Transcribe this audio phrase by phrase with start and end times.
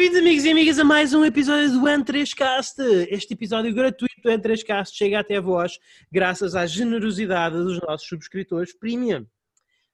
[0.00, 2.78] Bem-vindos, amigos e amigas, a mais um episódio do N3Cast.
[3.10, 5.78] Este episódio gratuito do N3Cast chega até vós
[6.10, 9.26] graças à generosidade dos nossos subscritores premium.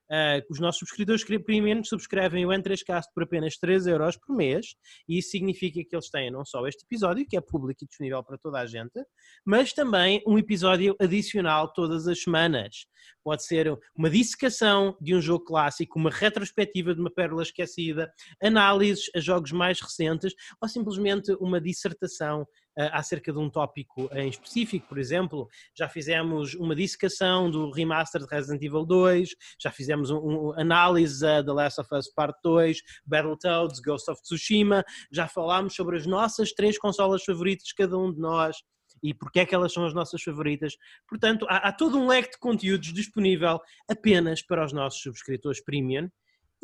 [0.08, 4.76] Uh, os nossos subscritores premium subscrevem o N3Cast por apenas 3 euros por mês
[5.08, 8.22] e isso significa que eles têm não só este episódio, que é público e disponível
[8.22, 9.04] para toda a gente,
[9.44, 12.86] mas também um episódio adicional todas as semanas.
[13.26, 18.08] Pode ser uma dissecação de um jogo clássico, uma retrospectiva de uma pérola esquecida,
[18.40, 24.86] análises a jogos mais recentes ou simplesmente uma dissertação acerca de um tópico em específico,
[24.86, 30.18] por exemplo, já fizemos uma dissecação do remaster de Resident Evil 2, já fizemos um,
[30.18, 35.74] um análise da The Last of Us Part 2, Battletoads, Ghost of Tsushima, já falámos
[35.74, 38.56] sobre as nossas três consolas favoritas, cada um de nós,
[39.02, 40.76] e porque é que elas são as nossas favoritas.
[41.08, 46.10] Portanto, há, há todo um leque de conteúdos disponível apenas para os nossos subscritores premium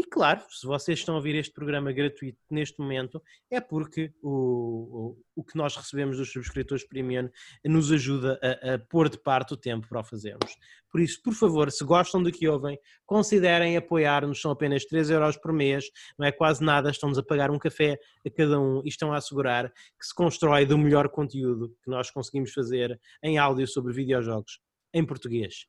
[0.03, 4.31] e claro, se vocês estão a ouvir este programa gratuito neste momento, é porque o,
[4.31, 7.31] o, o que nós recebemos dos subscritores premium
[7.65, 10.57] nos ajuda a, a, pôr de parte o tempo para o fazermos.
[10.91, 15.37] Por isso, por favor, se gostam do que ouvem, considerem apoiar-nos, são apenas 3 euros
[15.37, 15.85] por mês,
[16.19, 19.19] não é quase nada, estão-nos a pagar um café a cada um e estão a
[19.19, 24.59] assegurar que se constrói do melhor conteúdo que nós conseguimos fazer em áudio sobre videojogos
[24.93, 25.67] em português.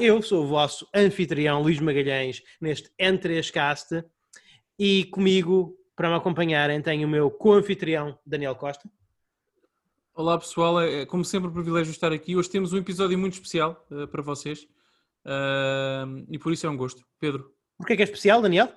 [0.00, 4.04] Eu sou o vosso anfitrião Luís Magalhães neste N3Cast
[4.76, 8.90] e comigo, para me acompanharem, tenho o meu co-anfitrião Daniel Costa.
[10.12, 12.36] Olá pessoal, é como sempre um privilégio estar aqui.
[12.36, 14.64] Hoje temos um episódio muito especial uh, para vocês
[15.24, 17.04] uh, e por isso é um gosto.
[17.20, 17.54] Pedro.
[17.78, 18.72] Porquê é que é especial, Daniel?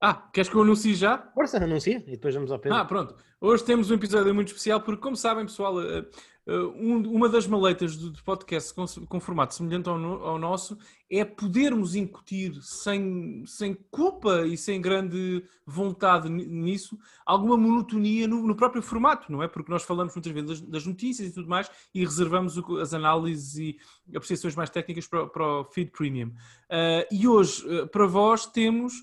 [0.00, 1.18] Ah, queres que eu anuncie já?
[1.34, 2.78] Força, anuncia e depois vamos ao Pedro.
[2.78, 3.16] Ah, pronto.
[3.40, 6.06] Hoje temos um episódio muito especial porque, como sabem, pessoal, uh,
[6.44, 10.76] uma das maleitas do podcast com, formato semelhante ao, no, ao, nosso
[11.08, 18.56] é podermos incutir sem, sem culpa e sem grande vontade nisso alguma monotonia no, no,
[18.56, 19.46] próprio formato, não é?
[19.46, 23.56] Porque nós falamos muitas vezes das, das notícias e tudo mais e reservamos as análises
[23.56, 26.28] e apreciações mais técnicas para, para o feed premium.
[26.28, 28.94] Uh, e hoje, uh, para vós, temos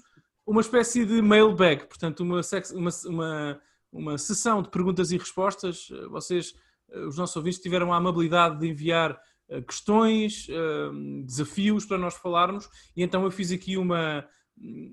[0.46, 2.42] uma espécie de mailbag, portanto, uma,
[2.74, 3.62] uma, uma,
[3.94, 5.88] uma sessão de perguntas e respostas.
[6.10, 6.69] Vocês eh,
[7.08, 9.20] os nossos ouvintes tiveram a amabilidade de enviar
[9.50, 14.26] eh, questões, eh, desafios para nós falarmos, e então eu fiz aqui uma,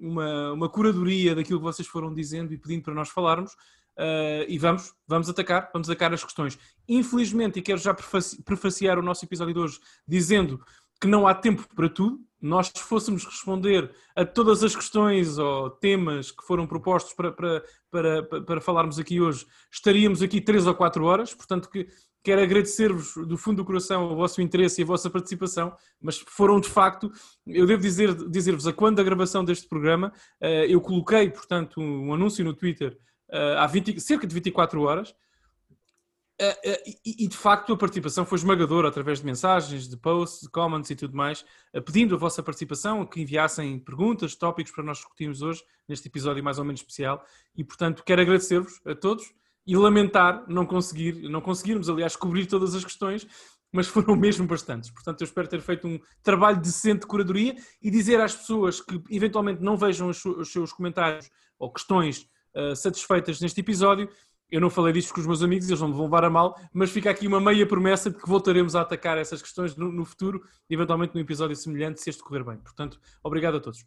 [0.00, 3.52] uma, uma curadoria daquilo que vocês foram dizendo e pedindo para nós falarmos.
[4.46, 6.58] E vamos, vamos atacar, vamos atacar as questões.
[6.86, 7.94] Infelizmente, e quero já
[8.44, 10.62] prefaciar o nosso episódio de hoje dizendo
[11.00, 16.30] que não há tempo para tudo, nós fôssemos responder a todas as questões ou temas
[16.30, 21.04] que foram propostos para, para, para, para falarmos aqui hoje, estaríamos aqui três ou quatro
[21.04, 21.86] horas, portanto que
[22.22, 26.58] quero agradecer-vos do fundo do coração o vosso interesse e a vossa participação, mas foram
[26.58, 27.10] de facto,
[27.46, 32.12] eu devo dizer, dizer-vos, a quando da gravação deste programa, eh, eu coloquei, portanto, um
[32.12, 32.98] anúncio no Twitter
[33.30, 35.14] eh, há 20, cerca de 24 horas,
[37.04, 40.90] e, e, de facto a participação foi esmagadora através de mensagens, de posts, de comments
[40.90, 45.40] e tudo mais, uh, pedindo a vossa participação, que enviassem perguntas, tópicos para nós discutirmos
[45.40, 47.24] hoje, neste episódio mais ou menos especial.
[47.56, 49.24] E portanto quero agradecer-vos a todos
[49.66, 53.26] e lamentar não conseguir, não conseguirmos, aliás, cobrir todas as questões,
[53.72, 54.90] mas foram mesmo bastantes.
[54.90, 59.02] Portanto, eu espero ter feito um trabalho decente de curadoria e dizer às pessoas que
[59.10, 62.28] eventualmente não vejam os seus comentários ou questões
[62.74, 64.08] satisfeitas neste episódio
[64.50, 66.58] eu não falei disto com os meus amigos, eles não me vão levar a mal,
[66.72, 70.04] mas fica aqui uma meia promessa de que voltaremos a atacar essas questões no, no
[70.04, 72.58] futuro, eventualmente num episódio semelhante, se este correr bem.
[72.58, 73.84] Portanto, obrigado a todos.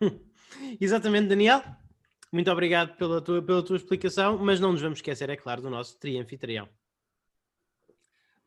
[0.80, 1.62] Exatamente, Daniel.
[2.32, 5.68] Muito obrigado pela tua, pela tua explicação, mas não nos vamos esquecer, é claro, do
[5.68, 6.68] nosso trianfitrião.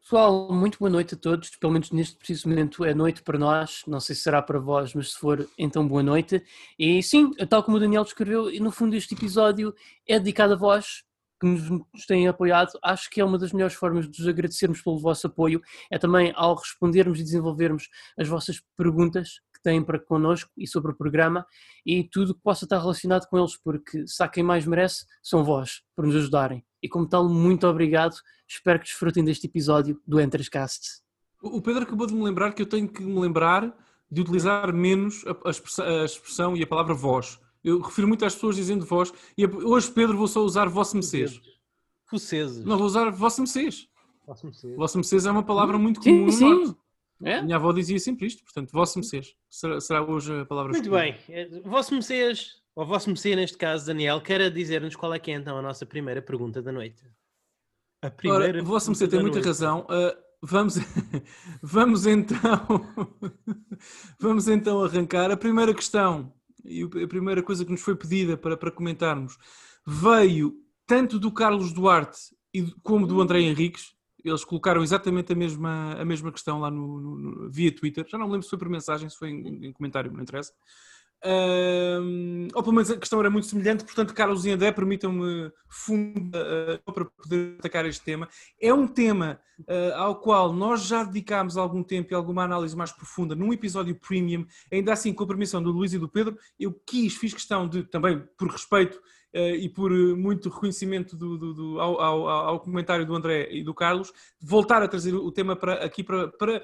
[0.03, 1.49] Pessoal, muito boa noite a todos.
[1.51, 3.83] Pelo menos neste preciso momento é noite para nós.
[3.87, 6.43] Não sei se será para vós, mas se for, então boa noite.
[6.77, 9.73] E sim, tal como o Daniel descreveu, no fundo este episódio
[10.05, 11.05] é dedicado a vós
[11.39, 12.77] que nos têm apoiado.
[12.83, 15.61] Acho que é uma das melhores formas de vos agradecermos pelo vosso apoio.
[15.89, 17.87] É também ao respondermos e desenvolvermos
[18.19, 21.45] as vossas perguntas que têm para connosco e sobre o programa
[21.85, 25.45] e tudo que possa estar relacionado com eles, porque se há quem mais merece, são
[25.45, 26.61] vós, por nos ajudarem.
[26.83, 28.15] E como tal, muito obrigado
[28.47, 31.01] Espero que desfrutem deste episódio do Entrescast.
[31.41, 33.75] O Pedro acabou de me lembrar que eu tenho que me lembrar
[34.09, 37.39] de utilizar menos a, a expressão e a palavra voz.
[37.63, 41.41] Eu refiro muito às pessoas dizendo voz e hoje, Pedro, vou só usar vosso mecês.
[42.11, 42.63] Voceses.
[42.63, 43.87] Não, vou usar vosso mecês.
[44.77, 46.75] Vosso mecês é uma palavra muito comum sim, no sim.
[47.23, 47.41] É?
[47.41, 49.33] Minha avó dizia sempre isto, portanto, vosso mecês.
[49.49, 51.17] Será, será hoje a palavra Muito bem.
[51.29, 55.35] Eh, vosso mecês, ou vosso mecês neste caso, Daniel, quer dizer-nos qual é que é
[55.35, 57.03] então a nossa primeira pergunta da noite.
[58.01, 58.45] A primeira.
[58.45, 59.87] Ora, Vossa Mercê tem muita razão.
[59.89, 60.75] Uh, vamos,
[61.63, 62.67] vamos então.
[64.19, 65.31] vamos então arrancar.
[65.31, 66.33] A primeira questão
[66.65, 69.37] e a primeira coisa que nos foi pedida para, para comentarmos
[69.85, 70.53] veio
[70.85, 72.35] tanto do Carlos Duarte
[72.81, 73.93] como do André Henriques.
[74.23, 78.05] Eles colocaram exatamente a mesma, a mesma questão lá no, no, no via Twitter.
[78.07, 80.53] Já não me lembro se foi por mensagem, se foi em, em comentário, não interessa.
[81.25, 86.37] Uh, ou pelo menos a questão era muito semelhante, portanto, Carlos e André, permitam-me funda
[86.85, 88.27] uh, para poder atacar este tema.
[88.59, 92.91] É um tema uh, ao qual nós já dedicámos algum tempo e alguma análise mais
[92.91, 96.37] profunda num episódio premium, ainda assim com a permissão do Luís e do Pedro.
[96.59, 98.97] Eu quis, fiz questão de, também por respeito
[99.33, 103.63] uh, e por muito reconhecimento do, do, do ao, ao, ao, comentário do André e
[103.63, 104.11] do Carlos,
[104.41, 106.61] voltar a trazer o tema para, aqui para, para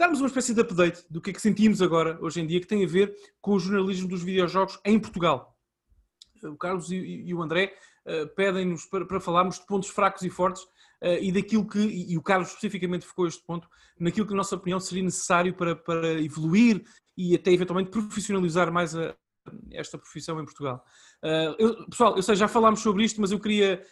[0.00, 2.66] darmos uma espécie de update do que é que sentimos agora, hoje em dia, que
[2.66, 5.54] tem a ver com o jornalismo dos videojogos em Portugal.
[6.42, 7.74] O Carlos e, e o André
[8.06, 12.12] uh, pedem-nos para, para, falarmos de pontos fracos e fortes uh, e daquilo que, e,
[12.12, 13.68] e, o Carlos especificamente ficou este ponto,
[13.98, 16.82] naquilo que, na nossa opinião, seria necessário para, para evoluir
[17.14, 19.14] e até eventualmente profissionalizar mais a,
[19.70, 20.82] esta profissão em Portugal.
[21.22, 23.82] Uh, eu, pessoal, eu sei, já falámos sobre isto, mas eu queria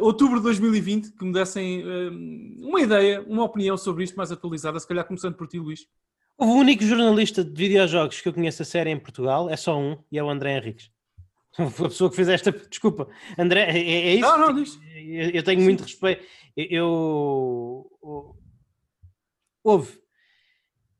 [0.00, 1.84] outubro de 2020 que me dessem
[2.58, 5.86] uma ideia, uma opinião sobre isto mais atualizada, se calhar começando por ti, Luís.
[6.36, 9.98] O único jornalista de videojogos que eu conheço a série em Portugal é só um
[10.10, 10.90] e é o André Henriques.
[11.58, 12.52] A pessoa que fez esta.
[12.52, 14.28] Desculpa, André, é, é isso?
[14.28, 14.78] Não, não, diz.
[14.94, 15.64] Eu, eu tenho Sim.
[15.64, 16.24] muito respeito.
[16.56, 18.36] Eu, eu.
[19.64, 19.98] Houve.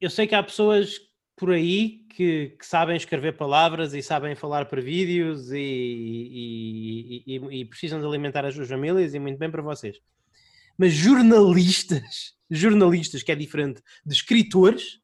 [0.00, 0.98] Eu sei que há pessoas
[1.36, 7.60] por aí que, que, sabem escrever palavras e sabem falar para vídeos e, e, e,
[7.60, 10.00] e, precisam de alimentar as suas famílias e muito bem para vocês.
[10.76, 14.98] Mas jornalistas, jornalistas, que é diferente de escritores,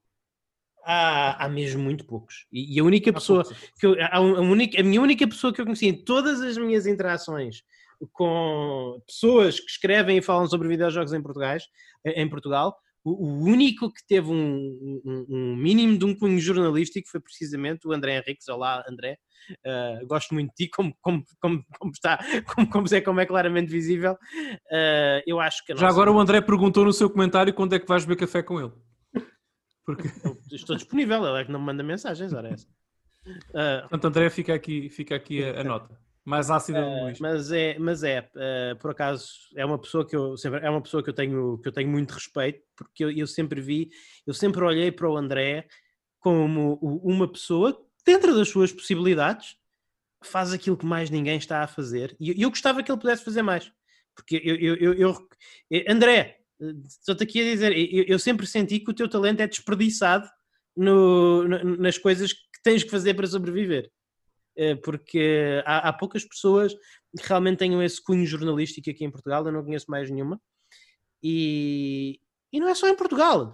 [0.85, 2.49] há, há mesmo muito poucos.
[2.53, 3.45] E, a única pessoa
[3.79, 6.85] que eu, a, única, a minha única pessoa que eu conheci em todas as minhas
[6.85, 7.63] interações
[8.13, 11.59] com pessoas que escrevem e falam sobre videojogos em, Portugal,
[12.05, 17.21] em Portugal o, único que teve um, um, um, mínimo de um cunho jornalístico foi
[17.21, 18.49] precisamente o André Henriques.
[18.49, 19.19] Olá, André.
[19.67, 22.19] Uh, gosto muito de ti, como, como, como, como está,
[22.55, 24.15] como, como, é, como é claramente visível.
[24.15, 25.77] Uh, eu acho que.
[25.77, 28.59] Já agora o André perguntou no seu comentário quando é que vais beber café com
[28.59, 28.73] ele.
[29.85, 30.09] Porque...
[30.51, 32.67] Estou disponível, ele é que não me manda mensagens, ora é essa.
[33.27, 36.04] Uh, Portanto, André, fica aqui, fica aqui a, a nota.
[36.25, 40.17] Mais ácida do uh, Mas é, mas é uh, por acaso, é uma pessoa que
[40.17, 43.11] eu sempre, é uma pessoa que eu tenho, que eu tenho muito respeito, porque eu,
[43.11, 43.91] eu sempre vi,
[44.27, 45.67] eu sempre olhei para o André
[46.19, 49.57] como uma pessoa dentro das suas possibilidades
[50.25, 52.17] faz aquilo que mais ninguém está a fazer.
[52.19, 53.71] E eu, eu gostava que ele pudesse fazer mais
[54.15, 55.29] porque eu, eu, eu
[55.89, 56.39] André
[56.87, 57.73] estou-te aqui a dizer
[58.09, 60.29] eu, sempre senti que o teu talento é desperdiçado
[60.77, 63.85] no, nas coisas que tens que fazer para sobreviver.
[63.85, 63.91] eh,
[64.83, 69.53] porque há, há, poucas pessoas que realmente tenham esse cunho jornalístico aqui em Portugal, eu
[69.53, 70.41] não conheço mais nenhuma.
[71.23, 72.21] E,
[72.53, 73.53] e não é só em Portugal,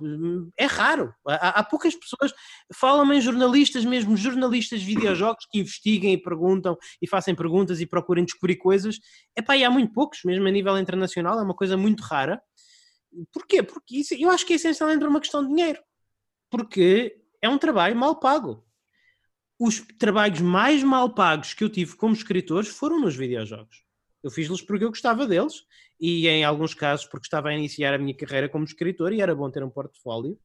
[0.59, 1.15] é raro.
[1.27, 2.35] Há, há poucas pessoas,
[2.75, 7.87] falam em jornalistas, mesmo jornalistas de videojogos, que investiguem e perguntam e fazem perguntas e
[7.87, 8.99] procurem descobrir coisas.
[9.35, 12.43] Epá, e há muito poucos, mesmo a nível internacional, é uma coisa muito rara.
[13.33, 13.63] Porquê?
[13.63, 15.81] Porque isso, eu acho que é essencialmente uma questão de dinheiro.
[16.51, 18.65] Porque é um trabalho mal pago
[19.61, 23.85] os trabalhos mais mal pagos que eu tive como escritor foram nos videojogos.
[24.23, 25.65] Eu fiz-los porque eu gostava deles
[26.01, 29.35] e, em alguns casos, porque estava a iniciar a minha carreira como escritor e era
[29.35, 30.39] bom ter um portfólio.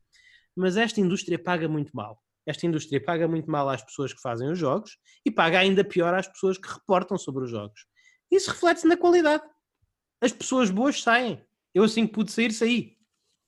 [0.54, 2.22] Mas esta indústria paga muito mal.
[2.46, 6.14] Esta indústria paga muito mal às pessoas que fazem os jogos e paga ainda pior
[6.14, 7.86] às pessoas que reportam sobre os jogos.
[8.30, 9.44] Isso reflete-se na qualidade.
[10.20, 11.42] As pessoas boas saem.
[11.74, 12.95] Eu, assim que pude sair, saí.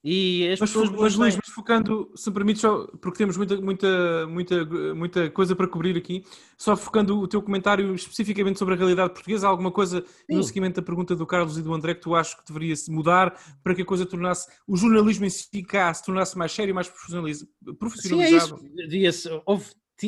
[0.09, 3.59] E as mas, pessoas mas, Luís, mas focando, se me permites, só, porque temos muita,
[3.59, 6.23] muita, muita, muita coisa para cobrir aqui,
[6.57, 10.37] só focando o teu comentário especificamente sobre a realidade portuguesa, alguma coisa Sim.
[10.37, 12.89] no seguimento da pergunta do Carlos e do André que tu achas que deveria se
[12.89, 16.71] mudar para que a coisa tornasse, o jornalismo em si cá se tornasse mais sério
[16.71, 18.59] e mais profissionalizado?
[18.59, 19.41] Sim, é isso.
[19.45, 19.65] Houve,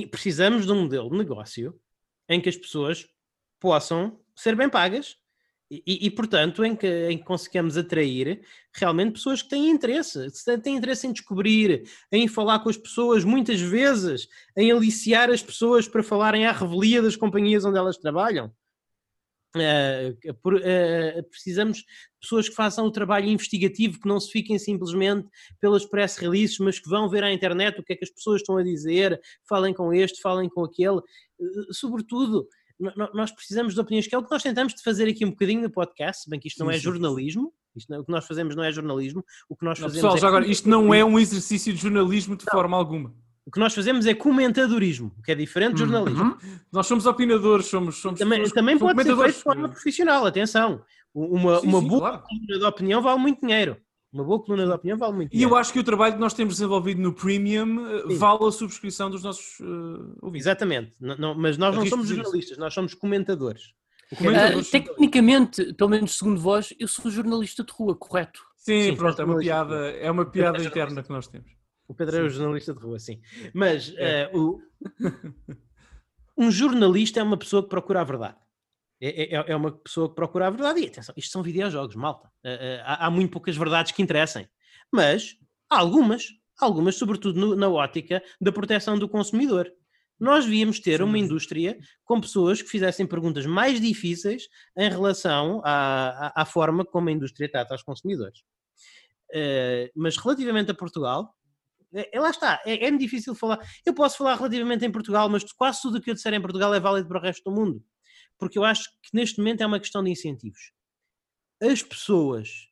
[0.10, 1.77] precisamos de um modelo de negócio
[2.29, 3.06] em que as pessoas
[3.60, 5.18] possam ser bem pagas
[5.71, 8.41] e, e, portanto, em que, em que conseguimos atrair
[8.73, 10.27] realmente pessoas que têm interesse,
[10.63, 15.88] têm interesse em descobrir, em falar com as pessoas, muitas vezes em aliciar as pessoas
[15.88, 18.51] para falarem à revelia das companhias onde elas trabalham.
[19.55, 21.85] Uh, por, uh, precisamos de
[22.21, 25.27] pessoas que façam o trabalho investigativo, que não se fiquem simplesmente
[25.59, 28.41] pelas press releases, mas que vão ver à internet o que é que as pessoas
[28.41, 30.97] estão a dizer, falem com este, falem com aquele.
[30.97, 32.47] Uh, sobretudo,
[33.13, 35.62] nós precisamos de opiniões, que é o que nós tentamos de fazer aqui um bocadinho
[35.62, 36.81] no podcast, bem que isto sim, não é sim.
[36.81, 40.01] jornalismo, isto não, o que nós fazemos não é jornalismo, o que nós não, fazemos
[40.01, 40.19] pessoal, é...
[40.19, 42.51] já agora, isto não é um exercício de jornalismo de não.
[42.51, 43.13] forma alguma.
[43.45, 46.38] O que nós fazemos é comentadorismo, que é diferente de jornalismo.
[46.43, 46.59] Uhum.
[46.71, 47.95] Nós somos opinadores, somos.
[47.95, 50.83] somos também também pode ser feito de forma profissional, atenção.
[51.12, 52.24] Uma, sim, uma boa claro.
[52.59, 53.75] de opinião vale muito dinheiro.
[54.12, 56.34] Uma boa coluna de opinião vale muito E eu acho que o trabalho que nós
[56.34, 58.18] temos desenvolvido no Premium eh, Sim.
[58.18, 60.48] vale a subscrição dos nossos uh, ouvintes.
[60.48, 60.96] Exatamente.
[61.00, 63.62] Não- não- mas nós não somos jornalistas, nós somos comentadores.
[64.12, 68.42] O Ah, comentador- tecnicamente, pelo menos segundo vós, eu sou jornalista de rua, correto?
[68.58, 69.54] Sim, Sim, pronto, é uma jornalista.
[69.75, 71.51] piada, é uma piada É interna que nós temos.
[71.88, 73.22] O Pedro é o jornalista de rua, sim.
[73.54, 74.22] Mas É.
[74.24, 74.60] eh, o-
[76.38, 78.36] um jornalista é uma pessoa que procura a verdade.
[79.01, 80.82] É, é- é uma pessoa que procura a verdade.
[80.82, 82.29] E atenção, isto são videojogos, malta.
[82.44, 84.48] Eh, eh, há, há muito poucas verdades que interessem.
[84.91, 85.38] Mas
[85.70, 86.25] há algumas,
[86.60, 89.72] algumas, sobretudo no- na ótica da proteção do consumidor.
[90.20, 91.24] Nós devíamos ter uma Sim.
[91.24, 97.08] indústria com pessoas que fizessem perguntas mais difíceis em relação à, à- à forma como
[97.08, 98.41] a indústria trata os consumidores.
[99.34, 101.34] Eh, mas relativamente a Portugal,
[101.94, 103.60] é, é- lá está, é, é difícil falar.
[103.86, 106.74] Eu posso falar relativamente em Portugal, mas quase tudo o que eu disser em Portugal
[106.74, 107.82] é válido para o resto do mundo.
[108.39, 110.72] Porque eu acho que neste momento é uma questão de incentivos.
[111.62, 112.69] As pessoas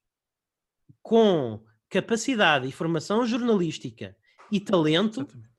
[1.03, 4.15] com capacidade e formação jornalística
[4.51, 5.50] e talento Exatamente.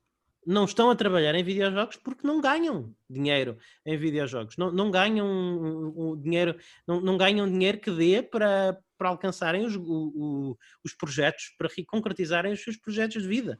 [0.45, 4.57] não estão a trabalhar em videojogos porque não ganham dinheiro em videojogos.
[4.57, 9.81] Não, não ganham dinheiro, não, não ganham dinheiro que dê para, para alcançarem os, o-
[9.83, 13.59] o- os projetos, para re- concretizarem os seus projetos de vida.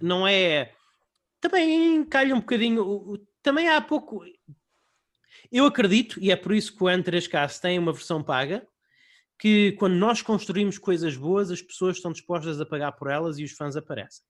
[0.00, 0.74] Não é.
[1.40, 3.18] Também calha um bocadinho.
[3.42, 4.24] Também há pouco.
[5.50, 8.66] Eu acredito, e é por isso que o N3K tem uma versão paga,
[9.38, 13.44] que quando nós construímos coisas boas, as pessoas estão dispostas a pagar por elas e
[13.44, 14.24] os fãs aparecem.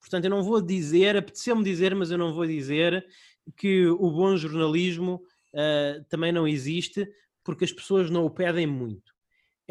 [0.00, 3.06] Portanto, eu não vou dizer, apeteceu-me dizer, mas eu não vou dizer
[3.56, 5.22] que o bom jornalismo
[5.54, 7.06] ah, também não existe
[7.44, 9.11] porque as pessoas não o pedem muito.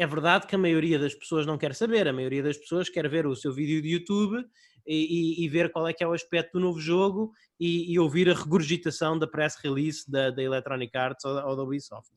[0.02, 3.08] É verdade que a maioria das pessoas não quer saber, a maioria das pessoas quer
[3.08, 4.44] ver o seu vídeo de YouTube
[4.84, 4.96] e,
[5.42, 8.28] e- e ver qual é que é o aspecto do novo jogo e, e ouvir
[8.28, 12.10] a regurgitação da press release da, da Electronic Arts ou da, ou da Ubisoft.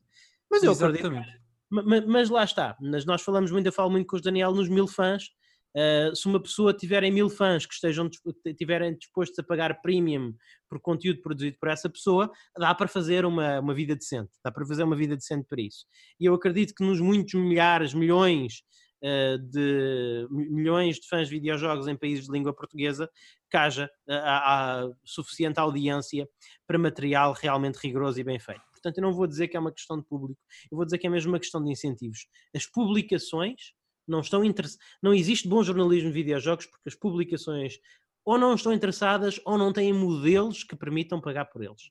[0.50, 1.40] Mas eu acredito Exatamente.
[1.70, 4.52] Ma- ma- Mas lá está, mas nós falamos muito, eu falo muito com os Daniel
[4.52, 5.30] nos mil fãs.
[5.76, 8.08] Uh, se uma pessoa tiverem mil fãs que estejam
[8.56, 10.34] tiverem dispostos a pagar premium
[10.70, 14.64] por conteúdo produzido por essa pessoa, dá para fazer uma, uma vida decente, dá para
[14.64, 15.84] fazer uma vida decente para isso.
[16.18, 18.62] E eu acredito que nos muitos milhares, milhões
[19.04, 23.06] uh, de mi- milhões de fãs de videojogos em países de língua portuguesa,
[23.50, 26.26] que haja há- há suficiente audiência
[26.66, 28.62] para material realmente rigoroso e bem feito.
[28.72, 30.40] Portanto, eu não vou dizer que é uma questão de público,
[30.70, 32.26] eu vou dizer que é mesmo uma questão de incentivos.
[32.54, 33.74] As publicações
[34.06, 34.84] não estão interessadas.
[35.02, 37.78] Não existe bom jornalismo de videojogos porque as publicações
[38.24, 41.90] ou não estão interessadas ou não têm modelos que permitam pagar por eles.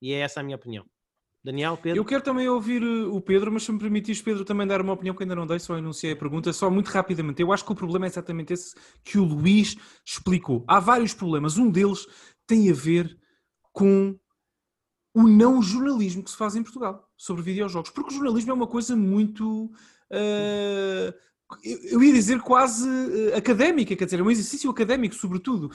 [0.00, 0.84] E é essa a minha opinião.
[1.44, 1.98] Daniel, Pedro?
[1.98, 4.92] Eu quero também ouvir uh, o Pedro, mas se me permitires, Pedro, também dar uma
[4.92, 7.42] opinião que ainda não dei, só enunciei a pergunta, só muito rapidamente.
[7.42, 10.64] Eu acho que o problema é exatamente esse que o Luís explicou.
[10.68, 11.58] Há vários problemas.
[11.58, 12.06] Um deles
[12.46, 13.18] tem a ver
[13.72, 14.16] com
[15.14, 17.90] o não jornalismo que se faz em Portugal sobre videojogos.
[17.90, 19.70] Porque o jornalismo é uma coisa muito.
[20.12, 21.14] Uh,
[21.62, 25.70] eu ia dizer quase uh, académica, quer dizer, é um exercício académico, sobretudo.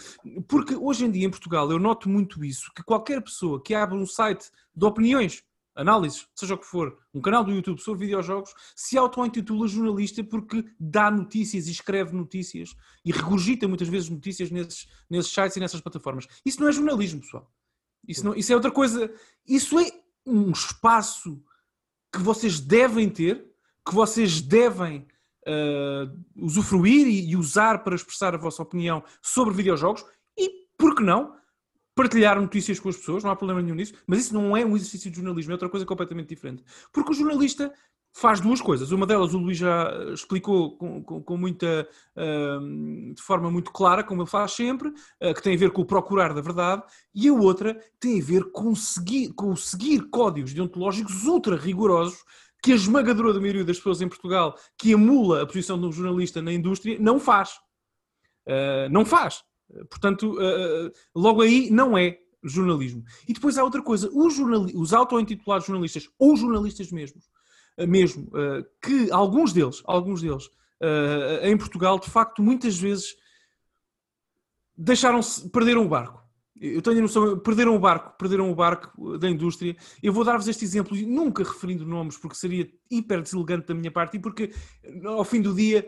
[0.48, 3.98] Porque hoje em dia em Portugal eu noto muito isso, que qualquer pessoa que abre
[3.98, 5.44] um site de opiniões,
[5.76, 10.66] análises, seja o que for, um canal do YouTube sobre videojogos, se auto-intitula jornalista porque
[10.80, 12.76] dá notícias e escreve notícias
[13.06, 16.28] e regurgita muitas vezes notícias nesses, nesses sites e nessas plataformas.
[16.44, 17.52] Isso não é jornalismo, pessoal.
[18.08, 19.14] Isso, não, isso é outra coisa.
[19.48, 19.92] Isso é
[20.26, 21.42] um espaço
[22.12, 23.47] que vocês devem ter,
[23.88, 25.08] que vocês devem
[25.48, 30.06] uh, usufruir e, e usar para expressar a vossa opinião sobre videojogos
[30.38, 31.36] e, por que não,
[31.96, 34.76] partilhar notícias com as pessoas, não há problema nenhum nisso, mas isso não é um
[34.76, 36.64] exercício de jornalismo, é outra coisa completamente diferente.
[36.94, 37.74] Porque o jornalista
[38.14, 38.92] faz duas coisas.
[38.92, 44.04] Uma delas o Luís já explicou com, com, com muita, uh, de forma muito clara,
[44.04, 47.28] como ele faz sempre, uh, que tem a ver com o procurar da verdade, e
[47.28, 52.24] a outra tem a ver com, seguir, com seguir códigos deontológicos ultra rigorosos
[52.62, 56.42] que a esmagadora maioria das pessoas em Portugal que emula a posição de um jornalista
[56.42, 57.52] na indústria não faz.
[58.48, 59.44] Uh, não faz.
[59.90, 63.04] Portanto, uh, logo aí não é jornalismo.
[63.28, 67.30] E depois há outra coisa, os, jornali- os auto-intitulados jornalistas, ou jornalistas mesmos,
[67.88, 68.32] mesmo,
[68.82, 70.50] que alguns deles, alguns deles,
[71.44, 73.16] em Portugal, de facto, muitas vezes
[74.78, 76.27] deixaram-se, perderam o barco.
[76.60, 79.76] Eu tenho a noção, perderam o barco, perderam o barco da indústria.
[80.02, 84.18] Eu vou dar-vos este exemplo, nunca referindo nomes, porque seria hiper deselegante da minha parte
[84.18, 84.52] e porque,
[85.06, 85.88] ao fim do dia,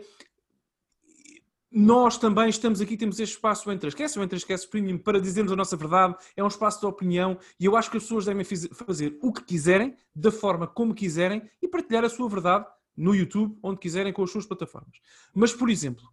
[1.72, 5.52] nós também estamos aqui, temos este espaço entre esquece o entre esquece premium para dizermos
[5.52, 8.44] a nossa verdade, é um espaço de opinião e eu acho que as pessoas devem
[8.44, 13.56] fazer o que quiserem, da forma como quiserem e partilhar a sua verdade no YouTube,
[13.62, 14.98] onde quiserem, com as suas plataformas.
[15.32, 16.04] Mas, por exemplo,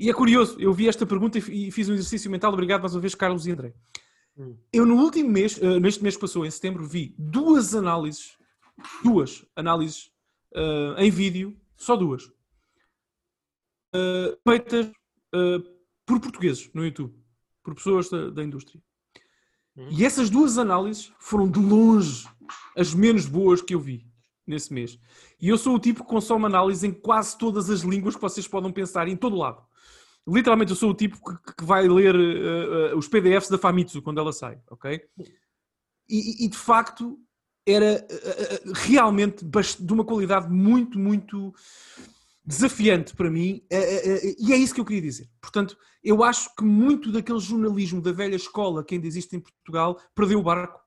[0.00, 3.02] e é curioso, eu vi esta pergunta e fiz um exercício mental, obrigado mais uma
[3.02, 3.74] vez, Carlos e André.
[4.34, 4.56] Hum.
[4.72, 8.38] Eu, no último mês, uh, neste mês que passou, em setembro, vi duas análises,
[9.04, 10.10] duas análises
[10.54, 12.24] uh, em vídeo, só duas,
[13.94, 15.60] uh, feitas uh,
[16.06, 17.14] por portugueses no YouTube,
[17.62, 18.82] por pessoas da, da indústria.
[19.76, 19.88] Uhum.
[19.90, 22.26] E essas duas análises foram de longe
[22.74, 24.06] as menos boas que eu vi
[24.46, 24.98] nesse mês.
[25.38, 28.48] E eu sou o tipo que consome análise em quase todas as línguas que vocês
[28.48, 29.68] podem pensar, em todo lado.
[30.30, 34.00] Literalmente, eu sou o tipo que, que vai ler uh, uh, os PDFs da Famitsu
[34.00, 35.00] quando ela sai, ok?
[36.08, 37.18] E, e de facto,
[37.66, 41.52] era uh, realmente de uma qualidade muito, muito
[42.44, 45.28] desafiante para mim, e é isso que eu queria dizer.
[45.40, 50.00] Portanto, eu acho que muito daquele jornalismo da velha escola que ainda existe em Portugal
[50.14, 50.80] perdeu o barco.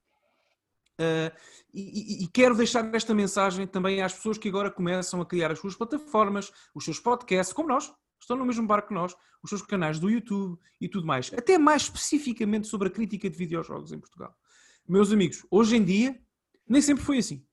[1.73, 5.59] E, e, quero deixar esta mensagem também às pessoas que agora começam a criar as
[5.59, 7.93] suas plataformas, os seus podcasts, como nós,
[8.23, 11.31] estão no mesmo barco que nós, os seus canais do YouTube e tudo mais.
[11.33, 14.35] Até mais especificamente sobre a crítica de videojogos em Portugal.
[14.87, 16.19] Meus amigos, hoje em dia,
[16.67, 17.45] nem sempre foi assim,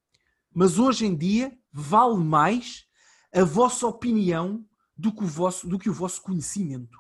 [0.52, 2.86] mas hoje em dia vale mais
[3.32, 4.64] a vossa opinião
[4.96, 6.98] do que o vosso, do que o vosso conhecimento.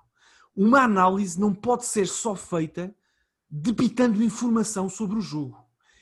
[0.54, 2.94] Uma análise não pode ser só feita
[3.48, 5.58] debitando informação sobre o jogo.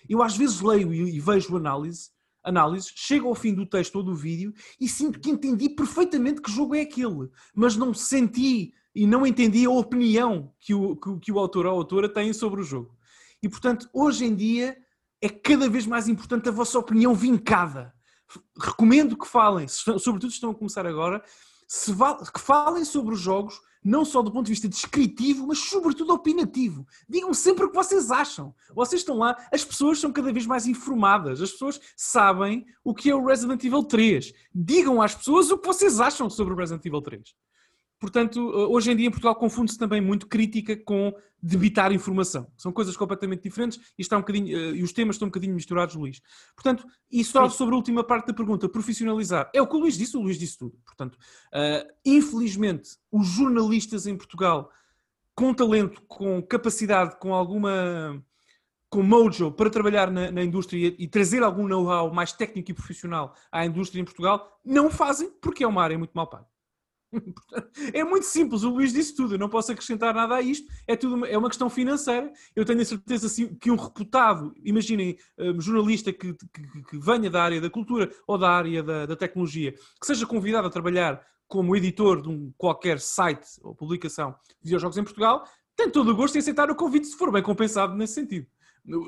[0.09, 2.11] Eu às vezes leio e vejo análise
[2.49, 6.50] análise, chego ao fim do texto ou do vídeo e sinto que entendi perfeitamente que
[6.50, 11.33] jogo é aquele, mas não senti e não entendi a opinião que o, que, que
[11.33, 12.97] o autor ou a autora têm sobre o jogo.
[13.43, 14.76] E portanto, hoje em dia
[15.21, 17.95] é cada vez mais importante a vossa opinião vincada.
[18.61, 21.23] Recomendo que falem, sobretudo se estão a começar agora,
[21.67, 21.93] se
[22.33, 26.87] que falem sobre os jogos não só do ponto de vista descritivo, mas sobretudo opinativo.
[27.09, 28.55] Digam sempre o que vocês acham.
[28.75, 33.11] Vocês estão lá, as pessoas são cada vez mais informadas, as pessoas sabem o que
[33.11, 34.33] é o Resident Evil 3.
[34.55, 37.35] Digam às pessoas o que vocês acham sobre o Resident Evil 3.
[37.99, 41.12] Portanto, eh, hoje em dia em Portugal confunde-se também muito crítica com
[41.43, 42.50] debitar informação.
[42.57, 45.55] São coisas completamente diferentes e, está um bocadinho, uh, e os temas estão um bocadinho
[45.55, 46.20] misturados, Luís.
[46.55, 49.51] Portanto, e só sobre a última parte da pergunta, profissionalizar.
[49.55, 50.77] É o que o Luís disse, o Luís disse tudo.
[50.85, 54.70] Portanto, uh, infelizmente, os jornalistas em Portugal
[55.35, 58.20] com talento, com capacidade, com alguma
[58.90, 63.35] com mojo para trabalhar na, na indústria e trazer algum know-how mais técnico e profissional
[63.53, 66.46] à indústria em Portugal, não fazem porque é uma área muito mal paga.
[67.92, 70.97] É muito simples, o Luís disse tudo, eu não posso acrescentar nada a isto, é,
[70.97, 72.31] tudo uma, é uma questão financeira.
[72.55, 73.29] Eu tenho a certeza
[73.61, 78.37] que um reputado, imaginem, um jornalista que, que, que, venha da área da cultura ou
[78.37, 83.01] da área da, da, tecnologia, que seja convidado a trabalhar como editor de um qualquer
[83.01, 85.44] site ou publicação de videojogos em Portugal,
[85.77, 88.47] tem todo o gosto em aceitar o convite se for bem compensado nesse sentido.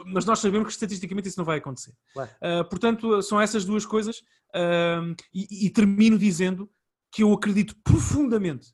[0.06, 1.92] Mas nós sabemos que estatisticamente isso não vai acontecer.
[2.16, 4.18] Uh, portanto, são essas duas coisas.
[4.54, 6.70] Uh, e, e termino dizendo
[7.10, 8.68] que eu acredito profundamente,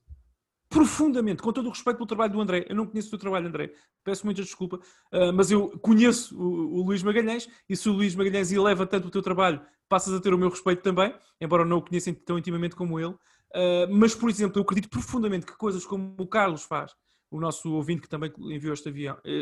[0.69, 2.67] profundamente, com todo o respeito pelo trabalho do André.
[2.69, 3.73] Eu não conheço o teu trabalho, André.
[4.05, 8.15] Peço muita desculpa, uh, mas eu conheço o, o, Luís Magalhães e se o Luís
[8.15, 11.79] Magalhães eleva tanto o teu trabalho, passas a ter o meu respeito também, embora não
[11.79, 13.15] o conheça tão intimamente como ele.
[13.55, 16.93] Uh, mas, por exemplo, eu acredito profundamente que coisas como o Carlos faz,
[17.31, 18.93] o nosso ouvinte que também enviou esta,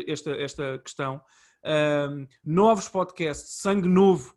[0.07, 1.17] esta, esta questão,
[1.65, 4.33] uh, novos podcasts, sangue novo,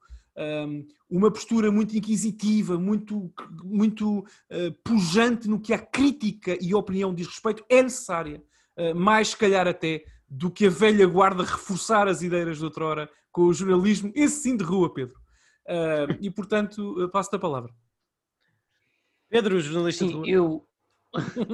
[1.10, 3.32] uma postura muito inquisitiva, muito,
[3.64, 8.42] muito uh, pujante no que a crítica e a opinião diz respeito, é necessária,
[8.76, 13.10] uh, mais se calhar até do que a velha guarda reforçar as ideias de outrora
[13.32, 15.18] com o jornalismo, esse sim de rua, Pedro.
[15.66, 17.72] Uh, e portanto, passo-te a palavra.
[19.30, 20.28] Pedro, o jornalista sim, de rua.
[20.28, 20.67] Eu,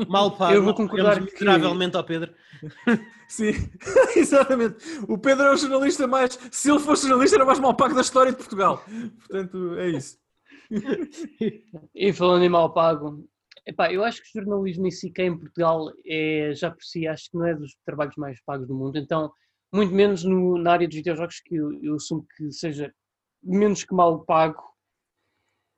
[0.08, 0.54] Mal pago.
[0.54, 1.96] Eu vou concordar miseravelmente que...
[1.96, 2.34] ao Pedro.
[3.28, 3.52] Sim,
[4.16, 4.76] exatamente.
[5.08, 6.38] O Pedro é o jornalista mais.
[6.50, 8.84] Se ele fosse jornalista, era mais mal pago da história de Portugal.
[9.18, 10.18] Portanto, é isso.
[11.94, 13.26] E falando em mal pago,
[13.66, 16.82] epá, eu acho que o jornalismo em si, que é em Portugal, é, já por
[16.82, 18.98] si, acho que não é dos trabalhos mais pagos do mundo.
[18.98, 19.32] Então,
[19.72, 22.92] muito menos no, na área dos videojogos, que eu, eu assumo que seja
[23.42, 24.73] menos que mal pago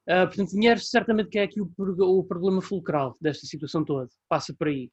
[0.08, 4.54] Uh, portanto, dinheiro certamente que é aqui o, o, problema fulcral desta situação toda, passa
[4.56, 4.88] por aí.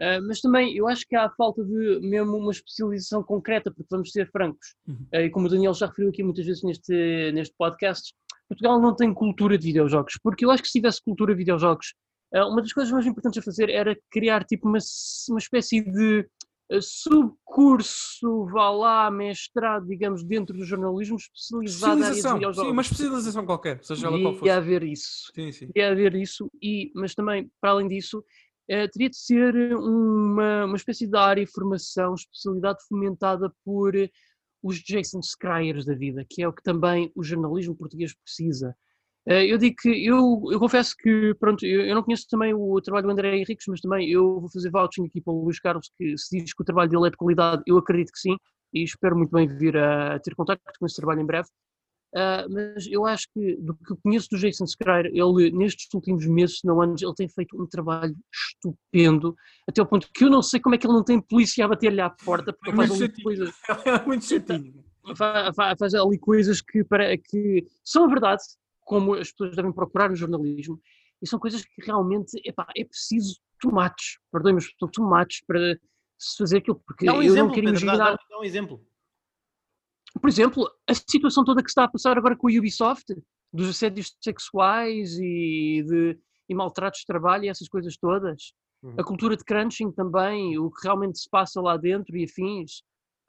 [0.00, 4.10] Uh, mas também eu acho que há falta de mesmo uma especialização concreta, porque vamos
[4.10, 5.06] ser francos, uhum.
[5.14, 8.12] uh, e como o Daniel já referiu aqui muitas vezes neste, neste podcast,
[8.48, 11.94] Portugal não tem cultura de videojogos, porque eu acho que se tivesse cultura de videojogos,
[12.34, 14.78] uma das coisas mais importantes a fazer era criar tipo uma,
[15.28, 16.26] uma espécie de
[16.80, 23.82] subcurso, vá lá, mestrado, digamos, dentro do jornalismo especializado área de Sim, uma especialização qualquer,
[23.84, 24.46] seja ela qual for.
[24.46, 25.30] Ia haver isso.
[25.34, 25.68] Sim, sim.
[25.74, 28.24] Ia haver isso, e, mas também, para além disso,
[28.68, 33.94] eh, teria de ser uma, uma espécie de área de formação, especialidade fomentada por
[34.62, 38.74] os Jason Schreiers da vida, que é o que também o jornalismo português precisa.
[39.28, 42.80] Eh, eu digo que eu, eu confesso que pronto, eu, eu, não conheço também o
[42.80, 45.90] trabalho do André Henriques, mas também eu vou fazer vouching aqui para o Luís Carlos,
[45.96, 48.36] que se diz que o trabalho dele é de qualidade, eu acredito que sim,
[48.74, 51.48] e espero muito bem vir a, a ter contato com esse trabalho em breve.
[52.14, 56.58] Uh, mas eu acho que, do que conheço do Jason Schreier, ele nestes últimos meses,
[56.62, 59.34] não anos, ele tem feito um trabalho estupendo,
[59.66, 61.68] até o ponto que eu não sei como é que ele não tem polícia a
[61.68, 63.54] bater-lhe à porta, porque É faz ali coisas,
[63.86, 64.84] É muito chatinho.
[65.16, 68.42] fa- fa- faz ali coisas que, para, que são a verdade,
[68.84, 70.80] como as pessoas devem procurar no jornalismo,
[71.20, 75.78] e são coisas que realmente, epá, é preciso tomates, perdoem-me, mas são tomates para
[76.18, 78.44] se fazer aquilo, porque Dá um eu exemplo, não quero Pedro, imaginar dá- dá um
[78.44, 78.84] exemplo.
[80.20, 83.06] por exemplo, a situação toda que se está a passar agora com a Ubisoft,
[83.52, 86.18] dos assédios sexuais e de
[86.48, 88.94] e maltratos de trabalho e essas coisas todas, Uhum.
[88.98, 92.82] a cultura de crunching também, o que realmente se passa lá dentro e afins,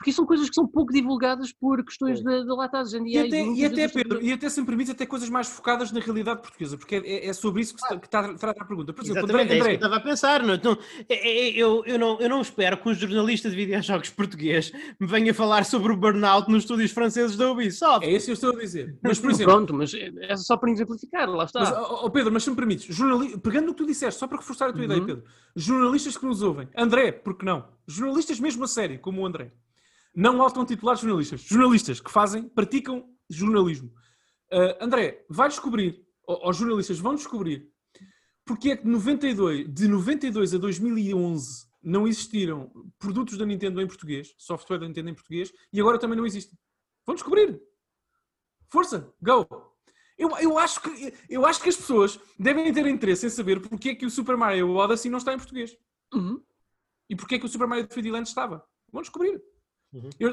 [0.03, 2.25] porque são coisas que são pouco divulgadas por questões Sim.
[2.25, 5.29] da, da latados E até, e, até, Pedro, e até se me permite, até coisas
[5.29, 8.91] mais focadas na realidade portuguesa, porque é, é sobre isso que, está, trata a pergunta.
[8.91, 10.43] Por exemplo, Exatamente, André, é isso que André, eu estava a pensar.
[10.43, 14.09] Não, não, é- é- eu, eu, não, eu não espero que um jornalista de videojogos
[14.09, 18.05] português me venha falar sobre o burnout nos estúdios franceses da Ubisoft.
[18.05, 18.97] é isso que eu estou a dizer.
[19.01, 21.61] Mas, por exemplo, Pronto, mas é é só para exemplificar, lá está.
[21.61, 23.37] Mas, ó, Pedro, mas se me permites, jornali...
[23.37, 25.05] pegando no que tu disseste, só para reforçar a tua ideia, Uhum.
[25.05, 25.23] Pedro,
[25.55, 27.65] jornalistas que nos ouvem, André, por que não?
[27.87, 29.51] Jornalistas mesmo a sério, como o André,
[30.15, 33.91] não auto-intitulados jornalistas, jornalistas que fazem, praticam jornalismo.
[34.51, 37.71] Ah, André, vai descobrir, ou, ou jornalistas vão descobrir,
[38.45, 43.87] porque é que de 92, de 92 a 2011 não existiram produtos da Nintendo em
[43.87, 46.57] português, software da Nintendo em português, e agora também não existem.
[47.05, 47.61] Vão descobrir.
[48.69, 49.47] Força, go!
[50.17, 53.89] Eu, eu, acho que, eu acho que as pessoas devem ter interesse em saber porque
[53.89, 55.75] é que o Super Mario Odyssey não está em português.
[56.13, 56.41] Uhum.
[57.09, 58.63] E porque é que o Super Mario 3D Land estava.
[58.91, 59.41] Vão descobrir.
[59.93, 60.09] Uhum.
[60.19, 60.29] Eu,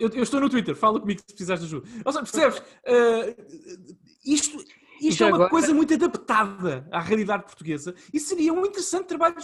[0.00, 1.88] eu- eu estou no Twitter, fala comigo se precisares de ajuda.
[2.04, 2.58] Ou seja, percebes?
[2.58, 4.64] Uh, isto
[5.00, 9.34] isto é uma agora- coisa muito adaptada à realidade portuguesa e seria um interessante trabalho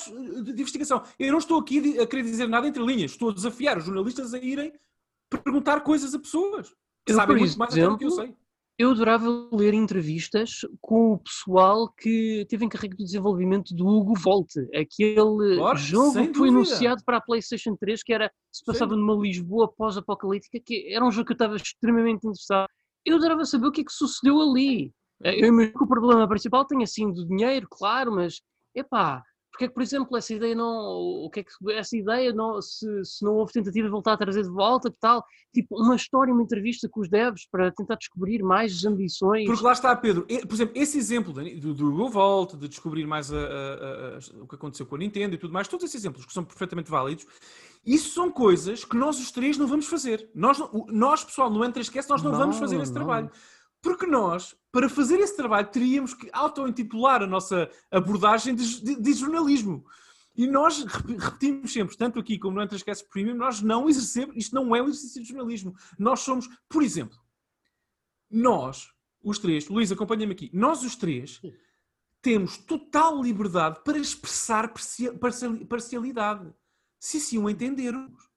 [0.44, 1.02] de investigação.
[1.18, 4.32] Eu não estou aqui a querer dizer nada entre linhas, estou a desafiar os jornalistas
[4.34, 4.72] a irem
[5.44, 6.68] perguntar coisas a pessoas
[7.04, 8.36] que Eu, sabem muito mais até do que eu exemplo, sei.
[8.78, 14.60] Eu adorava ler entrevistas com o pessoal que teve encarregue do desenvolvimento do Hugo Volte,
[14.72, 19.16] aquele Claro, jogo que foi anunciado para a PlayStation 3, que era, se passava numa
[19.20, 22.68] Lisboa pós-apocalíptica, que era um jogo que eu estava extremamente interessado.
[23.04, 24.92] Eu adorava saber o que é que sucedeu ali.
[25.24, 28.40] Eh, Eu imagino que o problema principal tenha sido dinheiro, claro, mas
[28.76, 30.68] epá, porque é que, por exemplo, essa ideia não.
[31.24, 32.60] O que é que essa ideia não.
[32.62, 35.24] Se, se não houve tentativa de voltar a trazer de volta, que tal?
[35.52, 39.46] Tipo, uma história, uma entrevista com os devs para tentar descobrir mais as ambições.
[39.46, 40.26] Porque lá está, Pedro.
[40.26, 44.46] Por exemplo, esse exemplo do, do Go Vault, de descobrir mais a- a- a- o
[44.46, 47.26] que aconteceu com a Nintendo e tudo mais, todos esses exemplos que são perfeitamente válidos,
[47.86, 50.28] isso são coisas que nós os três não vamos fazer.
[50.34, 50.58] Nós,
[50.88, 52.94] nós pessoal, no Entre-Esquece, nós não, vamos Não, fazer esse não.
[52.96, 53.30] trabalho.
[53.80, 59.12] Porque nós, para fazer esse trabalho, teríamos que auto-intitular a nossa abordagem de, de- de
[59.12, 59.84] jornalismo.
[60.36, 64.54] E nós rep- repetimos sempre, tanto aqui como no Entre-Esquece Premium, nós não exercemos, isto
[64.54, 65.74] não é um exercício de jornalismo.
[65.98, 67.18] Nós somos, por exemplo,
[68.30, 68.88] nós,
[69.22, 71.40] os três, Luís, acompanha-me aqui, nós os três
[72.20, 76.52] temos total liberdade para expressar parcia- parciali- parcialidade,
[76.98, 78.28] se assim o entendermos.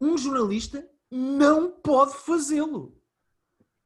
[0.00, 2.97] Um jornalista não pode fazê-lo.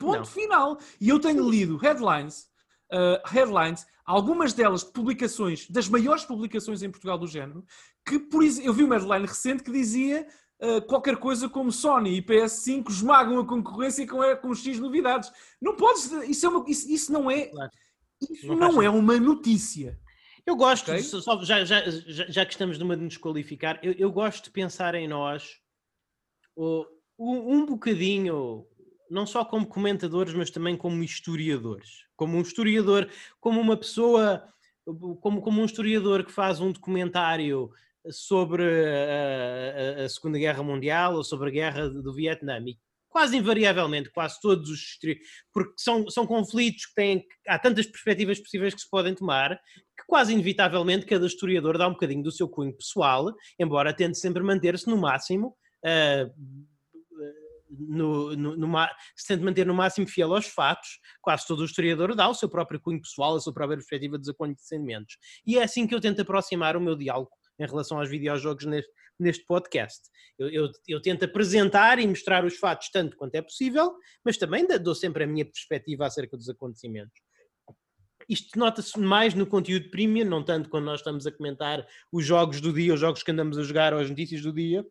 [0.03, 0.25] Ponto Não.
[0.27, 0.79] final.
[1.01, 2.49] E eu tenho lido headlines,
[2.93, 7.65] uh, headlines, algumas delas de publicações, das maiores publicações em Portugal do género,
[8.07, 10.27] que, por exemplo, eu vi uma headline recente que dizia
[10.61, 15.31] uh, qualquer coisa como Sony e PS5 esmagam a concorrência com, com X novidades.
[15.61, 17.51] Não podes, isso, é uma, isso, isso não é,
[18.31, 19.99] isso Não é uma notícia.
[20.45, 21.01] Eu gosto, Ok.
[21.05, 24.51] só- só- já, já, já, que estamos numa de nos qualificar, eu, eu gosto de
[24.51, 25.61] pensar em nós
[26.57, 26.85] um,
[27.19, 28.67] um bocadinho,
[29.13, 32.05] não só como comentadores, mas também como historiadores.
[32.17, 33.09] Como um historiador,
[33.41, 34.45] como uma pessoa,
[35.21, 37.71] como, como um historiador que faz um documentário
[38.11, 42.59] sobre a, a- a Segunda Guerra Mundial ou sobre a Guerra do Vietnã.
[42.67, 44.99] E quase invariavelmente, quase todos os
[45.53, 49.51] porque são, são conflitos que têm, há tantas perspectivas possíveis que se podem tomar,
[49.97, 54.43] que quase inevitavelmente cada historiador dá um bocadinho do seu cunho pessoal, embora tente sempre
[54.43, 55.55] manter-se no máximo.
[55.85, 56.31] ah,
[57.79, 58.77] no, no,
[59.17, 62.49] se tente manter no máximo fiel aos fatos, quase todo o historiador dá o seu
[62.49, 65.17] próprio cunho pessoal, a sua própria perspectiva dos acontecimentos.
[65.47, 68.91] E é assim que eu tento aproximar o meu diálogo em relação aos videojogos neste,
[69.19, 70.09] neste podcast.
[70.39, 74.67] Eu, eu, eu tento apresentar e mostrar os fatos tanto quanto é possível, mas também
[74.67, 77.21] dou sempre a minha perspectiva acerca dos acontecimentos.
[78.29, 82.61] Isto nota-se mais no conteúdo premium, não tanto quando nós estamos a comentar os jogos
[82.61, 84.85] do dia, os jogos que andamos a jogar ou as notícias do dia,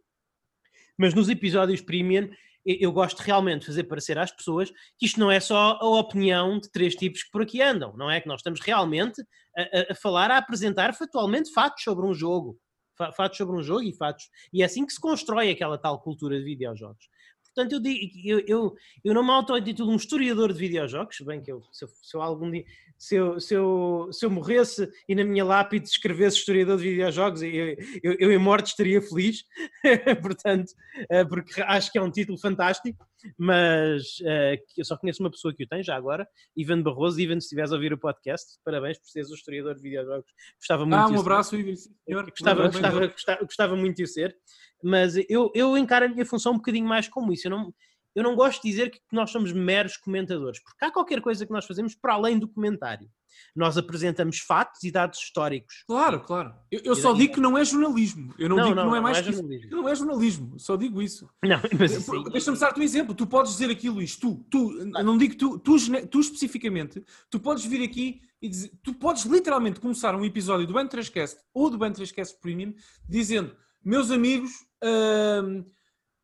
[0.97, 2.29] mas nos episódios premium
[2.65, 6.59] eu, gosto realmente de fazer parecer às pessoas que isto não é só a opinião
[6.59, 8.21] de três tipos que por aqui andam, não é?
[8.21, 9.21] Que nós estamos realmente
[9.57, 12.57] a, a- falar, a apresentar factualmente fatos sobre um jogo.
[12.97, 14.25] Fa- Fatos sobre um jogo e fatos.
[14.53, 17.07] E é assim que se constrói aquela tal cultura de videojogos.
[17.53, 21.51] Portanto, eu, digo, eu, eu, eu não me auto-intitulo um historiador de videojogos, bem que
[21.51, 22.63] eu, se, eu, se eu algum dia,
[22.97, 27.41] se eu, se, eu, se eu morresse e na minha lápide escrevesse historiador de videojogos,
[27.41, 29.43] eu, eu, eu em morte estaria feliz,
[30.21, 30.71] portanto,
[31.09, 32.97] eh, porque acho que é um título fantástico,
[33.37, 37.19] mas uh, eu só conheço uma pessoa que o tem já agora, Ivan Barroso.
[37.19, 40.31] Ivan, se estiveres a ouvir o podcast, parabéns por seres o historiador de videojogos.
[40.57, 41.73] Gostava muito ah, um abraço, Ivan.
[42.07, 44.35] Gostava, gostava, gostava, gostava muito de o ser
[44.83, 47.47] mas eu, eu encaro a minha função um bocadinho mais como isso.
[47.47, 47.73] Eu não,
[48.15, 51.51] eu não gosto de dizer que nós somos meros comentadores, porque há qualquer coisa que
[51.51, 53.09] nós fazemos para além do comentário.
[53.55, 55.83] Nós apresentamos fatos e dados históricos.
[55.87, 56.53] Claro, claro.
[56.71, 58.33] Eu, eu só digo que não é jornalismo.
[58.37, 59.69] Eu não, não digo não, que não é mais não é jornalismo.
[59.69, 60.59] Que não é jornalismo.
[60.59, 61.29] Só digo isso.
[61.43, 62.23] Não, mas assim...
[62.31, 63.13] Deixa-me dar-te um exemplo.
[63.13, 64.15] Tu podes dizer aqui, Luís.
[64.15, 65.75] Tu, tu não digo tu, tu,
[66.07, 70.73] tu especificamente, tu podes vir aqui e dizer, tu podes literalmente começar um episódio do
[70.73, 72.73] Ben 3Cast ou do Ben 3Cast Premium
[73.07, 74.51] dizendo, meus amigos,
[74.83, 75.65] uh,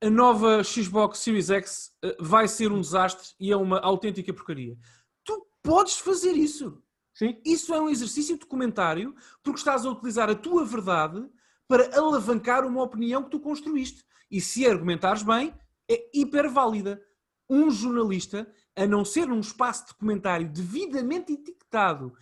[0.01, 4.77] a nova Xbox Series X uh, vai ser um desastre e é uma autêntica porcaria.
[5.23, 6.81] Tu podes fazer isso.
[7.17, 7.41] Sim.
[7.43, 11.27] Isso é um exercício de comentário porque estás a utilizar a tua verdade
[11.67, 14.05] para alavancar uma opinião que tu construíste.
[14.29, 15.51] E se argumentares bem,
[15.89, 17.01] é hiper válida.
[17.49, 22.13] Um jornalista, a não ser um espaço de comentário devidamente etiquetado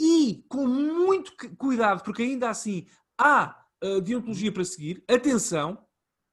[0.00, 5.86] e com muito cuidado, porque ainda assim há uh, deontologia para seguir, atenção,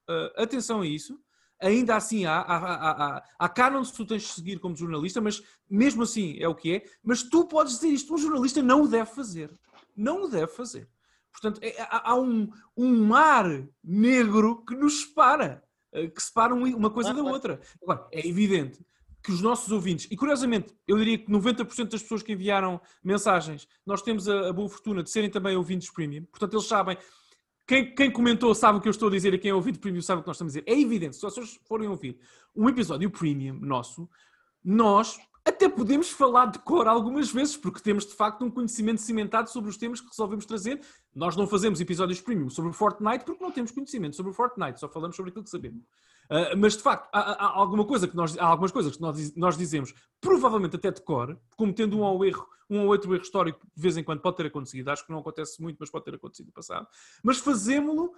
[0.10, 1.22] uh, atenção a isso.
[1.62, 5.22] Ainda assim, há, há, há, há, há canons que tu tens de seguir como jornalista,
[5.22, 6.86] mas mesmo assim é o que é.
[7.04, 9.54] Mas tu podes dizer isto, um jornalista não o deve fazer.
[9.96, 10.90] Não o deve fazer.
[11.32, 13.46] Portanto, é, há, um, um mar
[13.84, 17.62] negro que nos separa, eh, que separa uma coisa da outra.
[17.82, 18.84] Agora, é evidente
[19.24, 23.68] que os nossos ouvintes, e curiosamente, eu diria que 90% das pessoas que enviaram mensagens,
[23.86, 26.98] nós temos a, a boa fortuna de serem também ouvintes premium, portanto, eles sabem
[27.72, 30.02] quem, quem, comentou sabe o que eu estou a dizer e quem é ouvido premium
[30.02, 30.70] sabe o que nós estamos a dizer.
[30.70, 32.20] É evidente, se vocês forem ouvir
[32.54, 34.10] um episódio premium nosso,
[34.62, 39.50] nós até podemos falar de cor algumas vezes, porque temos de facto um conhecimento cimentado
[39.50, 40.82] sobre os temas que resolvemos trazer.
[41.16, 45.16] Nós não fazemos episódios premium sobre Fortnite porque não temos conhecimento sobre Fortnite, só falamos
[45.16, 45.82] sobre aquilo que sabemos.
[46.32, 49.36] Uh, mas de facto, há, há, alguma coisa que nós, há algumas coisas que nós,
[49.36, 53.60] nós dizemos, provavelmente até de cor, cometendo um ou erro um ou outro erro histórico
[53.76, 56.16] de vez em quando pode ter acontecido, acho que não acontece muito, mas pode ter
[56.16, 56.88] acontecido no passado,
[57.22, 58.14] mas fazemos-lo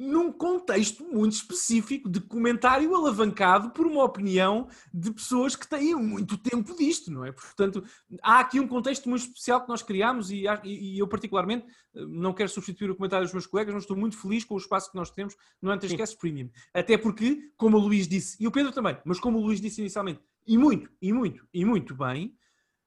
[0.00, 6.38] num contexto muito específico de comentário alavancado por uma opinião de pessoas que têm muito
[6.38, 7.32] tempo disto, não é?
[7.32, 7.84] Portanto,
[8.22, 12.48] há aqui um contexto muito especial que nós criamos e, e eu particularmente não quero
[12.48, 15.10] substituir o comentário dos meus colegas, mas estou muito feliz com o espaço que nós
[15.10, 16.48] temos no Antescast Premium.
[16.72, 19.82] Até porque, como o Luís disse, e o Pedro também, mas como o Luís disse
[19.82, 22.34] inicialmente, e muito, e muito, e muito bem,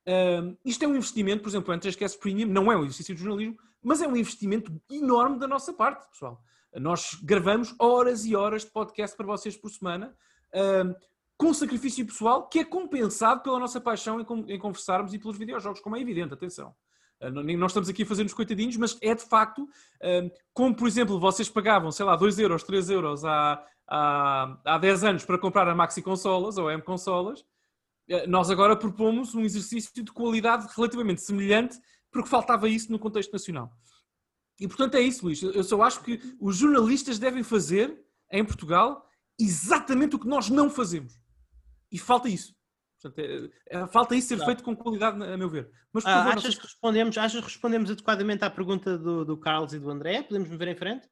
[0.06, 3.22] Uh, isto é um investimento, por exemplo, o N3Cast Premium não é um exercício de
[3.22, 6.44] jornalismo, mas é um investimento enorme da nossa parte, pessoal.
[6.76, 10.16] Nós gravamos horas e horas de podcast para vocês por semana,
[11.38, 15.82] com sacrifício pessoal que é compensado pela nossa paixão em, em conversarmos e pelos videojogos,
[15.82, 16.74] como é evidente, atenção.
[17.22, 19.68] Uh, nós estamos aqui a fazer-nos coitadinhos, mas é de facto,
[20.54, 25.04] como por exemplo vocês pagavam, sei lá, 2 euros, 3 euros há, há, há 10
[25.04, 27.46] anos para comprar a Maxi Consolas ou a M Consolas,
[28.08, 31.78] eh, nós agora propomos um exercício de qualidade relativamente semelhante,
[32.12, 33.72] porque faltava isso no contexto nacional.
[34.60, 35.42] E portanto é isso, Luís.
[35.42, 39.08] Eu só acho que os jornalistas devem fazer em Portugal
[39.40, 41.20] exatamente o que nós não fazemos.
[41.92, 42.56] E falta isso.
[43.02, 44.52] Portanto, é, é, falta isso ser claro.
[44.52, 45.70] feito com qualidade, a meu ver.
[45.92, 49.74] Mas, ah, favor, achas, que respondemos, achas que respondemos adequadamente à pergunta do, do Carlos
[49.74, 50.24] e do André?
[50.24, 51.10] Podemos mover em frente?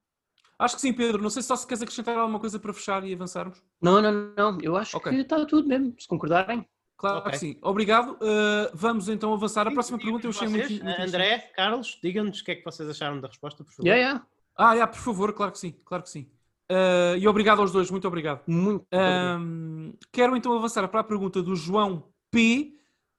[0.57, 1.21] Acho que sim, Pedro.
[1.21, 3.61] Não sei só se queres acrescentar alguma coisa para fechar e avançarmos.
[3.81, 4.57] Não, não, não.
[4.61, 5.11] Eu acho okay.
[5.11, 6.65] que está tudo mesmo, se concordarem.
[7.01, 7.31] Claro okay.
[7.31, 7.57] que sim.
[7.63, 8.11] Obrigado.
[8.11, 9.67] Uh, vamos então avançar.
[9.67, 12.87] A próxima pergunta eu achei muito, muito André, Carlos, digam-nos o que é que vocês
[12.87, 13.87] acharam da resposta, por favor.
[13.87, 14.27] Yeah, yeah.
[14.55, 16.29] Ah, yeah, por favor, claro que sim, claro que sim.
[16.71, 18.43] Uh, e obrigado aos dois, muito obrigado.
[18.45, 22.73] Muito uh, quero então avançar para a pergunta do João P.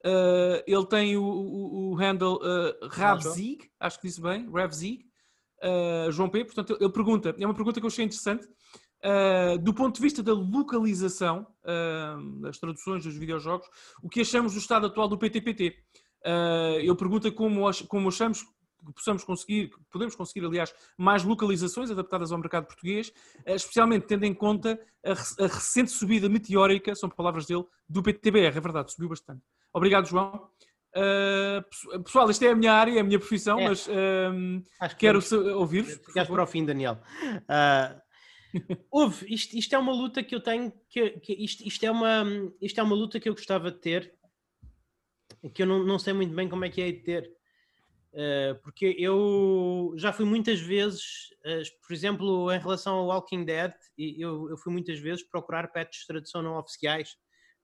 [0.07, 5.05] Uh, ele tem o, o, o handle uh, Ravzig, acho que disse bem, Ravzig.
[6.11, 6.45] João P.
[6.45, 8.49] Portanto, ele pergunta, é uma pergunta que eu achei interessante.
[9.05, 13.67] Uh, do ponto de vista da localização uh, das traduções dos videojogos,
[14.01, 15.77] o que achamos do estado atual do PTPT?
[16.25, 22.33] Uh, ele pergunta como, como achamos que possamos conseguir, podemos conseguir, aliás, mais localizações adaptadas
[22.33, 23.13] ao mercado português,
[23.47, 25.13] especialmente tendo em conta a,
[25.45, 29.43] a, recente subida meteórica, são palavras dele, do PTBR, é verdade, subiu bastante.
[29.73, 30.49] Obrigado, João.
[30.95, 33.69] Uh, pessoal, isto é a minha área, é a minha profissão, é.
[33.69, 35.21] mas uh, quero
[35.57, 35.95] ouvir-vos.
[36.07, 37.01] Ficaste para o fim, Daniel.
[37.25, 38.01] Uh,
[38.91, 42.25] Houve, isto, isto, é uma luta que eu tenho, que, que isto, isto, é uma,
[42.61, 44.15] isto é uma luta que eu gostava de ter,
[45.55, 47.33] que eu não, não sei muito bem como é que é de ter.
[48.13, 53.73] Uh, porque eu já fui muitas vezes, uh, por exemplo, em relação ao Walking Dead,
[53.97, 57.17] eu, eu, fui muitas vezes procurar patches de tradução não oficiais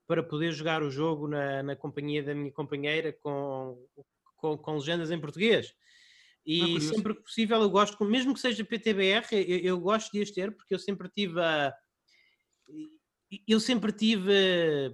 [0.07, 3.79] para poder jogar o jogo na, na companhia da minha companheira com,
[4.38, 5.74] com, com legendas em português.
[6.50, 10.22] E é sempre que possível eu gosto, mesmo que seja PTBR, eu, eu gosto de
[10.22, 11.74] as ter porque eu sempre tive a
[13.46, 14.32] eu sempre tive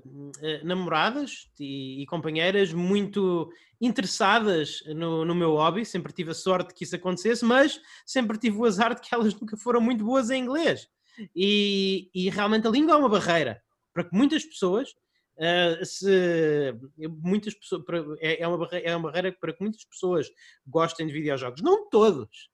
[0.04, 3.48] uh, namoradas e, e, companheiras muito
[3.80, 8.56] interessadas no, no, meu hobby, sempre tive a sorte que isso acontecesse, mas sempre tive
[8.56, 10.88] o azar de que elas nunca foram muito boas em inglês.
[11.32, 13.62] E, e realmente a língua é uma barreira
[13.92, 14.92] para que muitas pessoas.
[15.36, 16.74] Uh, se
[17.20, 17.82] muitas pessoas
[18.20, 20.30] é, é, uma barreira, é uma barreira para que muitas pessoas
[20.66, 22.48] gostem de videojogos, não todos.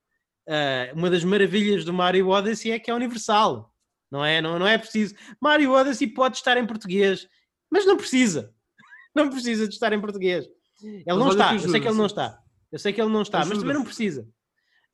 [0.49, 3.71] Uh, uma das maravilhas do Mario Odyssey é que é universal
[4.11, 4.41] não é?
[4.43, 5.15] Não, não é preciso.
[5.41, 7.29] Mario Odyssey pode estar em português,
[7.71, 8.53] mas não precisa.
[9.15, 10.47] Não precisa de estar em português.
[10.81, 12.39] Ele mas não está, eu sei que ele não está.
[12.71, 13.55] Eu sei que ele não está, ajuda.
[13.57, 14.29] mas também não precisa.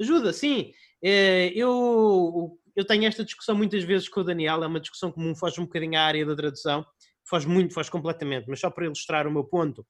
[0.00, 0.72] Ajuda, sim.
[1.04, 5.34] É, eu, eu tenho esta discussão muitas vezes com o Daniel, é uma discussão comum,
[5.34, 6.84] foge um bocadinho à área da tradução,
[7.28, 9.86] foge muito, foge completamente, mas só para ilustrar o meu ponto,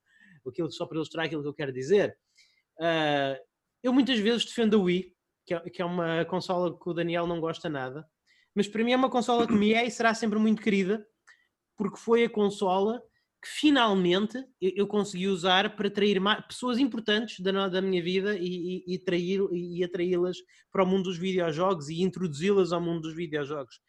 [0.47, 2.17] aquilo, só para ilustrar aquilo que eu quero dizer.
[2.79, 3.37] Uh,
[3.83, 5.13] eu muitas vezes defendo a Wii,
[5.45, 8.05] que é, que é uma consola que o Daniel não gosta nada,
[8.55, 11.05] mas para mim é uma consola que me é e será sempre muito querida,
[11.77, 13.01] porque foi a consola
[13.41, 18.95] que finalmente eu consegui usar para atrair pessoas importantes da, da minha vida e, e,
[18.95, 20.37] e, trair, e atraí-las
[20.71, 23.79] para o mundo dos videojogos e introduzi-las ao mundo dos videojogos.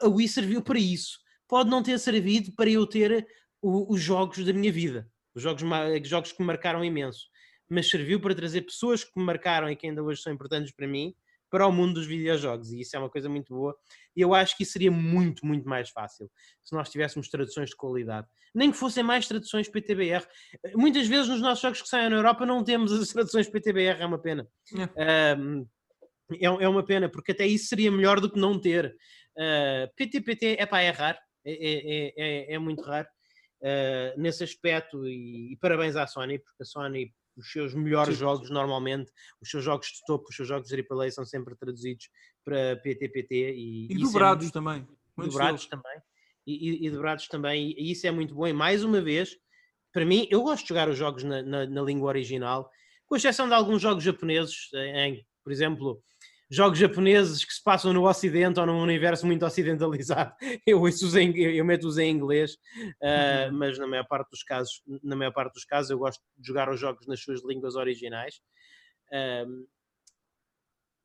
[0.00, 1.18] A Wii serviu para isso.
[1.52, 3.26] Pode não ter servido para eu ter
[3.60, 5.62] o, os jogos da minha vida, os jogos,
[6.08, 7.26] jogos que me marcaram imenso,
[7.68, 10.88] mas serviu para trazer pessoas que me marcaram e que ainda hoje são importantes para
[10.88, 11.14] mim
[11.50, 13.76] para o mundo dos videojogos e isso é uma coisa muito boa
[14.16, 16.30] e eu acho que isso seria muito, muito mais fácil
[16.64, 18.26] se nós tivéssemos traduções de qualidade.
[18.54, 20.26] Nem que fossem mais traduções PTBR.
[20.74, 24.06] Muitas vezes nos nossos jogos que saem na Europa não temos as traduções PTBR, é
[24.06, 24.48] uma pena.
[24.96, 25.36] É.
[25.36, 25.66] Um,
[26.32, 28.86] é, é, uma pena, porque até isso seria melhor do que não ter.
[29.36, 33.08] Uh, ah, PTPT é para errar, é, é, é, é, muito raro
[33.62, 38.20] uh, nesse aspecto e, e parabéns à Sony, porque a Sony os seus melhores Sim.
[38.20, 42.08] jogos normalmente, os seus jogos de topo, os seus jogos de AAA são sempre traduzidos
[42.44, 44.88] para PTPT e, e dobrados é muito, também.
[45.16, 46.02] Dobrados também.
[46.46, 48.46] E, e, e, dobrados também, e isso é muito bom.
[48.46, 49.36] E mais uma vez,
[49.92, 52.68] para mim, eu gosto de jogar os jogos na, na, na língua original,
[53.06, 56.02] com exceção de alguns jogos japoneses, em, por exemplo,
[56.52, 60.34] jogos japoneses que se passam no Ocidente ou num universo muito ocidentalizado,
[60.66, 62.52] eu, ouço em, eu meto-os em inglês,
[63.00, 63.58] uh, uhum.
[63.58, 66.68] mas na maior parte dos casos, na maior parte dos casos, eu gosto de jogar
[66.68, 68.36] os jogos nas suas línguas originais.
[69.08, 69.66] Uh,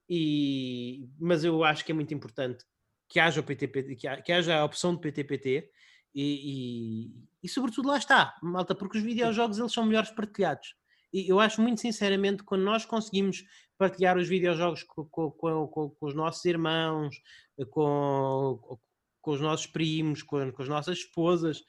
[0.10, 2.65] e, mas eu acho que é muito importante
[3.10, 5.69] que haja o PTPT, que, que haja a opção de PTPT
[6.13, 10.75] e, e, e, sobretudo lá está, malta, porque os videojogos eles são melhores partilhados.
[11.13, 13.43] E eu acho muito sinceramente quando nós conseguimos
[13.77, 15.31] partilhar os videojogos com, com,
[15.67, 17.15] com, com os nossos irmãos,
[17.69, 18.77] com,
[19.21, 21.63] com os nossos primos, com, as nossas esposas,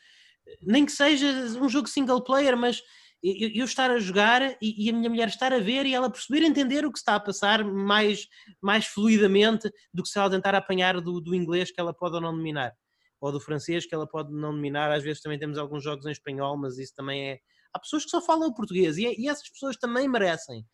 [0.63, 1.27] nem que seja
[1.61, 2.83] um jogo single player, mas
[3.23, 6.11] eu, eu estar a jogar e, e, a minha mulher estar a ver e ela
[6.11, 8.29] perceber entender o que está a passar mais,
[8.63, 12.21] mais fluidamente do que se ela tentar apanhar do, do inglês que ela pode ou
[12.21, 12.73] não dominar,
[13.21, 14.91] ou do francês que ela pode não dominar.
[14.93, 17.39] Às vezes também temos alguns jogos em espanhol, mas isso também é.
[17.75, 20.65] Há pessoas que só falam português e, e essas pessoas também merecem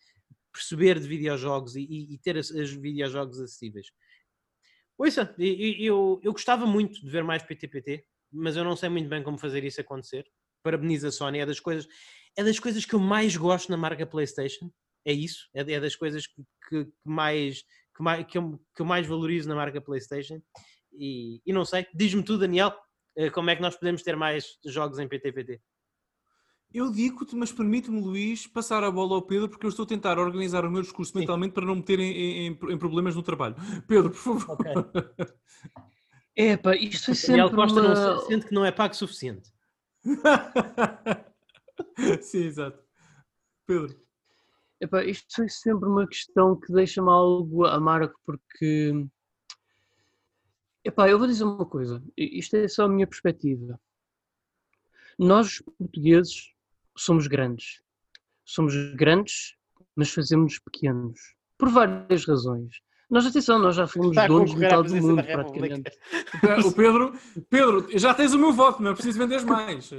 [0.55, 3.87] perceber de videojogos e, e, ter os videojogos acessíveis.
[4.97, 9.21] Ouça, eu, eu gostava muito de ver mais PTPT, mas eu não sei muito bem
[9.21, 10.25] como fazer isso acontecer.
[10.63, 11.85] Parabenizo a Sony, é das coisas,
[12.37, 14.71] é das coisas que eu mais gosto na marca PlayStation.
[15.03, 17.61] É isso, é, é das coisas que, que, mais,
[17.95, 20.41] que, mais, que, eu, que eu mais valorizo na marca PlayStation.
[20.93, 22.73] E, e não sei, diz-me tu, Daniel,
[23.17, 25.61] eh, como é que nós podemos ter mais jogos em PTPT?
[26.75, 30.19] Eu digo-te, mas permite-me, Luís, passar a bola ao Pedro, porque eu estou a tentar
[30.19, 31.19] organizar o meu discurso Sim.
[31.19, 33.55] mentalmente para não me ter em, em, em, problemas no trabalho.
[33.87, 34.57] Pedro, por favor.
[34.59, 34.73] Okay.
[36.35, 37.95] Epá, isto é sempre Daniel Costa uma...
[37.95, 39.49] não sente que não é pago suficiente.
[42.21, 42.83] Sim, exato.
[43.65, 43.97] Pedro.
[44.81, 49.07] Epá, isto é sempre uma questão que deixa-me algo amargo, porque...
[50.83, 52.03] Epá, eu vou dizer uma coisa.
[52.17, 53.79] Isto é só a minha perspectiva.
[55.17, 56.53] Nós, portugueses,
[56.97, 57.81] somos grandes.
[58.45, 59.55] Somos grandes,
[59.95, 61.19] mas fazemos pequenos.
[61.57, 62.75] Por várias razões.
[63.09, 65.91] Nós, atenção, nós já fomos donos de metade do mundo, praticamente.
[66.65, 67.13] O Pedro,
[67.49, 69.91] Pedro, já tens o meu voto, não é preciso vender mais.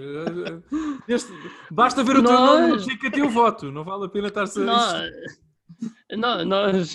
[1.06, 1.32] Este,
[1.70, 2.32] basta ver o nós...
[2.32, 4.64] teu nome no que teu voto, não vale a pena estar-se a...
[6.16, 6.94] Nós, nós,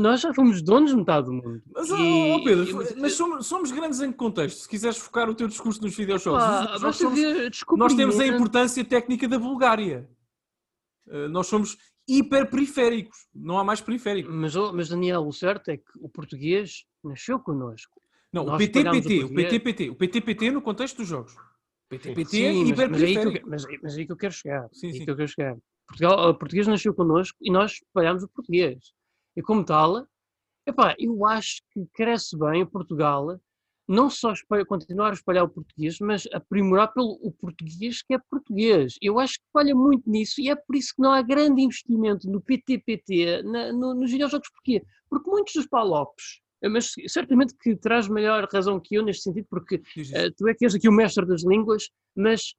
[0.00, 1.62] nós já fomos donos de metade do mundo.
[1.72, 4.62] Mas, e, oh Pedro, mas, mas somos, somos, grandes em que contexto?
[4.62, 7.20] Se quiseres focar o teu discurso nos videojogos, ah, nós, somos,
[7.76, 10.10] nós temos a importância técnica da Bulgária.
[11.06, 11.76] Uh, nós somos
[12.08, 14.30] hiperperiféricos, não há mais periférico.
[14.32, 18.00] Mas, oh, mas Daniel, o certo é que o português nasceu connosco.
[18.32, 21.32] Não, o PTPT, o, o PTPT, o PTPT no contexto dos jogos.
[21.34, 23.48] O PTPT sim, é hiperperiférico.
[23.48, 24.68] Mas, mas, mas aí que eu quero chegar.
[24.72, 25.04] Sim, sim.
[25.04, 25.56] que eu quero chegar.
[25.86, 28.92] Portugal, o português nasceu connosco e nós espalhamos o português.
[29.36, 30.06] E como tal,
[30.66, 33.40] epá, eu acho que cresce bem Portugal
[33.90, 38.18] não só espalha, continuar a espalhar o português, mas aprimorar pelo o português que é
[38.30, 38.94] português.
[39.02, 42.30] Eu acho que falha muito nisso e é por isso que não há grande investimento
[42.30, 44.48] no PTPT, na, no, nos videojogos.
[44.50, 44.84] Porquê?
[45.08, 49.74] Porque muitos dos palopes, mas certamente que traz maior razão que eu neste sentido, porque
[49.74, 52.54] uh, tu é que és aqui o mestre das línguas, mas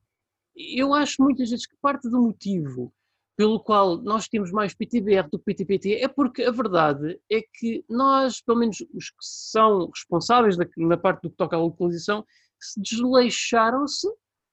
[0.53, 2.93] eu acho muitas vezes que parte do motivo
[3.41, 7.83] pelo qual nós temos mais PTBR do que PTPT é porque a verdade é que
[7.89, 12.23] nós, pelo menos os que são responsáveis da, na parte do que toca à localização,
[12.59, 14.07] se desleixaram-se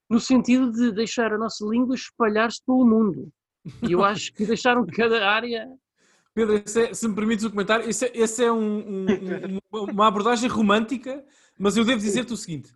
[0.08, 3.30] no sentido de deixar a nossa língua espalhar-se pelo mundo.
[3.86, 5.68] E eu acho que deixaram cada área.
[6.32, 10.06] Pedro, é, se me permites o um comentário, esse é, esse é um, um, uma
[10.06, 11.22] abordagem romântica,
[11.58, 12.74] mas eu devo dizer-te o seguinte: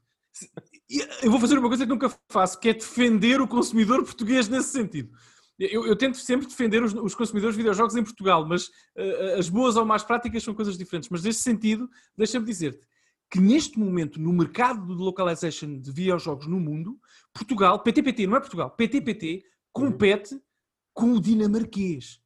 [1.23, 4.73] eu vou fazer uma coisa que nunca faço, que é defender o consumidor português nesse
[4.73, 5.11] sentido.
[5.71, 9.49] Eu, eu, tento sempre defender os, os, consumidores de videojogos em Portugal, mas uh, as
[9.49, 11.09] boas ou más práticas são coisas diferentes.
[11.09, 12.87] Mas nesse sentido, deixa-me dizer-te
[13.31, 17.01] que neste momento, no mercado de localization de videojogos no mundo,
[17.33, 19.43] Portugal, PTPT, não é Portugal, PTPT
[19.73, 20.39] compete
[20.93, 22.21] com o dinamarquês,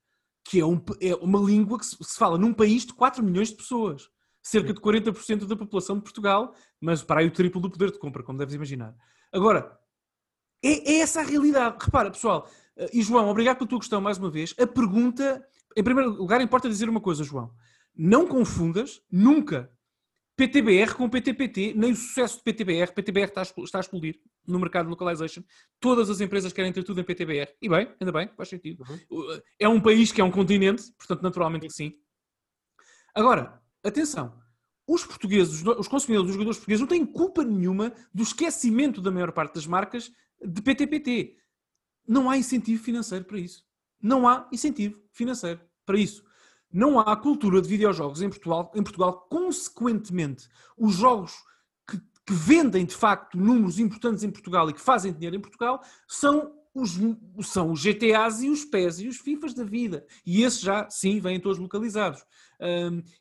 [0.45, 3.51] que é, um, é uma língua que se, se, fala num país de 4 milhões
[3.51, 4.09] de pessoas.
[4.43, 7.99] Cerca de 40% da população de Portugal, mas para aí o triplo do poder de
[7.99, 8.95] compra, como deves imaginar.
[9.32, 9.78] Agora,
[10.64, 11.76] é, é essa a realidade.
[11.80, 12.49] Repara, pessoal,
[12.92, 14.54] e João, obrigado pela tua questão mais uma vez.
[14.58, 15.46] A pergunta,
[15.76, 17.50] em primeiro lugar, importa dizer uma coisa, João.
[17.94, 19.70] Não confundas nunca
[20.36, 22.92] PTBR com PTPT, nem o sucesso de PTBR.
[22.92, 25.42] PTBR está a, está a explodir no mercado de localization.
[25.80, 27.54] Todas as empresas querem ter tudo em PTBR.
[27.60, 28.84] E bem, ainda bem, faz sentido.
[29.10, 29.40] Uhum.
[29.58, 31.94] É um país que é um continente, portanto, naturalmente que sim.
[33.14, 34.38] Agora, atenção.
[34.86, 39.32] Os portugueses, os consumidores, os jogadores portugueses não têm culpa nenhuma do esquecimento da maior
[39.32, 41.34] parte das marcas de PTPT.
[42.07, 43.64] Não há incentivo financeiro para isso.
[44.00, 46.24] Não há incentivo financeiro para isso.
[46.72, 48.70] Não há cultura de videojogos em Portugal.
[48.74, 51.34] Em Portugal, consequentemente, os jogos
[51.88, 55.80] que, que vendem de facto números importantes em Portugal e que fazem dinheiro em Portugal
[56.07, 56.98] são os,
[57.46, 60.04] são os GTAs e os PES e os FIFAs da vida.
[60.24, 62.22] E esses já, sim, vêm todos localizados.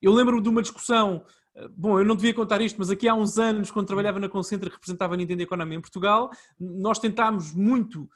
[0.02, 1.24] eu lembro de uma discussão,
[1.56, 4.28] ah, bom, eu não devia contar isto, mas aqui há uns anos, quando trabalhava na
[4.28, 6.30] Concentra, que representava a Nintendo Economy em Portugal,
[6.60, 8.10] nós tentámos muito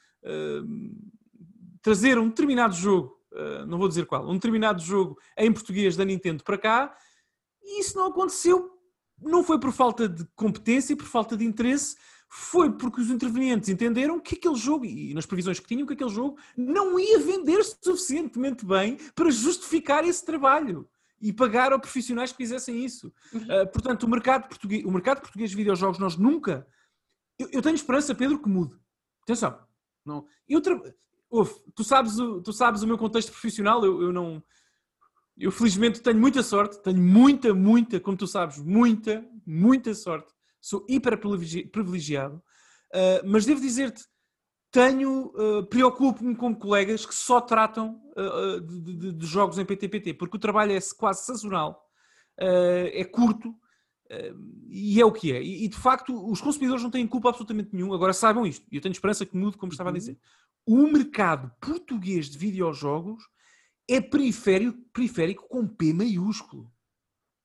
[1.82, 6.04] trazer um determinado jogo, uh, não vou dizer qual, um determinado jogo em português da
[6.04, 6.96] Nintendo para cá,
[7.62, 8.70] e isso não aconteceu.
[9.20, 11.96] Não foi por falta de competência, por falta de interesse,
[12.28, 16.10] foi porque os intervenientes entenderam que aquele jogo, e nas previsões que tinham, que aquele
[16.10, 20.88] jogo não ia vender suficientemente bem para justificar esse trabalho
[21.20, 23.12] e pagar a profissionais que fizessem isso.
[23.34, 26.66] Uh, portanto, o mercado, português, o mercado português de videojogos, nós nunca.
[27.38, 28.74] Eu, eu tenho esperança, Pedro, que mude.
[29.22, 29.58] Atenção,
[30.04, 30.80] não, eu tra...
[31.30, 34.42] Uf, tu, sabes o, tu sabes o meu contexto profissional, eu, eu não.
[35.38, 40.34] Eu felizmente tenho muita sorte, tenho muita, muita, como tu sabes, muita, muita sorte.
[40.60, 44.04] Sou hiper privilegiado, uh, mas devo dizer-te,
[44.70, 50.14] tenho, uh, preocupo-me com colegas que só tratam uh, de, de, de, jogos em PTPT,
[50.14, 51.82] porque o trabalho é quase sazonal,
[52.36, 53.54] é curto,
[54.68, 55.42] e é o que é.
[55.42, 57.92] E, de facto, os consumidores não têm culpa absolutamente nenhum.
[57.94, 59.98] Agora saibam isto, e eu tenho esperança que mude, como estava a uhum.
[59.98, 60.18] dizer.
[60.66, 63.22] O mercado português de videojogos
[63.88, 66.70] é periférico, periférico com P maiúsculo.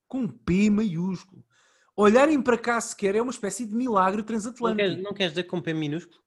[0.08, 1.44] Com P maiúsculo.
[1.96, 4.82] Olharem para cá sequer é uma espécie de milagre transatlântico.
[4.82, 6.20] Não queres, não queres dizer com P minúsculo?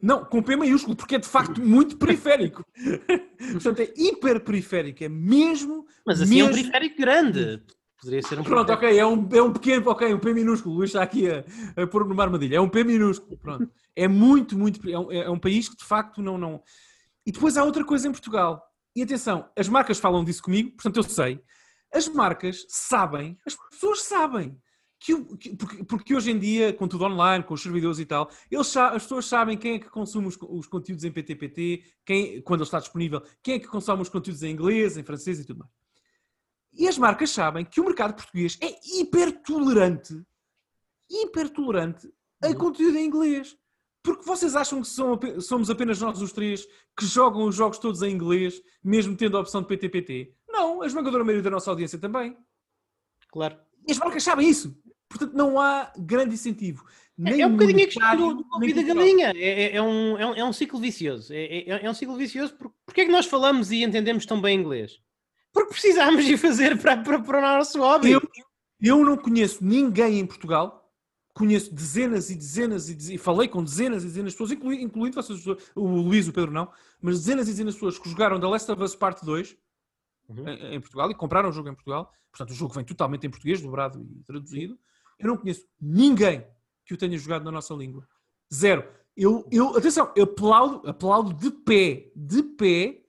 [0.00, 2.64] Não, com P maiúsculo, porque é de facto muito periférico.
[3.52, 5.86] Portanto, é hiper periférico, é mesmo.
[6.06, 6.48] Mas assim mesmo...
[6.48, 7.62] é um periférico grande.
[8.04, 10.74] Poderia ser um Pronto, ok, é um, é um pequeno, ok, um P minúsculo.
[10.74, 11.42] O Luís está aqui a,
[11.82, 12.56] a pôr numa armadilha.
[12.56, 13.70] É um P minúsculo, pronto.
[13.96, 14.86] É muito, muito.
[14.90, 16.62] É um, é um país que de facto não, não.
[17.24, 18.62] E depois há outra coisa em Portugal.
[18.94, 21.40] E atenção, as marcas falam disso comigo, portanto eu sei.
[21.92, 24.54] As marcas sabem, as pessoas sabem.
[25.00, 28.30] Que, que porque, porque, hoje em dia, com tudo online, com os servidores e tal,
[28.50, 32.60] eles, as pessoas sabem quem é que consome os, os conteúdos em PTPT, quem, quando
[32.60, 35.60] ele está disponível, quem é que consome os conteúdos em inglês, em francês e tudo
[35.60, 35.83] mais.
[36.76, 40.20] E as marcas sabem que o mercado português é hiper tolerante,
[41.08, 42.12] hiper tolerante
[42.42, 42.54] a uhum.
[42.54, 43.56] conteúdo em inglês.
[44.02, 46.66] Porque vocês acham que são, somos apenas nós os três
[46.96, 50.34] que jogam os jogos todos em inglês, mesmo tendo a opção de PTPT?
[50.46, 52.36] Não, a esmagadora maioria da nossa audiência também.
[53.28, 53.56] Claro.
[53.86, 54.76] E as marcas sabem isso.
[55.08, 56.84] Portanto, não há grande incentivo.
[57.24, 59.32] É, é um bocadinho a questão do, do da galinha.
[59.36, 61.32] É, é, é, um, é, um, é um ciclo vicioso.
[61.32, 62.54] É, é, é um ciclo vicioso.
[62.54, 65.00] Por, porque é que nós falamos e entendemos tão bem inglês?
[65.54, 68.10] Porque precisamos de fazer para, para, para o nosso hobby.
[68.10, 68.20] Eu,
[68.80, 70.92] eu não conheço ninguém em Portugal,
[71.32, 74.82] conheço dezenas e dezenas e, dezenas, e falei com dezenas e dezenas de pessoas, incluindo,
[74.82, 78.40] incluindo vocês, o Luís, o Pedro não, mas dezenas e dezenas de pessoas que jogaram
[78.40, 79.56] The Last of Us Parte 2
[80.28, 80.48] uhum.
[80.48, 82.12] em, em, Portugal e compraram o jogo em Portugal.
[82.32, 84.76] Portanto, o jogo vem totalmente em português, dobrado e traduzido.
[85.20, 86.44] Eu não conheço ninguém
[86.84, 88.06] que o tenha jogado na nossa língua.
[88.52, 88.84] Zero.
[89.16, 93.03] Eu, eu atenção, eu aplaudo, aplaudo de pé, de pé,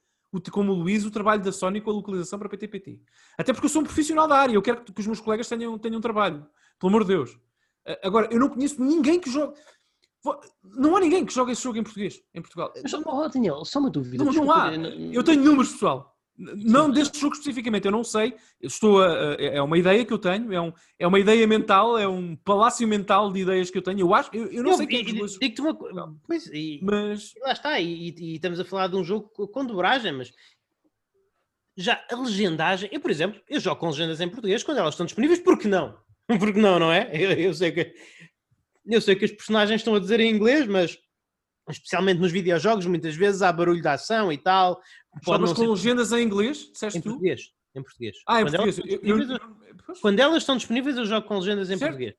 [0.51, 2.99] como o Luís, o trabalho da Sony com a localização para PTPT.
[3.37, 5.77] Até porque eu sou um profissional da área, eu quero que os meus colegas tenham,
[5.77, 6.45] tenham trabalho.
[6.79, 7.37] Pelo amor de Deus.
[8.03, 9.55] Agora, eu não conheço ninguém que jogue.
[10.63, 12.73] Não há ninguém que jogue esse jogo em português, em Portugal.
[12.81, 14.23] Mas, oh, Daniel, só uma dúvida.
[14.23, 14.71] Não, não há.
[15.13, 16.14] Eu tenho números, pessoal.
[16.37, 18.35] Não deste jogo especificamente, eu não sei.
[18.61, 22.07] Estou a, é uma ideia que eu tenho, é, um, é uma ideia mental, é
[22.07, 24.01] um palácio mental de ideias que eu tenho.
[24.01, 25.73] Eu acho, eu, eu não eu, sei quem é Digo-te uma
[26.23, 30.11] coisa, e, mas lá está, e, e, estamos a falar de um jogo com dobragem,
[30.11, 30.33] mas
[31.77, 35.05] já a legendagem, eu por exemplo, eu jogo com legendas em português quando elas estão
[35.05, 35.97] disponíveis, porque não?
[36.39, 37.11] Porque não, não é?
[37.13, 37.93] Eu, eu sei que
[38.87, 40.97] eu sei que os personagens estão a dizer em inglês, mas
[41.69, 44.79] especialmente nos videojogos, muitas vezes há barulho de ação e tal.
[45.23, 45.67] Jogas com ser...
[45.67, 47.09] legendas em inglês, disseste em tu?
[47.09, 47.51] Português.
[47.75, 48.15] Em português.
[48.27, 48.79] Ah, em quando português.
[48.79, 49.95] Elas eu, eu...
[50.01, 51.91] Quando elas estão disponíveis, eu jogo com legendas em certo.
[51.91, 52.15] português.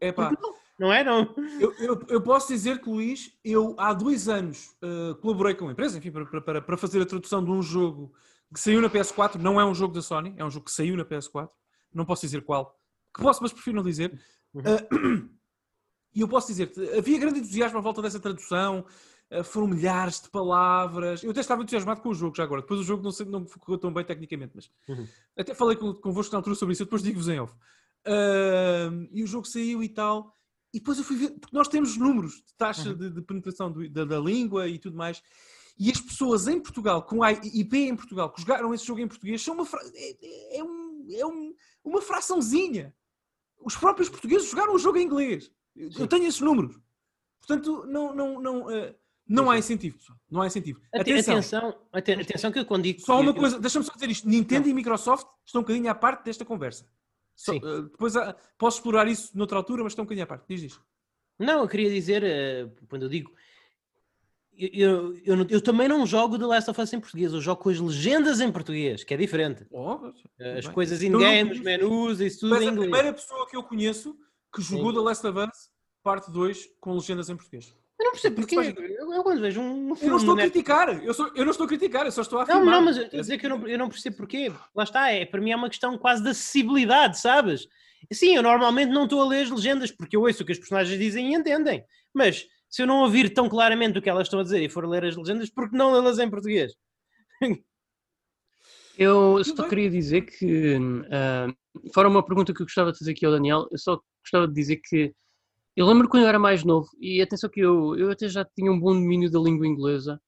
[0.00, 0.32] É pá.
[0.78, 1.34] Não é, não?
[1.60, 5.72] Eu, eu, eu, posso dizer que, Luís, eu há dois anos uh, colaborei com uma
[5.72, 8.12] empresa, enfim, para, para, para fazer a tradução de um jogo
[8.54, 9.36] que saiu na PS4.
[9.36, 11.50] Não é um jogo da Sony, é um jogo que saiu na PS4.
[11.92, 12.78] Não posso dizer qual.
[13.12, 14.20] Que posso, mas prefiro não dizer.
[14.54, 14.62] Uhum.
[14.62, 15.30] Uh,
[16.18, 18.84] e eu posso dizer havia grande entusiasmo à volta dessa tradução.
[19.30, 21.22] Eh, foram milhares de palavras.
[21.22, 22.62] Eu até estava entusiasmado com o jogo já agora.
[22.62, 25.06] Depois o jogo não, sei, não ficou tão bem tecnicamente, mas uhum.
[25.36, 26.82] até falei convosco na altura sobre isso.
[26.82, 27.54] Eu depois digo-vos em off.
[28.06, 30.34] Uh, e o jogo saiu e tal.
[30.72, 32.96] E depois eu fui ver, porque nós temos números de taxa uhum.
[32.96, 35.22] de, de, penetração do, da, da, língua e tudo mais.
[35.78, 39.06] E as pessoas em Portugal, com a IP em Portugal, que jogaram esse jogo em
[39.06, 39.80] português, são uma, fra...
[39.94, 41.54] é, é, um, é um,
[41.84, 42.94] uma fraçãozinha.
[43.60, 45.50] Os próprios portugueses jogaram o jogo em inglês.
[45.78, 46.02] Sim.
[46.02, 46.76] Eu tenho esses números.
[47.38, 48.94] Portanto, não, não, não, uh,
[49.28, 50.18] não há incentivo, pessoal.
[50.30, 50.80] Não há incentivo.
[50.92, 53.00] Atenção, atenção, atenção que eu quando digo.
[53.00, 54.70] Só uma coisa, deixa-me só dizer isto: Nintendo não.
[54.70, 56.86] e Microsoft estão um bocadinho à parte desta conversa.
[57.36, 60.44] Só, uh, depois uh, posso explorar isso noutra altura, mas estão um bocadinho à parte.
[60.48, 60.84] Diz isto.
[61.38, 63.30] Não, eu queria dizer, uh, quando eu digo.
[64.60, 67.62] Eu, eu, eu, eu, também não jogo The Last of Us em português, eu jogo
[67.62, 69.64] com as legendas em português, que é diferente.
[69.70, 70.12] Oh,
[70.58, 72.88] as coisas in-game, os menus, isso tudo mas em inglês.
[72.88, 74.18] a primeira pessoa que eu conheço
[74.52, 74.96] que jogou Sim.
[74.96, 75.67] The Last of Us,
[76.08, 77.76] parte 2, com legendas em português.
[78.00, 78.56] Eu não percebo porque.
[78.56, 80.06] Eu, eu quando vejo um filme.
[80.06, 82.38] Eu não estou a criticar, eu, sou, eu não estou a criticar, eu só estou
[82.38, 82.64] a afirmar.
[82.64, 84.50] Não, não, mas eu estou a dizer que eu não, eu não percebo porquê.
[84.74, 87.68] Lá está, é, para mim é uma questão quase de acessibilidade, sabes?
[88.10, 90.58] Sim, eu normalmente não estou a ler as legendas porque eu ouço o que as
[90.58, 91.84] personagens dizem e entendem.
[92.14, 94.88] Mas se eu não ouvir tão claramente o que elas estão a dizer e for
[94.88, 96.72] ler as legendas, por que não lê-las em português?
[98.96, 103.24] Eu só queria dizer que, uh, fora uma pergunta que eu gostava de fazer aqui
[103.24, 105.14] ao Daniel, eu só gostava de dizer que
[105.78, 108.72] eu lembro quando eu era mais novo, e atenção que eu, eu até já tinha
[108.72, 110.20] um bom domínio da língua inglesa,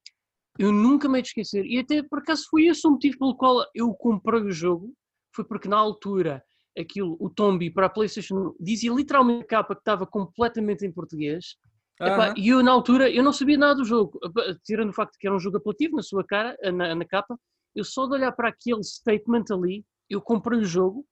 [0.56, 3.36] eu nunca me hei de esquecer, e até por acaso foi esse o motivo pelo
[3.36, 4.94] qual eu comprei o jogo,
[5.34, 6.40] foi porque na altura
[6.78, 11.56] aquilo, o Tombi para a PlayStation dizia literalmente a capa que estava completamente em português,
[12.00, 14.20] Epá, e eu na altura eu não sabia nada do jogo,
[14.64, 17.36] tirando o facto de que era um jogo apelativo na sua cara, na, na capa,
[17.74, 21.04] eu só de olhar para aquele statement ali, eu comprei o jogo,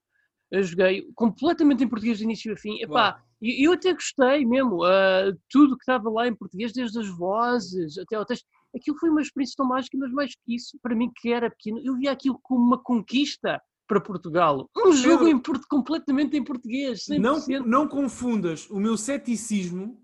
[0.49, 2.81] eu joguei completamente em português de início a fim.
[2.81, 7.09] Epá, e eu, até gostei mesmo, uh, tudo que estava lá em português, desde as
[7.09, 8.47] vozes até ao texto.
[8.75, 11.81] Aquilo foi uma experiência tão mágica, mas mais que isso, para mim que era pequeno,
[11.83, 14.69] eu via aquilo como uma conquista para Portugal.
[14.77, 17.05] Um jogo em, completamente em português.
[17.09, 17.19] 100%.
[17.19, 19.99] Não, não confundas o meu ceticismo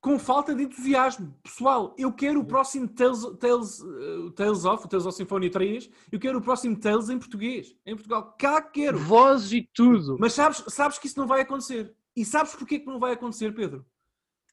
[0.00, 1.34] com falta de entusiasmo.
[1.42, 6.20] Pessoal, eu quero o próximo Tales, Tales, uh, Tales of, Tales of Symphony 3, eu
[6.20, 7.74] quero o próximo Tales em português.
[7.84, 8.96] Em Portugal, cá quero.
[8.98, 10.16] Voz e tudo.
[10.18, 11.92] Mas sabes, sabes que isso não vai acontecer.
[12.16, 13.84] E sabes porquê que não vai acontecer, Pedro?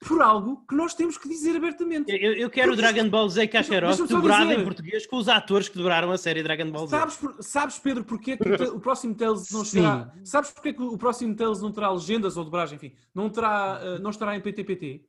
[0.05, 2.11] Por algo que nós temos que dizer abertamente.
[2.11, 5.77] Eu, eu quero o Dragon Ball Z Kakarot dobrado em português com os atores que
[5.77, 6.97] dobraram a série Dragon Ball Z.
[6.97, 10.13] Sabes, sabes Pedro, porquê que o, o próximo Tales não será...
[10.25, 14.01] Sabes porquê que o próximo Tales não terá legendas ou dobragem, enfim, não, terá, uh,
[14.01, 15.05] não estará em PTPT?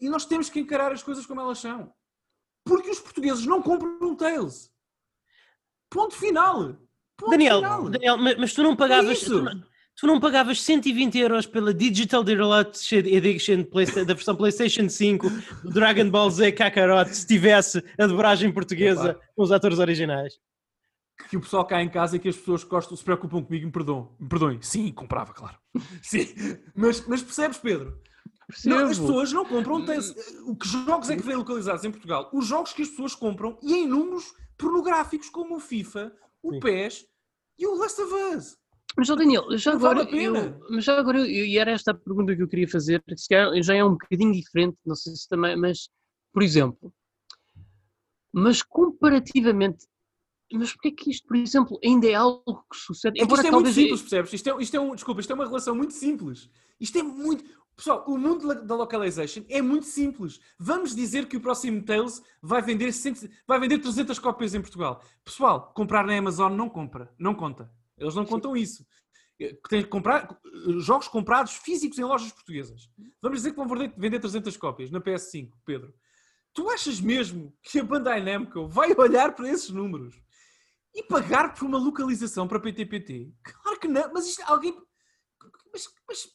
[0.00, 1.92] E nós temos que encarar as coisas como elas são.
[2.64, 4.72] Porque os portugueses não compram um Tales.
[5.90, 6.78] Ponto final.
[7.18, 7.90] Ponto Daniel, final.
[7.90, 9.22] Daniel, mas tu não pagavas...
[9.22, 13.64] É tu não, pagavas 120 euros pela Digital Deluxe Edition
[14.06, 15.28] da versão PlayStation 5
[15.64, 20.34] do Dragon Ball Z Kakarot se tivesse a dobragem portuguesa com os atores originais?
[21.28, 23.72] que o pessoal cá em casa e que as pessoas gostam, se preocupam comigo me
[23.72, 24.14] perdoam.
[24.18, 24.60] Me perdoem.
[24.62, 25.56] Sim, comprava, claro.
[26.02, 26.26] Sim.
[26.74, 28.00] Mas, mas percebes, Pedro?
[28.64, 29.84] Não, as pessoas não compram.
[29.84, 29.98] Tem,
[30.46, 32.30] o que jogos é que vêm localizados em Portugal?
[32.32, 36.60] Os jogos que as pessoas compram e em números pornográficos como o FIFA, o Sim.
[36.60, 37.06] PES
[37.58, 38.56] e o Last of Us.
[38.96, 40.32] Mas, Daniel, já agora, eu,
[40.70, 43.02] mas já agora, eu, e era esta a pergunta que eu queria fazer,
[43.62, 45.90] já é um bocadinho diferente, não sei se também, mas,
[46.32, 46.92] por exemplo,
[48.32, 49.86] mas comparativamente
[50.52, 53.20] mas porquê que isto, por exemplo, ainda é algo que sucede?
[53.20, 54.32] É isto é muito simples, percebes?
[54.32, 56.48] Isto é, isto é um, desculpa, isto é uma relação muito simples.
[56.78, 57.44] Isto é muito.
[57.74, 60.40] Pessoal, o mundo da localization é muito simples.
[60.58, 65.02] Vamos dizer que o próximo Tales vai vender, 100, vai vender 300 cópias em Portugal.
[65.24, 67.70] Pessoal, comprar na Amazon não compra, não conta.
[67.98, 68.86] Eles não contam isso.
[69.68, 70.38] Tem que comprar
[70.78, 72.90] jogos comprados físicos em lojas portuguesas.
[73.20, 75.94] Vamos dizer que vão vender 300 cópias na PS5, Pedro.
[76.54, 80.18] Tu achas mesmo que a Bandai Namco vai olhar para esses números
[80.94, 83.30] e pagar por uma localização para PTPT?
[83.42, 84.74] Claro que não, mas isto alguém.
[85.70, 86.28] Mas, mas,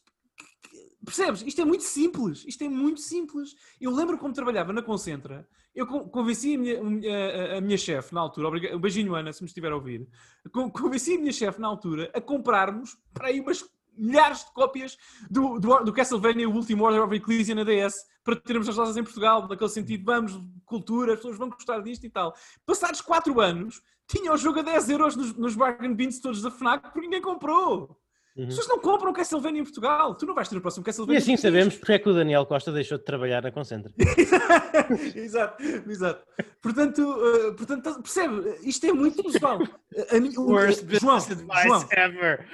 [1.04, 1.42] percebes?
[1.42, 2.44] Isto é muito simples.
[2.46, 3.54] Isto é muito simples.
[3.80, 8.20] Eu lembro como trabalhava na Concentra, eu convenci a minha, a, a minha chefe na
[8.20, 10.06] altura, um beijinho Ana, se me estiver a ouvir,
[10.50, 13.64] convenci a minha chefe na altura a comprarmos para aí umas
[13.96, 14.96] milhares de cópias
[15.30, 19.02] do, do, do Castlevania Último Order of Ecclesia na DS para termos as lojas em
[19.02, 22.34] Portugal, naquele sentido, vamos, cultura, as pessoas vão gostar disto e tal.
[22.64, 26.50] Passados 4 anos, tinha o jogo a 10 euros nos, nos bargain bins todos da
[26.50, 28.01] FNAC porque ninguém comprou.
[28.34, 28.44] Uhum.
[28.44, 30.14] As pessoas não compram Castlevania em Portugal.
[30.14, 31.18] Tu não vais ter o próximo Castlevania.
[31.18, 33.92] E assim sabemos porque é que o Daniel Costa deixou de trabalhar na Concentra.
[35.14, 36.26] exato, exato.
[36.62, 38.58] Portanto, uh, portanto, percebe?
[38.62, 39.58] Isto é muito pessoal.
[39.60, 41.88] A, o, Worst João, advice João.
[41.92, 42.48] ever.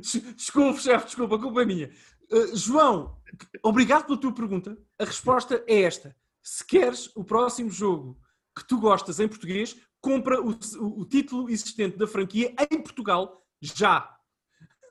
[0.36, 1.90] desculpa, chefe, desculpa, a culpa é minha.
[2.32, 3.16] Uh, João,
[3.62, 4.76] obrigado pela tua pergunta.
[4.98, 6.16] A resposta é esta.
[6.42, 8.18] Se queres o próximo jogo
[8.56, 13.44] que tu gostas em português, compra o, o, o título existente da franquia em Portugal
[13.60, 14.08] já.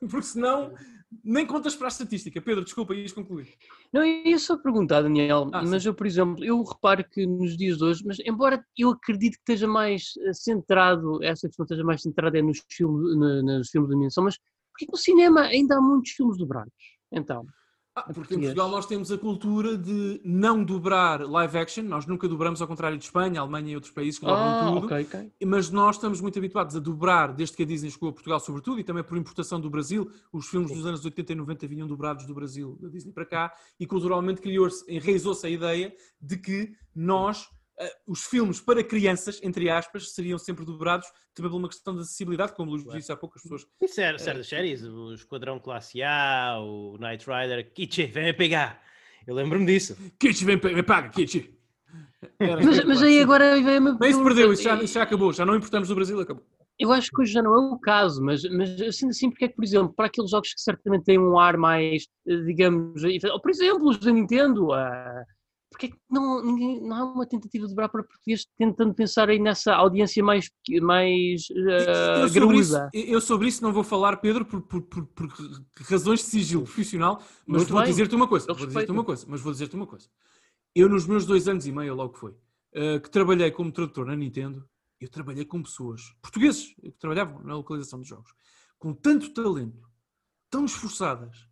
[0.00, 0.72] Porque senão
[1.24, 2.40] nem contas para a estatística.
[2.40, 3.48] Pedro, desculpa, ias concluir.
[3.92, 5.88] Não, eu ia só perguntar, Daniel, ah, mas sim.
[5.88, 9.40] eu, por exemplo, eu reparo que nos dias de hoje, mas embora eu acredito que
[9.52, 13.96] esteja mais eh, centrado, essa questão esteja mais centrada é nos filmes, nos filmes de
[13.96, 14.38] animação, mas
[14.70, 16.72] porque no cinema ainda há muitos filmes dobrados?
[17.10, 17.46] Então.
[18.06, 22.28] Ah, porque em Portugal nós temos a cultura de não dobrar live action, nós nunca
[22.28, 25.32] dobramos ao contrário de Espanha, Alemanha e outros países que dobram ah, tudo, okay, okay.
[25.44, 28.80] mas nós estamos muito habituados a dobrar, desde que a Disney chegou a Portugal sobretudo,
[28.80, 32.26] e também por importação do Brasil, os filmes dos anos 80 e 90 vinham dobrados
[32.26, 37.48] do Brasil, da Disney para cá, e culturalmente criou-se, enraizou-se a ideia de que nós
[38.06, 42.54] os filmes para crianças, entre aspas, seriam sempre dobrados também por uma questão de acessibilidade,
[42.54, 43.66] como o Luís disse há pouco, as pessoas.
[43.80, 48.82] E certas uh, séries, o Esquadrão Classe A, o Knight Rider, Kitchi, vem pegar.
[49.26, 49.96] Eu lembro-me disso.
[50.18, 51.54] Kitchi, vem, vem paga, Kitchi.
[52.40, 53.54] Mas, mas, aí agora.
[54.00, 56.44] Mas isso perdeu, isso já, isso já acabou, já não importamos do Brasil, acabou.
[56.78, 59.48] Eu acho que hoje já não é o caso, mas, mas assim, assim, porque é
[59.48, 63.40] que, por exemplo, para aqueles jogos que certamente têm um ar mais, eh, digamos, ou
[63.40, 65.24] por exemplo, os da Nintendo, uh,
[65.70, 69.28] porque é que não, ninguém, não há uma tentativa de dobrar para português tentando pensar
[69.28, 70.50] aí nessa audiência mais,
[70.80, 75.06] mais uh, eu, sobre isso, eu sobre isso não vou falar, Pedro, por, por, por,
[75.06, 75.28] por
[75.82, 79.40] razões de sigilo profissional, mas Muito vou dizer-te uma coisa, vou dizer-te uma coisa, mas
[79.40, 80.08] vou dizer-te uma coisa.
[80.74, 84.16] Eu nos meus dois anos e meio, logo foi, uh, que trabalhei como tradutor na
[84.16, 84.66] Nintendo,
[85.00, 88.32] eu trabalhei com pessoas, portugueses, que trabalhavam na localização dos jogos,
[88.78, 89.88] com tanto talento,
[90.50, 91.46] tão esforçadas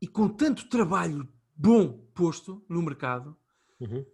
[0.00, 3.36] e com tanto trabalho bom posto no mercado,
[3.80, 4.04] uhum.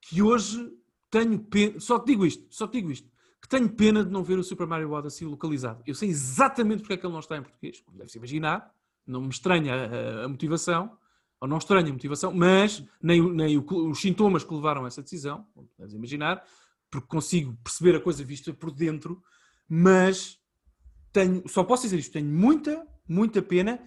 [0.00, 0.72] que hoje
[1.10, 3.08] tenho pena, só te digo isto, só te digo isto,
[3.40, 5.82] que tenho pena de não ver o Super Mario Odyssey localizado.
[5.86, 8.74] Eu sei exatamente porque é que ele não está em português, como deve-se imaginar,
[9.06, 10.96] não me estranha a, a, motivação,
[11.40, 15.02] ou não estranha a motivação, mas nem, nem o, os sintomas que levaram a essa
[15.02, 16.44] decisão, como deves imaginar,
[16.90, 19.22] porque consigo perceber a coisa vista por dentro,
[19.68, 20.38] mas
[21.12, 23.80] tenho, só posso dizer isto, tenho muita, muita pena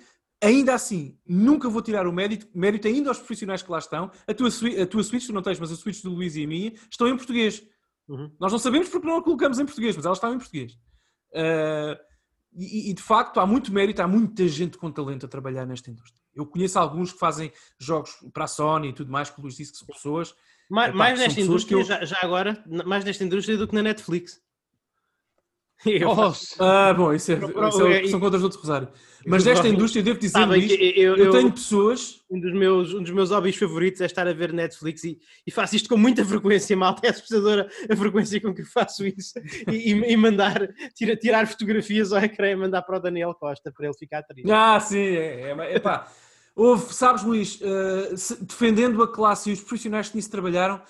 [0.43, 4.09] Ainda assim, nunca vou tirar o mérito, mérito ainda aos profissionais que lá estão.
[4.27, 4.49] A tua,
[4.81, 7.07] a tua Switch, tu não tens, mas a Switch do Luís e a minha estão
[7.07, 7.63] em português.
[8.07, 8.31] Uhum.
[8.39, 10.73] Nós não sabemos porque não a colocamos em português, mas elas estão em português.
[11.31, 11.95] Uh,
[12.53, 15.89] e, e, de facto há muito mérito, há muita gente com talento a trabalhar nesta
[15.89, 16.19] indústria.
[16.33, 19.55] Eu conheço alguns que fazem jogos para a Sony e tudo mais, que o Luís
[19.55, 20.33] disse que são pessoas.
[20.69, 21.83] Mais, mais nesta indústria, eu...
[21.83, 24.41] já, já, agora, mais nesta indústria do que na Netflix.
[26.05, 28.87] Oh, ah, bom, isso, é, isso é, são contas do outro Rosário.
[29.25, 32.21] Mas desta indústria, devo dizer isto, eu, eu, tenho pessoas...
[32.29, 35.51] Um dos, meus, um dos meus hobbies favoritos é estar a ver Netflix e, e
[35.51, 39.33] faço isto com muita frequência, malta, é assustadora a frequência com que faço isso
[39.67, 43.71] e, e, e mandar, tira, tirar fotografias ao ecrã e mandar para o Daniel Costa
[43.71, 44.49] para ele ficar triste.
[44.51, 46.07] Ah, sim, é, é, pá.
[46.55, 50.81] Houve, sabes Luís, uh, se, defendendo a classe e os profissionais que nisso trabalharam,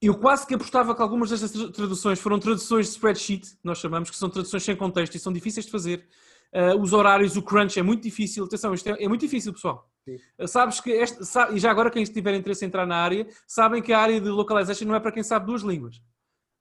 [0.00, 3.78] Eu quase que apostava que algumas destas tra- traduções foram traduções de spreadsheet, que nós
[3.78, 6.06] chamamos, que são traduções sem contexto e são difíceis de fazer.
[6.54, 8.44] Uh, os horários, o crunch é muito difícil.
[8.44, 9.90] Atenção, isto é, é muito difícil, pessoal.
[10.38, 13.26] Uh, sabes que este, sa- e já agora quem tiver interesse em entrar na área,
[13.46, 15.96] sabem que a área de localization não é para quem sabe duas línguas.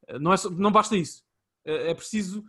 [0.09, 1.23] Uh, não, é só- não basta isso.
[1.65, 2.43] É preciso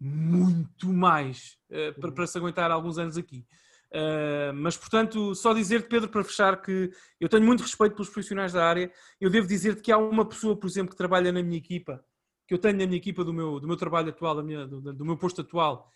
[0.00, 1.58] muito mais
[2.00, 3.44] para, para se aguentar alguns anos aqui.
[3.92, 8.52] Uh, mas, portanto, só dizer-te, Pedro, para fechar, que eu tenho muito respeito pelos profissionais
[8.52, 8.92] da área.
[9.20, 12.04] Eu devo dizer-te que há uma pessoa, por exemplo, que trabalha na minha equipa,
[12.46, 14.80] que eu tenho na minha equipa do meu, do meu trabalho atual, da minha- do,
[14.92, 15.90] do meu posto atual,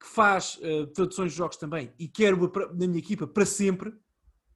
[0.00, 3.92] que faz uh, traduções de jogos também e quero na minha equipa para sempre,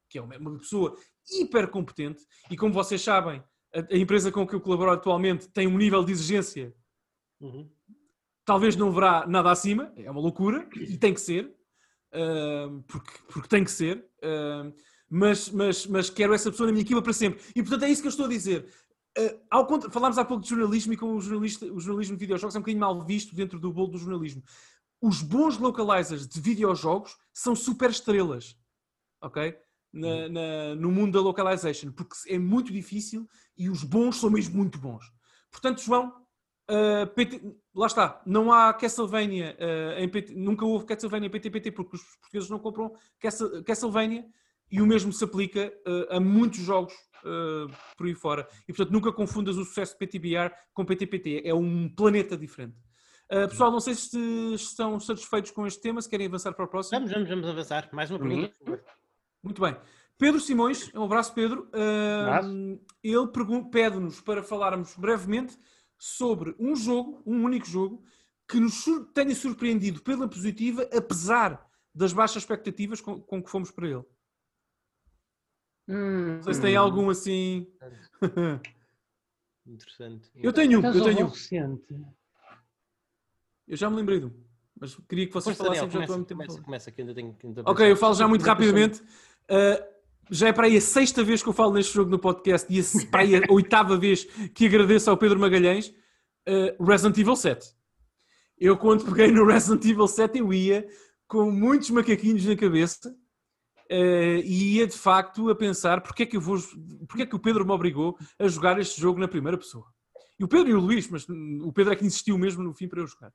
[0.09, 0.95] que é uma, uma pessoa
[1.29, 2.23] hiper competente.
[2.49, 3.41] E como vocês sabem,
[3.73, 6.73] a, a empresa com que eu colaboro atualmente tem um nível de exigência
[7.39, 7.67] Uhum.
[8.45, 11.51] talvez não verá nada acima, é uma loucura, e tem que ser,
[12.13, 14.73] uh, porque, porque tem que ser, uh,
[15.09, 17.41] mas, mas, mas quero essa pessoa na minha equipa para sempre.
[17.55, 18.67] E portanto é isso que eu estou a dizer.
[19.17, 19.89] Uh, ao contra...
[19.89, 22.61] Falámos há pouco de jornalismo e como o, jornalista, o jornalismo de videojogos é um
[22.61, 24.41] bocadinho mal visto dentro do bolo do jornalismo.
[25.01, 28.55] Os bons localizers de videojogos são super estrelas,
[29.21, 29.57] ok?
[29.91, 34.55] Na, na- no mundo da localization, porque é muito difícil e os bons são mesmo
[34.55, 35.03] muito bons.
[35.51, 36.13] Portanto, João,
[36.71, 37.41] Uh, PT
[37.75, 42.01] lá está, não há Castlevania uh, em PT, nunca houve Castlevania em PTPT porque os
[42.01, 44.25] portugueses não compram Castle- Castlevania
[44.71, 46.93] e o mesmo se aplica uh, a muitos jogos
[47.95, 48.47] por aí fora.
[48.67, 52.75] E portanto nunca confundas o sucesso de PTBR com PTPT, é um planeta diferente.
[53.29, 54.17] Pessoal, não sei se
[54.55, 56.97] estão satisfeitos com este tema, se querem avançar para o próximo.
[56.97, 57.87] Vamos, vamos, vamos avançar.
[57.93, 58.83] Mais uma pergunta, favor.
[59.43, 59.77] Muito bem.
[60.17, 61.69] Pedro Simões, um abraço, Pedro.
[61.73, 62.79] Uh, Abraço.
[63.03, 63.27] Ele
[63.71, 65.57] pede-nos para falarmos brevemente
[66.03, 68.03] sobre um jogo, um único jogo,
[68.49, 73.69] que nos sur- tenha surpreendido pela positiva, apesar das baixas expectativas com, com que fomos
[73.69, 74.03] para ele.
[75.87, 77.71] Não sei se tem algum assim.
[79.63, 80.31] Interessante.
[80.35, 81.29] eu tenho um, eu tenho um.
[81.29, 81.95] recente.
[83.67, 84.43] Eu já me lembrei de um.
[84.79, 87.01] Mas queria que vocês Daniel, falassem, estou há começa, muito tempo a começa, começa, que
[87.01, 89.01] ainda tenho que ainda Ok, eu falo já muito rapidamente.
[89.01, 89.90] Uh,
[90.31, 92.79] já é para aí a sexta vez que eu falo neste jogo no podcast e
[92.79, 94.23] a, para aí a oitava vez
[94.55, 95.93] que agradeço ao Pedro Magalhães.
[96.47, 97.67] uh, Resident Evil 7.
[98.57, 100.87] Eu, quando peguei no Resident Evil 7, eu ia
[101.27, 106.37] com muitos macaquinhos na cabeça uh, e ia de facto a pensar porque é, que
[106.37, 106.57] eu vou,
[107.09, 109.85] porque é que o Pedro me obrigou a jogar este jogo na primeira pessoa.
[110.39, 112.87] E o Pedro e o Luís, mas o Pedro é que insistiu mesmo no fim
[112.87, 113.33] para eu jogar.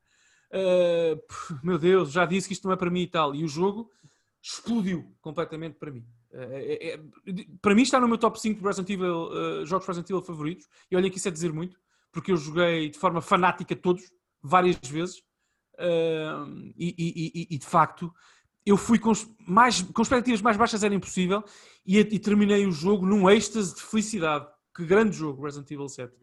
[0.51, 1.21] Uh,
[1.63, 3.35] meu Deus, já disse que isto não é para mim e tal.
[3.35, 3.91] E o jogo
[4.43, 6.07] explodiu completamente para mim.
[6.39, 7.01] É- é- é-
[7.63, 10.69] para mim está no meu top 5 de Resident Evil, uh, jogos Resident Evil favoritos.
[10.91, 11.79] E olha que isso é dizer muito,
[12.13, 14.03] porque eu joguei de forma fanática todos,
[14.43, 15.19] várias vezes.
[15.79, 18.13] Uh, e, e- e- e, de facto,
[18.65, 19.13] eu fui com,
[19.47, 21.45] mais, com expectativas mais baixas era impossível
[21.85, 24.47] e terminei o jogo num êxtase de felicidade.
[24.75, 26.15] Que grande jogo, Resident Evil 7.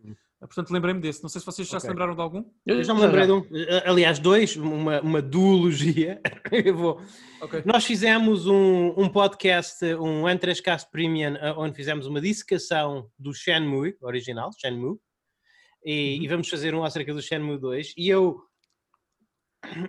[0.48, 1.22] Portanto, lembrei-me desse.
[1.24, 1.90] Não sei se vocês já se Ok.
[1.90, 2.44] lembraram de algum.
[2.66, 3.46] Eu já me lembrei de um,
[3.86, 6.22] aliás, dois, uma, uma duologia.
[6.52, 7.02] Eu vou.
[7.42, 7.64] Ok.
[7.66, 13.96] Nós fizemos um, um podcast, um N3Cast Premium, eh, onde fizemos uma dissecação do Shenmue
[14.02, 14.98] original, Shenmue,
[15.86, 17.94] e, e vamos fazer um acerca do Shenmue 2.
[17.98, 18.42] E eu.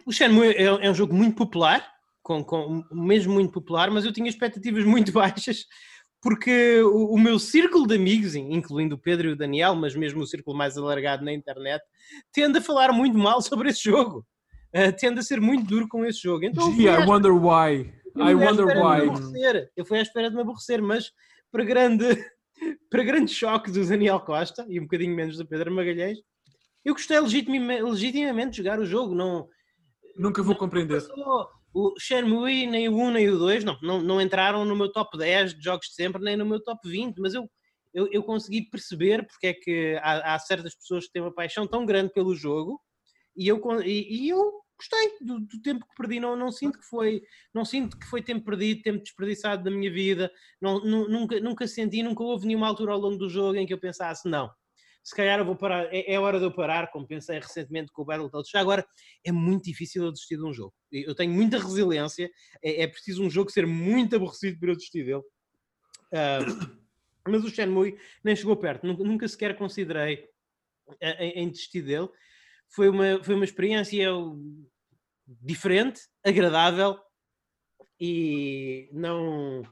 [0.06, 1.84] O Shenmue é, é um jogo muito popular,
[2.22, 5.66] com, com, mesmo muito popular, mas eu tinha expectativas muito baixas,
[6.24, 10.22] porque o, o meu círculo de amigos, incluindo o Pedro e o Daniel, mas mesmo
[10.22, 11.84] o círculo mais alargado na internet,
[12.32, 14.26] tende a falar muito mal sobre esse jogo.
[14.72, 16.46] Eh, tende a ser muito duro com esse jogo.
[16.46, 17.92] Então, eu fui Gee, à I wonder why.
[18.16, 19.02] I wonder espera de me why.
[19.02, 19.72] aborrecer.
[19.76, 21.12] Eu fui à espera de me aborrecer, mas
[21.52, 22.06] para grande,
[22.90, 26.18] para grande choque do Daniel Costa e um bocadinho menos do Pedro Magalhães,
[26.82, 29.14] eu gostei legitimamente, legitimamente de jogar o jogo.
[29.14, 29.46] Não,
[30.16, 31.02] Nunca vou compreender.
[31.06, 34.90] passou o Shenmue, nem o 1 nem o 2, não, não, não entraram no meu
[34.92, 37.50] top 10 de jogos de sempre, nem no meu top 20, mas eu,
[37.92, 41.66] eu, eu consegui perceber porque é que há, há certas pessoas que têm uma paixão
[41.66, 42.80] tão grande pelo jogo
[43.36, 46.86] e eu, e, e eu gostei do, do tempo que perdi, não, não sinto que
[46.86, 47.22] foi
[47.52, 51.66] não sinto que foi tempo perdido, tempo desperdiçado da minha vida, não, nu- nunca, nunca
[51.66, 54.48] senti, nunca houve nenhuma altura ao longo do jogo em que eu pensasse, não,
[55.04, 58.00] se calhar eu vou parar, é, é hora de eu parar, como pensei recentemente com
[58.00, 58.50] o Battletoads.
[58.50, 58.86] Já agora
[59.22, 60.72] é muito difícil eu desistir de um jogo.
[60.90, 62.30] Eu tenho muita resiliência,
[62.62, 65.22] é, é preciso um jogo ser muito aborrecido para eu desistir dele.
[66.10, 66.38] Ah,
[67.28, 70.26] mas o Shenmue nem chegou perto, nunca, nunca sequer considerei
[71.00, 72.08] em, em desistir dele.
[72.70, 74.10] Foi uma, foi uma experiência
[75.26, 76.98] diferente, agradável
[78.00, 79.62] e não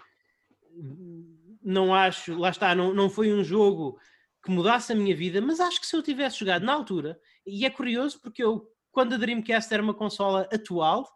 [1.63, 3.99] não acho, lá está, não, não foi um jogo
[4.45, 7.65] que mudasse a minha vida, mas acho que se eu tivesse jogado na altura, e
[7.65, 11.09] é curioso porque eu, quando a Dreamcast era uma consola atual,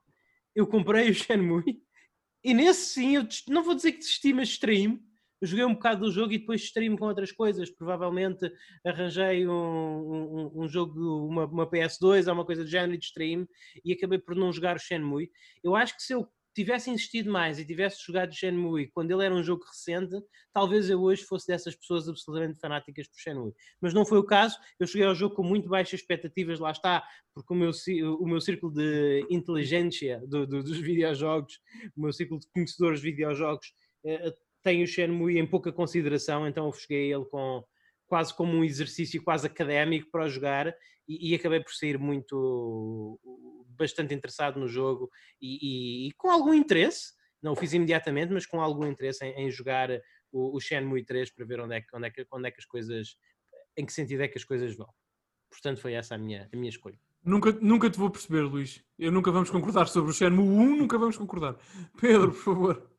[0.55, 1.83] eu comprei o Shenmue,
[2.45, 5.01] e nesse sim, eu não vou dizer que desisti, mas distraí-me,
[5.43, 7.71] joguei um bocado do jogo e depois distraí-me com outras coisas.
[7.71, 8.51] Provavelmente
[8.85, 13.47] arranjei um, um, um jogo, uma, uma, PS2 ou uma coisa do género e distraí-me
[13.85, 15.31] e acabei por não jogar o Shenmue.
[15.63, 19.35] Eu acho que se eu tivesse insistido mais e tivesse jogado Shenmue quando ele era
[19.35, 20.17] um jogo recente,
[20.55, 23.53] talvez eu hoje fosse dessas pessoas absolutamente fanáticas por Shenmue.
[23.79, 24.59] Mas não foi o caso.
[24.81, 27.71] Eu cheguei ao jogo com muito baixas expectativas, lá está, porque o meu,
[28.19, 31.61] o meu círculo de inteligência do, do, dos videojogos,
[31.95, 33.75] o meu círculo de conhecedores de videojogos,
[34.07, 34.33] eh,
[34.63, 37.63] tem o Shenmue em pouca consideração, então eu cheguei a ele com
[38.07, 40.75] quase como um exercício quase académico para jogar
[41.09, 43.19] e, e acabei por sair muito
[43.77, 48.47] bastante interessado no jogo e, e, e, com algum interesse, não o fiz imediatamente, mas
[48.47, 49.91] com algum interesse em, em jogar
[50.33, 52.61] o, o, Shenmue 3 para ver onde é, que, onde, é que, onde é que
[52.61, 53.17] as coisas,
[53.77, 54.89] em que sentido é que as coisas vão.
[55.51, 56.99] Portanto, foi essa a minha, a minha escolha.
[57.23, 58.85] Nunca, nunca te vou perceber, Luís.
[58.99, 61.57] Eu nunca vamos concordar sobre o Shenmue 1, nunca vamos concordar.
[62.01, 62.91] Pedro, por favor.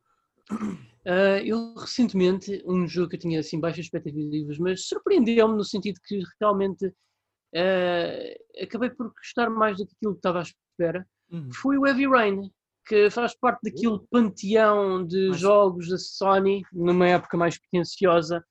[1.08, 6.02] Uh, eu recentemente, um jogo que eu tinha assim baixas expectativas, mas surpreendeu-me no sentido
[6.06, 11.50] que realmente uh, acabei por gostar mais daquilo que estava à espera, uhum.
[11.54, 12.52] foi o Heavy Rain,
[12.86, 14.06] que faz parte daquele uhum.
[14.12, 15.40] panteão de mas...
[15.40, 18.44] jogos da Sony, numa época mais pretenciosa,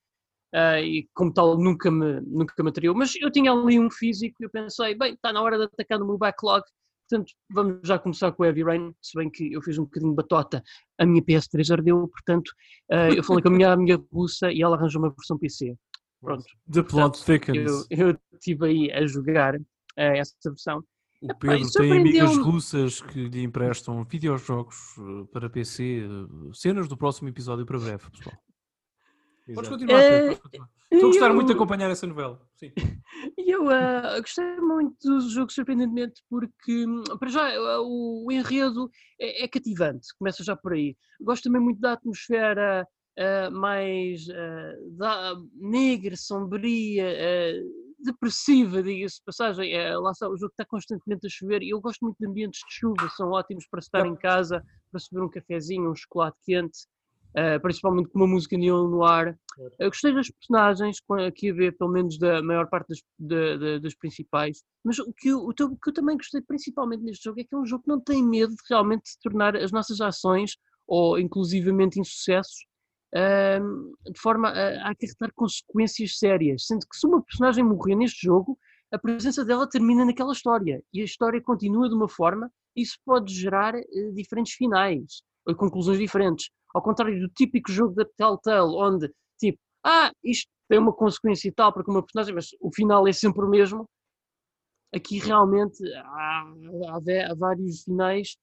[0.54, 2.94] uh, e como tal nunca me, nunca me atraiu.
[2.94, 5.98] Mas eu tinha ali um físico e eu pensei, bem, está na hora de atacar
[5.98, 6.64] no meu backlog,
[7.08, 10.12] portanto vamos já começar com o Heavy Rain, se bem que eu fiz um bocadinho
[10.12, 10.62] de batota,
[10.98, 12.48] a minha PS3 ardeu, portanto
[12.90, 15.74] uh, eu falei com a minha amiga russa e ela arranjou uma versão PC.
[16.20, 16.44] Pronto.
[16.72, 17.86] The plot thickens.
[17.90, 19.62] Eu estive aí a jogar uh,
[19.96, 20.82] essa versão.
[21.22, 26.02] O Pedro tem amigas russas que lhe emprestam videojogos eh, para PC.
[26.52, 28.36] Cenas do próximo episódio para breve, pessoal.
[29.54, 30.68] Podes continuar, podes continuar.
[30.90, 31.34] Estou a gostar eu...
[31.34, 32.40] muito de acompanhar essa novela.
[32.54, 32.72] Sim.
[33.38, 38.90] Eu uh, gostei muito do jogo, surpreendentemente, porque, hum, para já, o, o enredo
[39.20, 40.08] é, é, cativante.
[40.18, 40.96] Começa já por aí.
[41.20, 42.86] Gosto também muito da atmosfera
[43.18, 49.72] uh, mais uh, da, negra, sombria, uh, depressiva, diga-se passagem.
[49.72, 52.60] É, lá está, o jogo está constantemente a chover e eu gosto muito de ambientes
[52.68, 56.78] de chuva, são ótimos para estar em casa, para subir um cafezinho, um chocolate quente.
[57.38, 59.38] Uh, principalmente com uma música neon no ar.
[59.78, 64.62] Eu gostei das personagens, aqui a ver pelo menos da maior parte das, das principais,
[64.82, 67.58] mas o que, eu, o que eu também gostei principalmente neste jogo é que é
[67.58, 70.56] um jogo que não tem medo de realmente tornar as nossas ações,
[70.86, 72.64] ou inclusivamente insucessos,
[73.12, 76.66] de forma a, a acarretar consequências sérias.
[76.66, 78.58] Sendo que se uma personagem morrer neste jogo,
[78.92, 82.98] a presença dela termina naquela história e a história continua de uma forma, e isso
[83.04, 85.22] pode gerar uh, diferentes finais
[85.54, 86.50] conclusões diferentes.
[86.74, 91.52] Ao contrário do típico jogo da Telltale, onde tipo, ah, isto tem uma consequência e
[91.52, 93.88] tal para com uma personagem, mas o final é sempre o mesmo.
[94.94, 96.44] Aqui realmente há,
[96.88, 98.36] há, há vários finais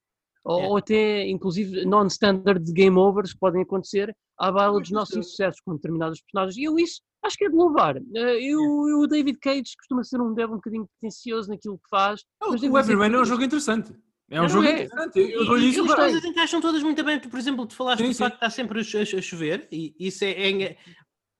[0.44, 0.68] ou, é.
[0.68, 5.74] ou até inclusive non-standard game overs que podem acontecer à bala dos nossos insucessos com
[5.74, 6.56] determinados personagens.
[6.56, 7.96] E eu isso acho que é de louvar.
[7.96, 8.94] Eh, eu, é.
[8.96, 12.22] o David Cage costuma ser um dev um bocadinho pretencioso naquilo que faz.
[12.42, 13.94] Oh, o Everman é um jogo interessante.
[14.30, 14.84] É um jogo é.
[14.84, 15.18] interessante.
[15.18, 15.84] Eu dou-lhe isso.
[15.84, 17.20] As coisas encaixam todas muito bem.
[17.20, 20.62] Por exemplo, tu falaste sim, do facto que está sempre a, chover, e isso é,
[20.62, 20.76] é,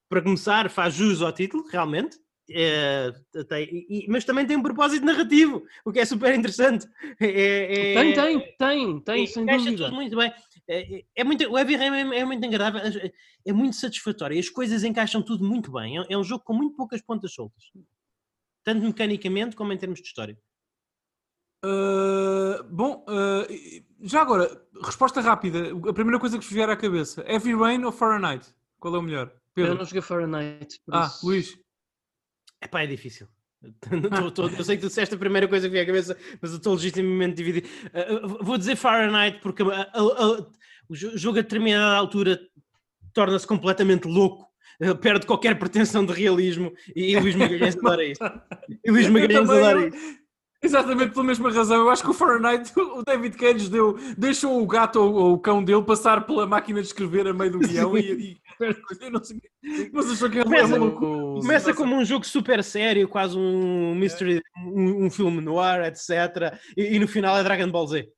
[0.09, 2.18] para começar, faz jus ao título, realmente.
[2.51, 3.11] É,
[3.49, 6.87] tem, e, mas também tem um propósito narrativo, o que é super interessante.
[7.18, 9.85] É, é, tem, tem, tem, tem, sem dúvida.
[9.85, 10.32] tudo muito bem.
[10.68, 12.82] É, é, é muito, o Heavy Rain é, é, muito agradável,
[13.47, 14.39] é muito satisfatório.
[14.39, 15.97] As coisas encaixam tudo muito bem.
[16.09, 17.64] É, um jogo com muito poucas pontas soltas,
[18.62, 20.39] tanto mecanicamente como em termos de história.
[21.65, 24.51] Uh, bom, uh, já agora,
[24.83, 25.71] resposta rápida.
[25.89, 28.47] A primeira coisa que vos vier à cabeça: Heavy Rain ou Fahrenheit?
[28.79, 29.33] Qual é o melhor?
[29.55, 29.73] Pedro?
[29.73, 30.79] Eu não joguei Fahrenheit.
[30.91, 31.27] Ah, isso...
[31.27, 31.59] Luís.
[32.62, 33.27] Epá, é difícil.
[34.59, 36.75] eu sei que tu disseste a primeira coisa que veio à cabeça, mas eu estou
[36.75, 37.67] legitimamente dividido.
[37.87, 40.47] Uh, vou dizer Fahrenheit porque uh, uh,
[40.87, 42.39] o jogo a determinada altura
[43.15, 44.47] torna-se completamente louco,
[45.01, 48.21] perde qualquer pretensão de realismo e, e Luís Magalhães adora isso.
[48.85, 50.24] E Luís Magalhães adora isso.
[50.65, 51.77] Exatamente pela mesma razão.
[51.77, 55.39] Eu acho que o Fahrenheit, o David Cage deu, deixou o gato ou, ou o
[55.39, 58.45] cão dele passar pela máquina de escrever a meio do guião e, e
[59.11, 59.41] não sei,
[59.93, 65.11] mas achou que começa, começa como um jogo super sério, quase um mystery, um, um
[65.11, 66.59] filme no ar, etc.
[66.77, 68.09] E, e, no final é Dragon Ball Z.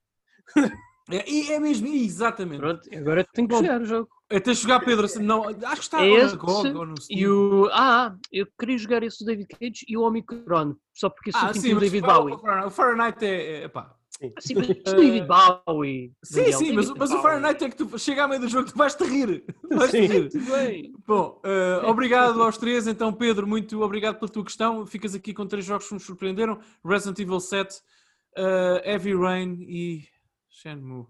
[1.11, 2.61] É, é mesmo, exatamente.
[2.61, 4.09] Pronto, agora tenho que jogar o jogo.
[4.29, 7.19] Até jogar Pedro, não, acho que está esse, agora, ou no Steam.
[7.19, 11.31] E o, ah, eu queria jogar esse do David Cage e o Omicron, só porque
[11.31, 12.35] esse ah, sim, o David Bowie.
[12.35, 13.95] O Fahrenheit é, é pá.
[14.41, 16.13] Sim, mas o David Bowie.
[16.25, 18.69] Sim, Daniel, sim, mas, mas o Fahrenheit é que tu chega ao meio do jogo
[18.69, 19.45] tu vais-te rir.
[19.71, 20.31] Vais -te rir.
[20.33, 20.93] Bem.
[21.07, 22.89] Bom, uh, obrigado aos três.
[22.89, 24.85] Então, Pedro, muito obrigado pela tua questão.
[24.87, 30.09] Ficas aqui com três jogos que nos surpreenderam: Resident Evil 7, uh, Heavy Rain e
[30.49, 31.07] Shenmue.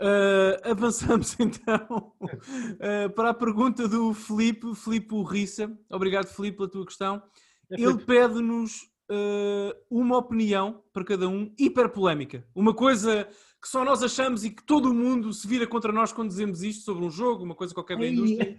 [0.00, 5.70] Uh, avançamos então uh, para a pergunta do Filipe, Filipe Rissa.
[5.90, 7.22] Obrigado, Filipe, pela tua questão.
[7.70, 8.80] É Ele pede-nos
[9.10, 12.46] uh, uma opinião para cada um, hiper polémica.
[12.54, 13.28] Uma coisa
[13.60, 16.62] que só nós achamos e que todo o mundo se vira contra nós quando dizemos
[16.62, 18.58] isto sobre um jogo, uma coisa qualquer da indústria.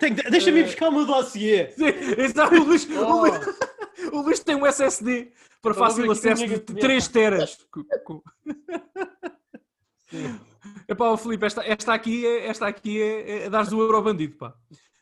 [0.30, 1.70] Deixa-me ir buscar o meu dossiê.
[1.72, 1.84] Sim,
[2.16, 3.20] Exato, o Luís, o Oh.
[3.20, 3.58] Luís-
[4.12, 6.74] o Luís tem um SSD para ver fácil acesso de gaveta.
[6.74, 7.58] 3 teras.
[10.08, 10.40] Sim.
[10.90, 14.36] Epá, Filipe, esta, esta aqui, é, esta aqui é, é dar do euro ao bandido,
[14.36, 14.52] pá.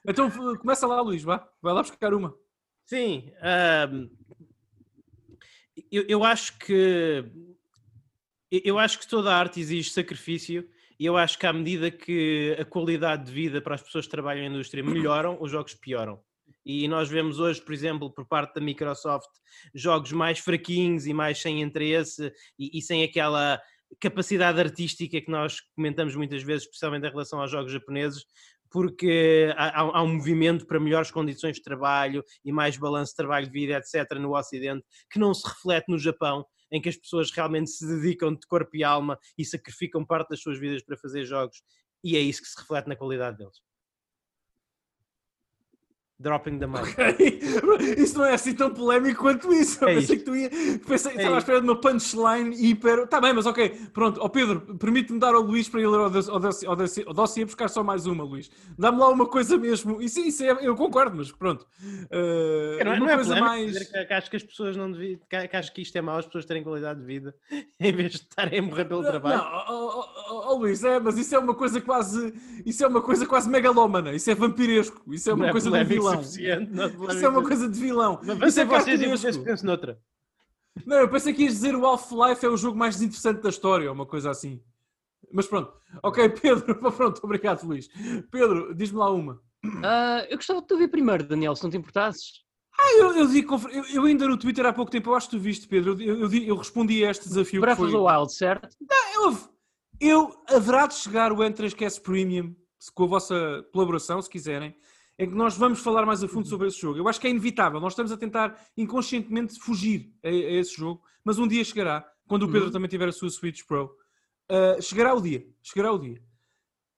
[0.07, 1.49] Então começa lá, Luís, vá.
[1.63, 2.35] Vai lá buscar uma.
[2.85, 3.33] Sim,
[5.91, 7.25] eu, eu acho que
[8.51, 10.69] eu acho que toda a arte exige sacrifício
[10.99, 14.11] e eu acho que à medida que a qualidade de vida para as pessoas que
[14.11, 16.21] trabalham na indústria melhoram, os jogos pioram.
[16.65, 19.31] E nós vemos hoje, por exemplo, por parte da Microsoft,
[19.75, 23.61] jogos mais fraquinhos e mais sem interesse e, e sem aquela
[24.01, 28.25] capacidade artística que nós comentamos muitas vezes, especialmente em relação aos jogos japoneses,
[28.71, 33.79] porque há, há- um movimento para melhores condições de trabalho e mais balanço de trabalho-vida,
[33.79, 37.87] etc., no Ocidente, que não se reflete no Japão, em que as pessoas realmente se
[37.87, 41.63] dedicam de corpo e alma e sacrificam parte das suas vidas para fazer jogos,
[42.05, 43.68] e é isso que se reflete na qualidade deles.
[46.21, 46.97] Dropping the mic.
[47.97, 49.85] Isso não é assim tão polémico quanto isso.
[49.85, 50.25] Eu É pensei isto.
[50.25, 50.51] que tu ia.
[50.85, 53.07] Pensei, É estava à espera de uma punchline hiper.
[53.07, 53.69] Tá bem, mas ok.
[53.93, 58.05] Pronto, ó Pedro, permite-me dar ao Luís para ele ler ao dossiê, buscar só mais
[58.07, 58.51] uma, Luís.
[58.77, 60.03] Dá-me lá uma coisa mesmo.
[60.03, 61.65] Isso, isso é, eu concordo, mas pronto.
[61.81, 63.79] Uh, Não é, uma não é coisa mais.
[63.89, 66.19] que, que acho que as pessoas não deviam, que, que acho que isto é mau,
[66.19, 67.33] as pessoas terem qualidade de vida
[67.79, 69.39] em vez de estarem a morrer pelo trabalho.
[69.39, 72.35] Não, ó, ó, ó, ó, Luís, é, mas isso é uma coisa quase.
[72.67, 74.13] Isso é uma coisa quase megalómana.
[74.13, 75.01] Isso é vampiresco.
[75.15, 76.67] Isso é uma Não coisa de polémico vilão.
[76.71, 78.21] não Isso é uma coisa de vilão.
[78.23, 79.01] Mas Isso é vocês
[79.37, 79.99] e pensem noutra.
[80.87, 83.89] Não, eu pensei que ias dizer o Half-Life é o jogo mais desinteressante da história,
[83.89, 84.63] ou uma coisa assim.
[85.33, 85.73] Mas pronto.
[86.03, 86.75] Ok, Pedro.
[86.93, 87.89] Pronto, obrigado, Luís.
[88.31, 89.41] Pedro, diz-me lá uma.
[89.85, 92.45] Ah, eu gostava de te ouvir primeiro, Daniel, se não te importasses.
[92.81, 95.29] Ah, eu, eu, di confer- eu, eu ainda no Twitter há pouco tempo, eu acho
[95.29, 96.01] que tu viste, Pedro.
[96.01, 97.61] Eu, eu, di- eu respondi a este desafio.
[97.61, 97.89] Breath foi...
[97.89, 98.69] of the Wild, certo?
[99.17, 99.37] Eu,
[100.01, 102.55] eu haverá de chegar o N3Cast Premium
[102.95, 104.77] com a vossa colaboração, se quiserem,
[105.19, 106.99] em que nós vamos falar mais a fundo sobre esse jogo.
[106.99, 107.81] Eu acho que é inevitável.
[107.81, 112.45] Nós estamos a tentar inconscientemente fugir a, a esse jogo, mas um dia chegará, quando
[112.45, 112.73] o Pedro Uhum.
[112.73, 113.97] também tiver a sua Switch Pro.
[114.51, 115.47] Uh, chegará o dia.
[115.63, 116.23] Chegará o dia.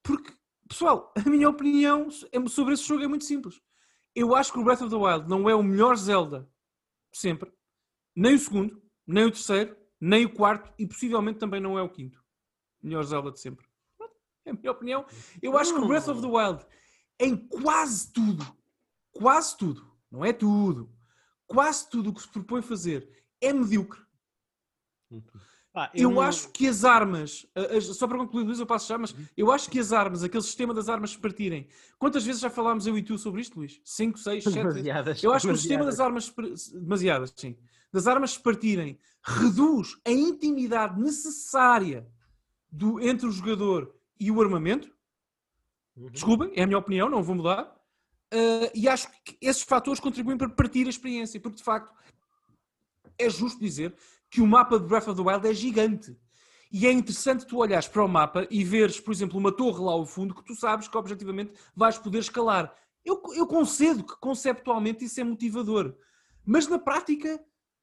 [0.03, 0.33] Porque,
[0.69, 3.61] pessoal, a minha opinião é- sobre esse jogo é muito simples.
[4.15, 6.49] Eu acho que o Breath of the Wild não é o melhor Zelda
[7.13, 7.51] sempre,
[8.15, 11.89] nem o segundo, nem o terceiro, nem o quarto e possivelmente também não é o
[11.89, 12.23] quinto.
[12.83, 13.67] Melhor Zelda de sempre.
[14.45, 15.05] É a minha opinião.
[15.43, 16.65] Eu acho que o Breath of the Wild,
[17.21, 18.45] em quase tudo,
[19.13, 20.91] quase tudo, não é tudo,
[21.47, 23.09] quase tudo o que se propõe fazer
[23.41, 24.01] é medíocre.
[25.73, 28.99] Pá, Eu, não- acho que as armas, as- só para concluir, Luís, eu passo já,
[28.99, 31.69] mas eu acho que as armas, aquele sistema das armas se partirem.
[31.99, 33.81] Quantas vezes já falámos eu e tu sobre isto, Luís?
[33.85, 34.69] 5, 6, 7 vezes?
[34.75, 36.27] Demasiadas, Eu acho que o sistema demasiadas.
[36.35, 37.57] das armas, demasiadas, sim,
[37.93, 42.09] das armas se partirem, reduz a intimidade necessária
[42.71, 44.91] do, entre o jogador e o armamento.
[46.01, 46.11] Uhum.
[46.11, 47.65] Desculpem, é a minha opinião, não vou mudar.
[48.33, 51.93] Uh, e acho que esses fatores contribuem para partir a experiência, porque de facto
[53.19, 53.95] é justo dizer
[54.31, 56.17] que o mapa de Breath of the Wild é gigante.
[56.73, 59.93] E é interessante tu olhares para o mapa e veres, por exemplo, uma torre lá
[59.93, 62.73] ao fundo que tu sabes que objetivamente vais poder escalar.
[63.05, 65.97] Eu, eu concedo que conceptualmente isso é motivador.
[66.47, 67.43] Mas na prática,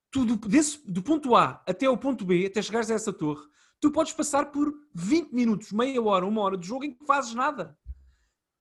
[0.10, 3.46] tu do, desse- do ponto A até o ponto B, até chegares a essa torre,
[3.82, 7.34] tu podes passar por 20 minutos, meia hora, uma hora de jogo em que fazes
[7.34, 7.78] nada.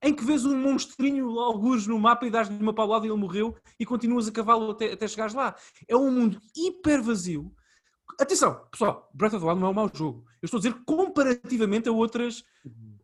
[0.03, 3.55] Em que vês um monstrinho algures no mapa e dás-lhe uma paulada e ele morreu
[3.79, 5.55] e continuas a cavalo até, até chegares lá.
[5.87, 7.51] É um mundo hiper vazio.
[8.19, 10.25] Atenção, pessoal, Breath of the Wild não é um mau jogo.
[10.41, 12.43] Eu estou a dizer comparativamente a outras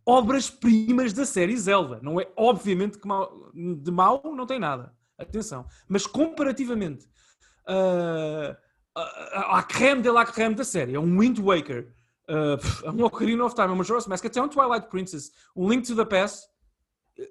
[0.06, 2.00] obras-primas da série Zelda.
[2.02, 4.94] Não é, obviamente, que mau- de mau não tem nada.
[5.18, 5.66] Atenção.
[5.88, 7.08] Mas comparativamente
[7.68, 8.58] ah,
[9.58, 11.92] à creme de la creme da série, é um Wind Waker,
[12.28, 15.86] é um Ocarina of Time, é uma Majora's Mask, até um Twilight Princess, um Link
[15.88, 16.48] to the Past,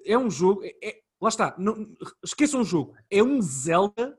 [0.05, 1.75] é um jogo, é- é- lá está, não,
[2.23, 4.17] esqueçam o jogo, é um Zelda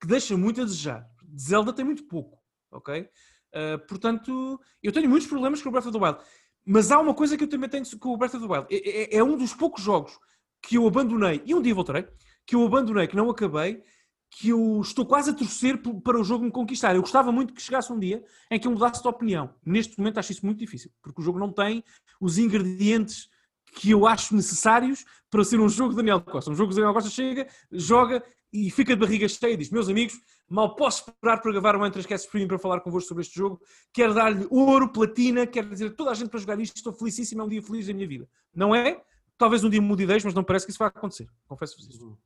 [0.00, 1.06] que deixa muito a desejar.
[1.38, 2.38] Zelda tem muito pouco,
[2.70, 3.08] ok?
[3.54, 6.18] Uh, portanto, eu tenho muitos problemas com o Breath of the Wild,
[6.64, 8.66] mas há uma coisa que eu também tenho com o Breath of the Wild.
[8.70, 10.18] É, é- é um dos poucos jogos
[10.62, 12.06] que eu abandonei, e um dia voltarei,
[12.46, 13.82] que eu abandonei, que não acabei,
[14.30, 16.94] que eu estou quase a torcer para o jogo me conquistar.
[16.94, 19.54] Eu gostava muito que chegasse um dia em que eu mudasse de opinião.
[19.64, 21.84] Neste momento acho isso muito difícil, porque o jogo não tem
[22.20, 23.28] os ingredientes
[23.72, 26.50] que eu acho necessários para ser um jogo de Daniel Costa.
[26.50, 29.88] Um jogo que Daniel Costa chega, joga e fica de barriga cheia e diz: Meus
[29.88, 30.14] amigos,
[30.48, 33.60] mal posso esperar para gravar um Entrecast Premium para falar convosco sobre este jogo.
[33.92, 36.76] Quero dar-lhe ouro, platina, quero dizer a toda a gente para jogar isto.
[36.76, 38.28] Estou felicíssimo, é um dia feliz da minha vida.
[38.54, 39.00] Não é?
[39.38, 41.26] Talvez um dia mude ideias, mas não parece que isso vai acontecer.
[41.48, 42.18] Confesso-vos isso.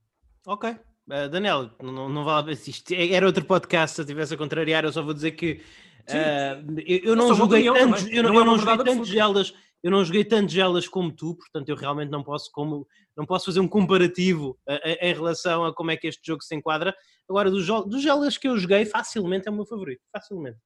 [0.45, 0.71] Ok.
[0.71, 3.95] Uh, Daniel, não, não vale a isto era outro podcast.
[3.95, 5.61] Se eu estivesse a contrariar, eu só vou dizer que
[6.09, 10.05] uh, eu, eu, não joguei tantos, eu, não, eu não joguei tantos Zeldas eu não
[10.05, 13.69] joguei tanto Zeldas como tu, portanto eu realmente não posso, como, não posso fazer um
[13.69, 16.95] comparativo a, a, em relação a como é que este jogo se enquadra.
[17.29, 20.59] Agora, dos, dos Zeldas que eu joguei, facilmente é o meu favorito, facilmente.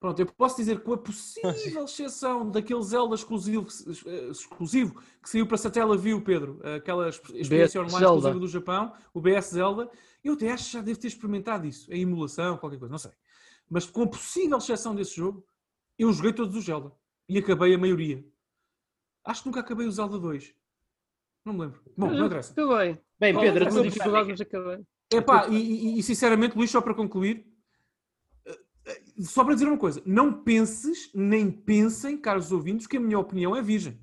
[0.00, 3.66] Pronto, eu posso dizer que com a possível exceção daquele Zelda exclusivo,
[4.30, 8.16] exclusivo que saiu para Satellaview, Pedro, aquela experiência online Zelda.
[8.16, 9.90] exclusiva do Japão, o BS Zelda,
[10.24, 13.12] eu até acho que já devo ter experimentado isso, a emulação, qualquer coisa, não sei.
[13.68, 15.44] Mas com a possível exceção desse jogo,
[15.98, 16.90] eu joguei todos os Zelda
[17.30, 18.24] e acabei a maioria.
[19.24, 20.52] Acho que nunca acabei o Zelda 2.
[21.44, 21.80] Não me lembro.
[21.96, 22.52] Bom, não interessa.
[22.52, 22.98] Acabei.
[23.20, 24.84] Bem, Pedro, a dificuldade, mas acabei.
[25.12, 27.46] Epá, e, e, sinceramente, Luís, só para concluir,
[28.44, 33.18] eh, só para dizer uma coisa, não penses, nem pensem, caros ouvintes, que a minha
[33.18, 34.00] opinião é virgem.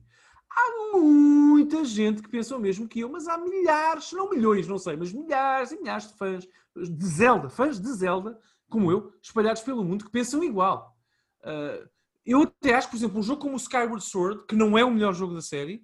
[0.50, 4.68] Há muita gente que pensa o mesmo que eu, mas há milhares, se não milhões,
[4.68, 9.12] não sei, mas milhares e milhares de fãs de Zelda, fãs de Zelda, como eu,
[9.22, 10.98] espalhados pelo mundo, que pensam igual.
[11.42, 11.88] Uh,
[12.28, 14.92] eu até acho, por exemplo, um jogo como o Skyward Sword, que não é o
[14.92, 15.82] melhor jogo da série,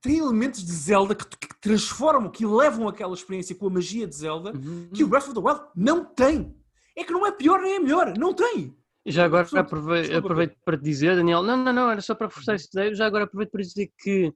[0.00, 4.14] tem elementos de Zelda que, que transformam, que levam aquela experiência com a magia de
[4.14, 4.90] Zelda, uhum.
[4.92, 6.54] que o Breath of the Wild não tem.
[6.94, 8.76] É que não é pior nem é melhor, não tem.
[9.06, 12.68] Já agora aproveito, aproveito para dizer, Daniel, não, não, não, era só para reforçar essa
[12.72, 14.32] ideia, já agora aproveito para dizer que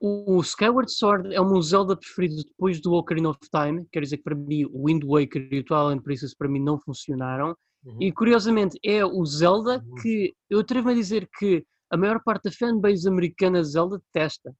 [0.00, 4.18] o Skyward Sword é o meu Zelda preferido depois do Ocarina of Time, quer dizer
[4.18, 7.96] que para mim o Wind Waker e o Twilight Princess para mim não funcionaram, Uhum.
[8.00, 9.94] E curiosamente é o Zelda uhum.
[10.02, 14.54] que eu atrevo-me a dizer que a maior parte da fanbase americana de Zelda detesta.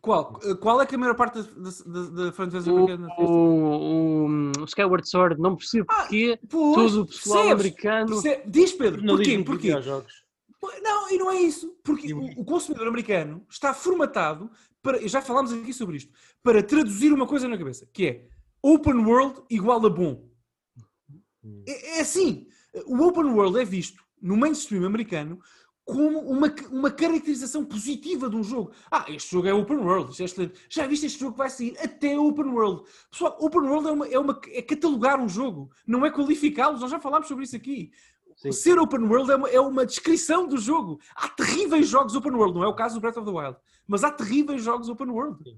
[0.00, 0.38] Qual?
[0.60, 3.22] Qual é que a maior parte da, fanbase americana detesta?
[3.22, 4.26] O, o,
[4.60, 8.06] o, Skyward Sword, não percebo ah, porque todo o pessoal percebes, americano.
[8.06, 9.38] Percebe, diz Pedro, porquê?
[9.44, 9.72] Porquê?
[10.82, 11.76] Não, e não é isso.
[11.84, 14.50] Porque o, o, consumidor americano está formatado
[14.82, 15.06] para.
[15.06, 16.12] Já falámos aqui sobre isto.
[16.42, 18.26] Para traduzir uma coisa na cabeça, que é
[18.62, 20.28] open world igual a bom.
[21.66, 22.46] É, é assim,
[22.86, 25.38] o open world é visto no mainstream americano
[25.86, 28.72] como uma, uma caracterização positiva de um jogo.
[28.90, 30.60] Ah, este jogo é open world, isto é excelente.
[30.68, 32.82] Já viste este jogo que vai sair até open world.
[33.08, 36.80] Pessoal, open world é, uma, é, uma, é catalogar um jogo, não é qualificá-los.
[36.80, 37.92] Nós já falámos sobre isso aqui.
[38.36, 38.50] Sim.
[38.50, 40.98] Ser open world é uma, é uma, descrição do jogo.
[41.14, 44.02] Há terríveis jogos open world, não é o caso do Breath of the Wild, mas
[44.02, 45.42] há terríveis jogos open world.
[45.44, 45.56] Sim.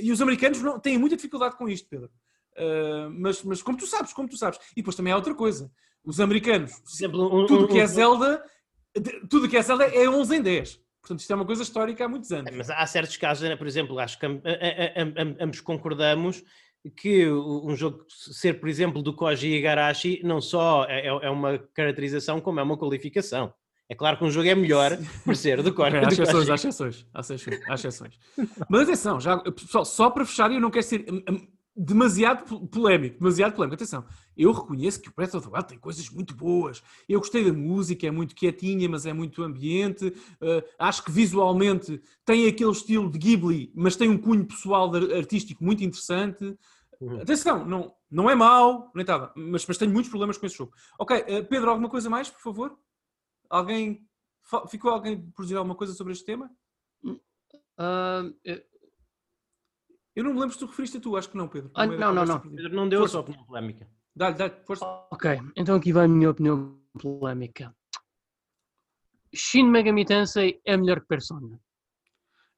[0.00, 2.10] E os americanos não, têm muita dificuldade com isto, Pedro.
[2.56, 4.58] Uh, mas, mas como tu sabes, como tu sabes.
[4.72, 5.70] E depois também há outra coisa.
[6.04, 8.42] Os americanos, exemplo, tudo que é Zelda,
[9.28, 10.80] tudo que é Zelda é 11 em 10.
[11.00, 12.54] Portanto, isto é uma coisa histórica há muitos anos.
[12.54, 14.26] Mas há certos casos, por exemplo, acho que
[15.38, 16.42] ambos concordamos
[16.96, 21.58] que um jogo ser, por exemplo, do Koji Igarashi não só é, é, é uma
[21.74, 23.52] caracterização, como é uma qualificação.
[23.88, 25.96] É claro que um jogo é melhor por ser do Koji.
[25.96, 27.06] Okay, há exceções, há exceções,
[27.68, 28.18] há exceções.
[28.68, 31.04] Mas atenção, já, pessoal, só para fechar, eu não quero ser
[31.76, 33.74] demasiado polémico, demasiado polémico.
[33.74, 34.04] Atenção,
[34.36, 36.82] eu reconheço que o Breath of the Wild tem coisas muito boas.
[37.08, 40.06] Eu gostei da música, é muito quietinha, mas é muito ambiente.
[40.06, 45.64] Uh, acho que visualmente tem aquele estilo de Ghibli, mas tem um cunho pessoal artístico
[45.64, 46.56] muito interessante.
[47.00, 47.20] Uhum.
[47.20, 50.72] Atenção, não, não é mau, nem estava, mas, mas tenho muitos problemas com esse jogo.
[50.98, 52.78] Ok, uh, Pedro, alguma coisa mais, por favor?
[53.50, 54.06] Alguém
[54.68, 56.50] ficou alguém por dizer alguma coisa sobre este tema?
[57.04, 58.32] Uh,
[60.14, 61.70] eu não me lembro se tu referiste a tu, acho que não, Pedro.
[61.74, 62.40] Ah, não, não, não.
[62.40, 63.10] Pedro não deu força.
[63.10, 63.88] a sua opinião polémica.
[64.14, 64.84] Dá-lhe, dá-lhe, força.
[65.10, 67.74] Ok, então aqui vai a minha opinião polémica.
[69.34, 71.58] Shin Megami Tensei é melhor que Persona.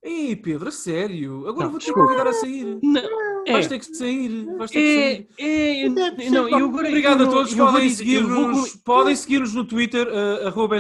[0.03, 1.49] Ei, Pedro, a sério?
[1.49, 2.79] Agora vou-te convidar a sair.
[2.83, 3.27] Não.
[3.47, 3.53] É.
[3.53, 4.45] Vais ter que sair.
[4.57, 5.49] Vais ter é, que sair.
[5.49, 7.55] É, é, não, eu agora, Obrigado eu, a todos.
[7.55, 8.83] Podem seguir-nos vou...
[8.85, 10.77] podem seguir no Twitter, uh, arroba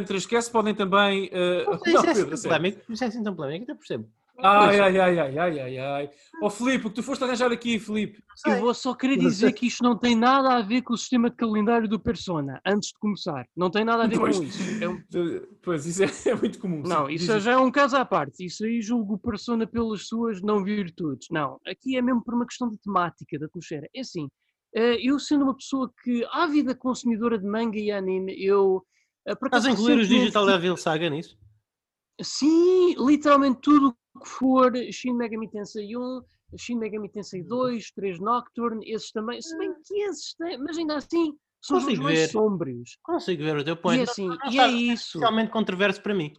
[0.53, 1.27] Podem também.
[1.27, 1.65] Uh...
[1.65, 4.09] Não, não, Pedro, é assim polémico, isso é assim tão polémico, até percebo.
[4.39, 6.11] Ai, ai, ai, ai, ai, ai, ai.
[6.43, 8.23] Ó oh, Filipe, o que tu foste arranjar aqui, Filipe?
[8.45, 11.31] Eu vou só querer dizer que isto não tem nada a ver com o sistema
[11.31, 13.47] de calendário do Persona, antes de começar.
[13.57, 14.85] Não tem nada a ver pois, com isso.
[14.85, 15.03] É um...
[15.63, 16.83] Pois, isso é, é muito comum.
[16.85, 18.45] Não, isso já é um caso à parte.
[18.45, 21.29] Isso aí julgo o Persona pelas suas não virtudes.
[21.31, 23.89] Não, aqui é mesmo por uma questão de temática, da atmosfera.
[23.95, 24.29] É assim,
[24.75, 28.85] eh, eu sendo uma pessoa que, ávida consumidora de manga e anime, eu...
[29.27, 31.39] Eh, Estás a incluir os Digital Devil Saga nisso?
[32.21, 36.23] Sim, literalmente tudo que for Shin Megami Tensei 1,
[36.59, 40.97] Shin Megami Tensei 2, 3 Nocturne, esses também, se bem que esses têm, mas ainda
[40.97, 42.29] assim são os mais ver.
[42.29, 42.99] sombrios.
[43.03, 43.97] Consigo ver o teu ponto.
[43.97, 45.19] E, assim, e é isso.
[45.19, 46.33] Realmente controverso para mim.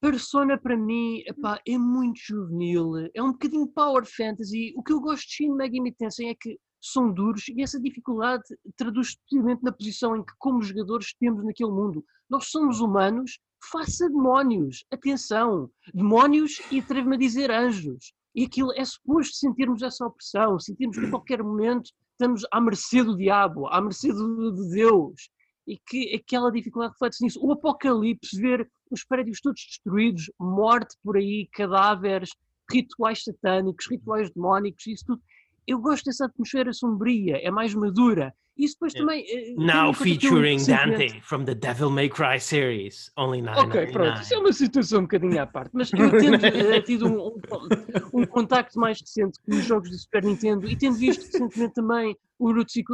[0.00, 4.74] Persona para mim epá, é muito juvenil, é um bocadinho power fantasy.
[4.76, 8.42] O que eu gosto de Shin Megami Tensei é que são duros e essa dificuldade
[8.76, 12.04] traduz-se precisamente na posição em que, como jogadores, temos naquele mundo.
[12.28, 13.38] Nós somos humanos,
[13.70, 18.12] faça demónios, atenção, demónios e atrevo-me a dizer anjos.
[18.34, 23.04] E aquilo é suposto sentirmos essa opressão, sentirmos que a qualquer momento estamos à mercê
[23.04, 25.30] do diabo, à mercê de Deus.
[25.66, 27.40] E que aquela dificuldade reflete-se nisso.
[27.40, 32.30] O apocalipse, ver os prédios todos destruídos, morte por aí, cadáveres,
[32.70, 35.22] rituais satânicos, rituais demónicos, isso tudo
[35.66, 38.34] eu gosto dessa atmosfera sombria, é mais madura.
[38.56, 39.06] Isso depois yeah.
[39.06, 39.24] também.
[39.28, 43.58] Eh, Now featuring Dante from the Devil May Cry series, only 9.
[43.60, 47.06] Ok, pronto, isso é uma situação um bocadinho à parte, mas eu tendo uh, tido
[47.06, 51.22] um, um, um, contacto mais recente com os jogos do Super Nintendo e tendo visto
[51.22, 52.92] recentemente também Urutsuki,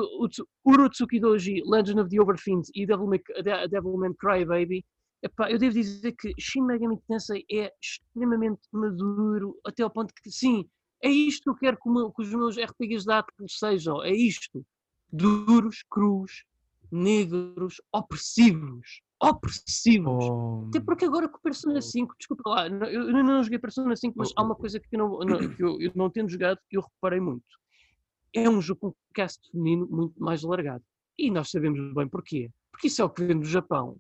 [0.65, 3.21] Urutsuki Doji, Legend of the Overfiend e Devil May,
[3.69, 4.85] Devil May Cry Baby,
[5.25, 10.31] epá, eu devo dizer que Shin Megami Tensei é extremamente maduro até ao ponto que,
[10.31, 10.69] sim,
[11.03, 11.83] é isto que eu quero que,
[12.15, 14.03] que os meus RPGs de Apple sejam.
[14.03, 14.65] É isto.
[15.11, 16.45] Duros, crus,
[16.91, 19.03] negros, opressivos.
[19.21, 20.25] Opressivos.
[20.29, 20.67] Oh.
[20.69, 24.15] Até porque agora com o Persona 5, desculpa lá, eu, eu não joguei Persona 5,
[24.17, 26.77] mas há uma coisa que eu não, não, que eu, eu não tendo jogado que
[26.77, 27.45] eu reparei muito.
[28.35, 30.85] É um jogo com um cast feminino muito mais largado.
[31.19, 32.51] E nós sabemos bem porquê.
[32.71, 33.97] Porque isso é o que vem do Japão.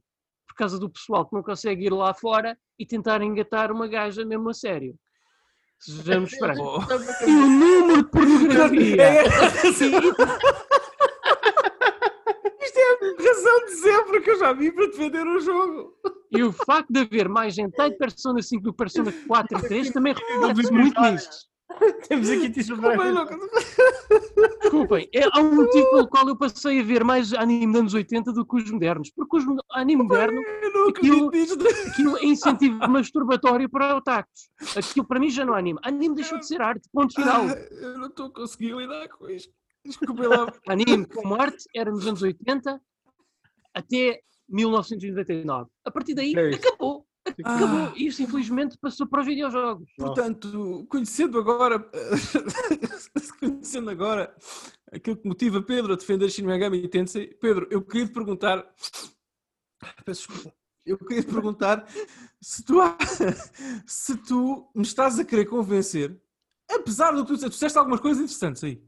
[0.46, 4.24] Por causa do pessoal que não consegue ir lá fora e tentar engatar uma gaja
[4.24, 4.96] mesmo a sério.
[5.78, 6.86] Sejamos francos.
[7.26, 9.02] E o número de pornografia.
[9.02, 9.20] É,
[9.68, 9.90] assim.
[12.60, 15.94] Isto é a razão de sempre que eu já vi para defender o jogo.
[16.30, 19.62] E o facto de haver mais hentai de Persona 5 do que Persona 4 e
[19.62, 21.48] 3 também reflete muito nisso.
[22.08, 22.80] Temos aqui título
[24.60, 27.94] Desculpem, é, há um motivo pelo qual eu passei a ver mais anime dos anos
[27.94, 29.10] 80 do que os modernos.
[29.10, 30.40] Porque os anime moderno,
[30.88, 31.30] aquilo,
[31.90, 34.50] aquilo é incentivo masturbatório para otakus.
[34.76, 35.78] Aquilo para mim já não é anime.
[35.82, 37.46] Anime deixou de ser arte, ponto final.
[37.46, 39.52] Ah, eu não estou a conseguir lidar com isto.
[39.84, 40.46] Desculpem lá.
[40.68, 42.80] Anime como arte era nos anos 80
[43.74, 45.70] até 1999.
[45.84, 47.07] A partir daí, é acabou.
[47.44, 47.80] Acabou.
[47.80, 47.92] Ah.
[47.96, 49.88] Isso, infelizmente, passou para os videojogos.
[49.96, 51.78] Portanto, conhecendo agora,
[53.40, 54.34] conhecendo agora
[54.92, 58.64] aquilo que motiva Pedro a defender Shin Megami Tensei, Pedro, eu queria te perguntar,
[60.04, 60.56] peço desculpa,
[60.86, 61.86] eu queria te perguntar
[62.40, 62.78] se tu,
[63.86, 66.20] se tu me estás a querer convencer,
[66.70, 68.82] apesar do que tu disseste, tu disseste algumas coisas interessantes aí,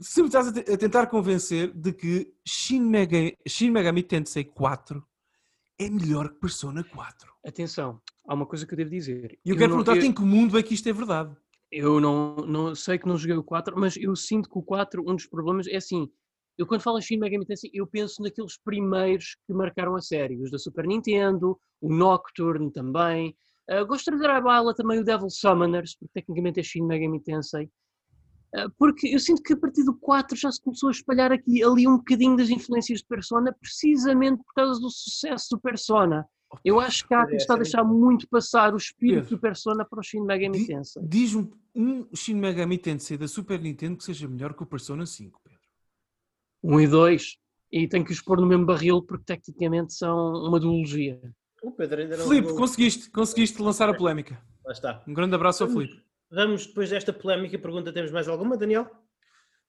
[0.00, 5.06] se me estás a, tentar convencer de que Shin Megami, Shin Megami Tensei 4
[5.82, 7.32] é melhor que Persona 4.
[7.44, 9.38] Atenção, há uma coisa que eu devo dizer.
[9.44, 11.34] E eu, eu quero perguntar-te em que mundo é que isto é verdade.
[11.70, 15.02] Eu não, não sei que não joguei o 4, mas eu sinto que o 4,
[15.02, 16.08] um dos problemas é assim.
[16.58, 20.40] Eu quando falo em Shin Megami Tensei, eu penso naqueles primeiros que marcaram a série,
[20.42, 23.34] os da Super Nintendo, o Nocturne também.
[23.70, 27.22] Uh, gosto de trazer à bala também o Devil Summoners, porque tecnicamente é Shin Megami
[27.22, 27.70] Tensei.
[28.54, 31.62] Uh, porque eu sinto que a partir do 4 já se começou a espalhar aqui
[31.64, 36.26] ali um bocadinho das influências de Persona, precisamente por causa do sucesso do Persona.
[36.64, 39.84] Eu acho que a Atlas está a deixar muito passar o espírito Pedro, do Persona
[39.84, 41.02] para o Shin Megami Tensei.
[41.02, 45.40] Diz-me um Shin Megami Tensei da Super Nintendo que seja melhor que o Persona 5,
[45.42, 45.60] Pedro.
[46.62, 47.36] 1 um e 2.
[47.72, 51.18] E tenho que os pôr no mesmo barril porque tecnicamente são uma duologia.
[51.62, 54.38] O Pedro ainda não Filipe, conseguiste, conseguiste lançar a polémica.
[54.64, 55.02] Lá está.
[55.08, 56.02] Um grande abraço ao Filipe.
[56.32, 58.90] Vamos, depois desta polémica, pergunta: temos mais alguma, Daniel?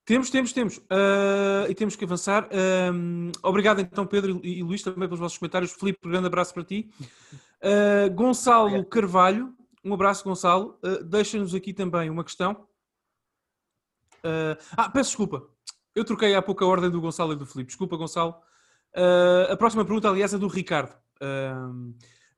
[0.05, 0.77] Temos, temos, temos.
[0.77, 2.45] Uh, e temos que avançar.
[2.45, 5.73] Uh, obrigado então, Pedro e, e Luís, também pelos vossos comentários.
[5.73, 6.89] Filipe, um grande abraço para ti.
[7.61, 8.89] Uh, Gonçalo obrigado.
[8.89, 9.53] Carvalho,
[9.83, 10.79] um abraço, Gonçalo.
[11.05, 12.65] Deixa-nos aqui também uma questão.
[14.77, 15.45] ah, peço desculpa.
[15.93, 17.67] Eu troquei há pouco a ordem do Gonçalo e do Filipe.
[17.67, 18.35] Desculpa, Gonçalo.
[19.49, 20.95] a próxima pergunta, aliás, é do Ricardo.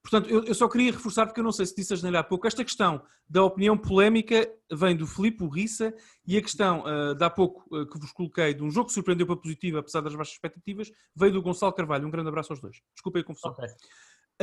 [0.06, 2.23] Portanto, eu, eu, só queria reforçar, porque eu não sei se disse a janela há
[2.23, 5.91] pouco, esta questão da opinião polémica vem do Filipe Rissa
[6.27, 8.94] e a questão uh, de há pouco uh, que vos coloquei de um jogo que
[8.94, 12.07] surpreendeu para positivo, apesar das baixas expectativas, veio do Gonçalo Carvalho.
[12.07, 12.80] Um grande abraço aos dois.
[12.94, 13.49] Desculpem a confusão.
[13.53, 13.68] Okay.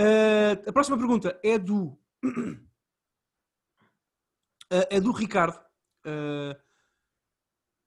[0.00, 1.96] Uh, a próxima pergunta é do.
[4.68, 5.60] é do Ricardo.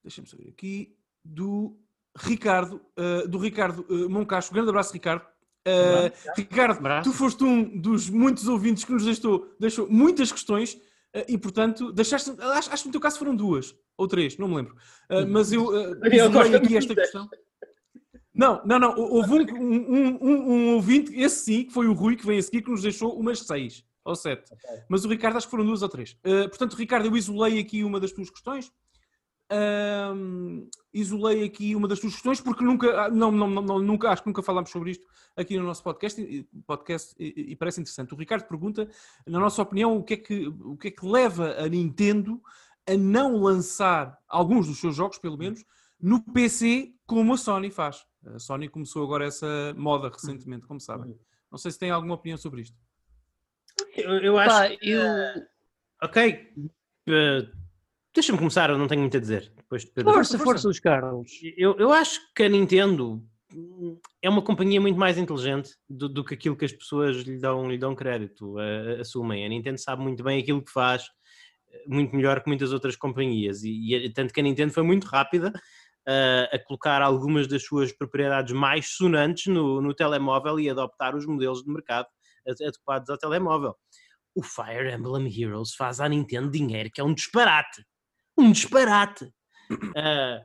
[0.02, 0.96] Deixa-me saber aqui.
[1.22, 1.78] Do
[2.16, 2.80] Ricardo,
[3.28, 4.50] do Ricardo Moncacho.
[4.50, 5.35] Um grande abraço, Ricardo.
[5.66, 11.24] Uh, Ricardo, tu foste um dos muitos ouvintes que nos deixou, deixou muitas questões uh,
[11.26, 12.30] e, portanto, deixaste.
[12.38, 14.76] Acho, acho que no teu caso foram duas ou três, não me lembro.
[15.10, 17.28] Uh, mas eu uh, aqui esta questão.
[18.32, 18.94] Não, não, não.
[18.96, 22.42] Houve um, um, um, um, ouvinte, esse sim, que foi o Rui, que vem a
[22.42, 24.52] seguir, que nos deixou umas seis ou sete.
[24.52, 24.82] Okay.
[24.88, 26.16] Mas o Ricardo acho que foram duas ou três.
[26.22, 28.70] portanto, Ricardo, eu isolei aqui uma das tuas questões.
[29.50, 30.68] Ahm,
[30.98, 34.28] isolei aqui uma das tuas questões porque nunca, ah, não, não, não, nunca, acho que
[34.28, 35.06] nunca falámos sobre isto
[35.36, 38.14] aqui no nosso podcast, e- podcast e, e parece interessante.
[38.14, 38.88] O Ricardo pergunta,
[39.26, 42.40] na nossa opinião, o que, é que, o que é que leva a Nintendo
[42.88, 45.64] a não lançar alguns dos seus jogos, pelo menos,
[46.00, 48.04] no PC como a Sony faz.
[48.24, 51.18] A Sony começou agora essa moda recentemente, como sabem.
[51.50, 52.76] Não sei se tem alguma opinião sobre isto.
[53.94, 55.02] Eu, eu acho Pá, que, eu.
[56.02, 56.52] Ok.
[57.08, 57.48] eh,
[58.16, 59.52] Deixa-me começar, eu não tenho muito a dizer.
[59.54, 60.12] Depois de Pedro.
[60.14, 60.44] Força, força.
[60.44, 61.30] força, Luís Carlos.
[61.56, 63.22] Eu, eu acho que a Nintendo
[64.22, 67.70] é uma companhia muito mais inteligente do, do que aquilo que as pessoas lhe dão,
[67.70, 69.44] lhe dão crédito, eh, assumem.
[69.44, 71.04] A Nintendo sabe muito bem aquilo que faz,
[71.86, 73.62] muito melhor que muitas outras companhias.
[73.62, 75.52] E, e tanto que a Nintendo foi muito rápida
[76.52, 81.62] a colocar algumas das suas propriedades mais sonantes no, no telemóvel e adoptar os modelos
[81.64, 82.06] de mercado
[82.48, 83.74] ad- adequados ao telemóvel.
[84.34, 87.84] O Fire Emblem Heroes faz à Nintendo dinheiro, que é um disparate.
[88.36, 89.32] Um disparate.
[89.96, 90.44] Ah,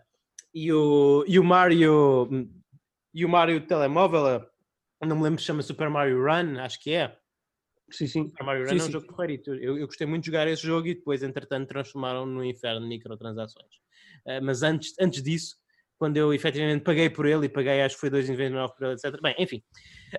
[0.51, 2.27] e, o, e o Mario
[3.13, 4.25] e o Mario telemóvel,
[4.99, 7.15] ah, não me lembro se chama Super Mario Run, acho que é.
[7.91, 8.27] Sim, sim.
[8.29, 8.91] Super Mario Run Sim, é um sim.
[8.91, 9.53] jogo porreirito.
[9.53, 12.87] Eu, eu gostei muito de jogar esse jogo e depois, entretanto, transformaram no inferno de
[12.87, 13.69] microtransações.
[14.27, 15.57] Ah, mas antes, antes disso,
[15.97, 19.21] quando eu efetivamente paguei por ele e paguei, acho que foi 2,99 por ele, etc.
[19.21, 19.61] Bem, enfim,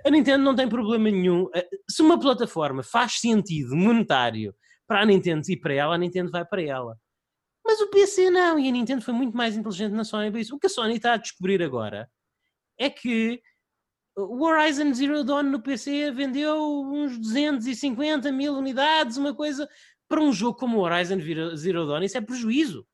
[0.07, 1.49] a Nintendo não tem problema nenhum.
[1.91, 4.55] Se uma plataforma faz sentido monetário
[4.87, 6.97] para a Nintendo e para ela, a Nintendo vai para ela.
[7.73, 10.55] Mas o PC não, e a Nintendo foi muito mais inteligente na Sony para isso.
[10.55, 12.07] O que a Sony está a descobrir agora
[12.79, 13.41] é que
[14.15, 19.67] o Horizon Zero Dawn no PC vendeu uns 250 mil unidades, uma coisa
[20.07, 21.19] para um jogo como o Horizon
[21.57, 22.87] Zero Dawn, isso é prejuízo.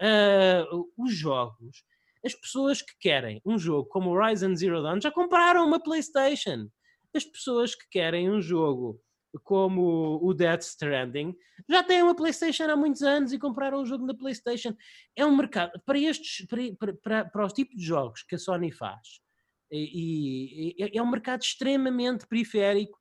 [0.00, 0.64] Ah,
[0.96, 1.84] os jogos,
[2.24, 6.70] as pessoas que querem um jogo como Horizon Zero Dawn já compraram uma PlayStation.
[7.14, 8.98] As pessoas que querem um jogo
[9.42, 11.34] como o Death Stranding
[11.68, 14.74] já têm uma PlayStation há muitos anos e compraram um jogo na PlayStation.
[15.16, 18.70] É um mercado para estes, para, para, para, os tipos de jogos que a Sony
[18.70, 19.20] faz.
[19.70, 22.98] E, e- e é um mercado extremamente periférico,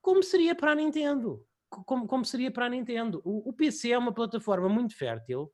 [0.00, 1.44] como seria para a Nintendo.
[1.68, 3.20] Como, como seria para a Nintendo.
[3.24, 5.52] O, o PC é uma plataforma muito fértil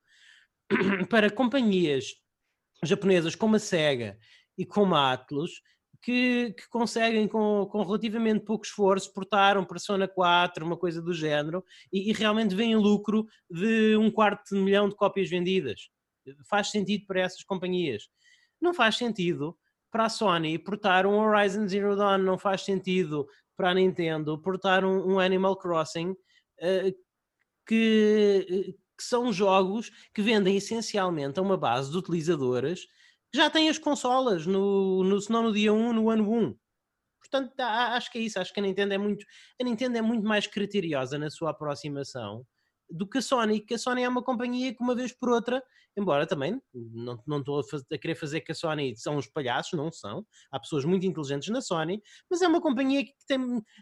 [1.11, 2.15] para companhias
[2.85, 4.19] japonesas como a Sega
[4.57, 5.61] e como a Atlus,
[6.05, 11.15] que, que conseguem com, com relativamente pouco esforço portar um Persona 4, uma coisa do
[11.15, 15.89] género, e, e realmente veem lucro de um quarto de milhão de cópias vendidas.
[16.47, 18.05] Faz sentido para essas companhias.
[18.61, 19.57] Não faz sentido
[19.91, 23.27] para a Sony portar um Horizon Zero Dawn, não faz sentido
[23.57, 26.15] para a Nintendo portar um, um Animal Crossing,
[26.61, 26.93] eh,
[27.67, 32.81] que, eh, que são jogos que vendem essencialmente a uma base de utilizadoras
[33.37, 36.57] já têm as consolas, no, no, se não no dia 1, no ano 1.
[37.21, 38.39] Portanto, acho que é isso.
[38.39, 39.25] Acho que a Nintendo é muito,
[39.61, 42.47] a Nintendo é muito mais criteriosa na sua aproximação
[42.95, 45.63] do que a Sony, que a Sony é uma companhia que uma vez por outra,
[45.97, 49.27] embora também não, não estou a, faz- a querer fazer que a Sony são uns
[49.27, 50.25] palhaços, não são.
[50.51, 52.01] Há pessoas muito inteligentes na Sony,
[52.31, 53.41] mas é uma companhia que tem,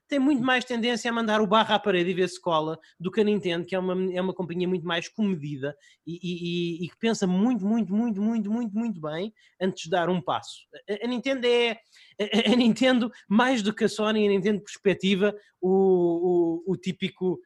[0.08, 3.10] tem muito mais tendência a mandar o barro à parede e ver se cola do
[3.10, 5.76] que a Nintendo, que é uma, é uma companhia muito mais comedida
[6.06, 9.90] e, e- e- e que pensa muito, muito, muito, muito, muito, muito bem antes de
[9.90, 10.66] dar um passo.
[10.90, 11.72] A, a Nintendo é
[12.20, 17.38] a, a Nintendo, mais do que a Sony, a Nintendo perspectiva o, o, o típico,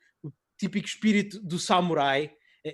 [0.58, 2.30] típico espírito do samurai.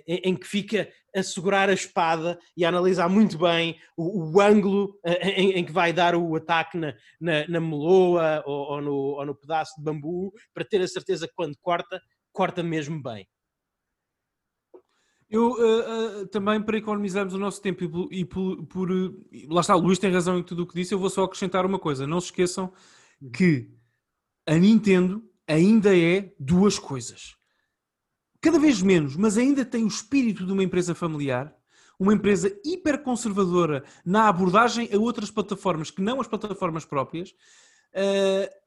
[0.07, 4.99] Em, que fica a segurar a espada e a analisar muito bem o, o ângulo
[5.05, 8.95] eh, em, em que vai dar o ataque na, na, na meloa ou, ou no,
[8.95, 12.01] ou no pedaço de bambu, para ter a certeza que quando corta,
[12.31, 13.27] corta mesmo bem.
[15.29, 19.75] Eu uh, uh, também, para economizarmos o nosso tempo e por, por- uh, lá está,
[19.75, 22.07] Luís tem razão em tudo o que disse, eu vou só acrescentar uma coisa.
[22.07, 22.73] Não se esqueçam
[23.31, 23.69] que
[24.47, 27.35] a Nintendo ainda é duas coisas.
[28.43, 31.55] Cada vez menos, mas ainda tem o espírito de uma empresa familiar,
[31.97, 37.29] uma empresa hiperconservadora na abordagem a outras plataformas que não as plataformas próprias.
[37.95, 38.63] Uh,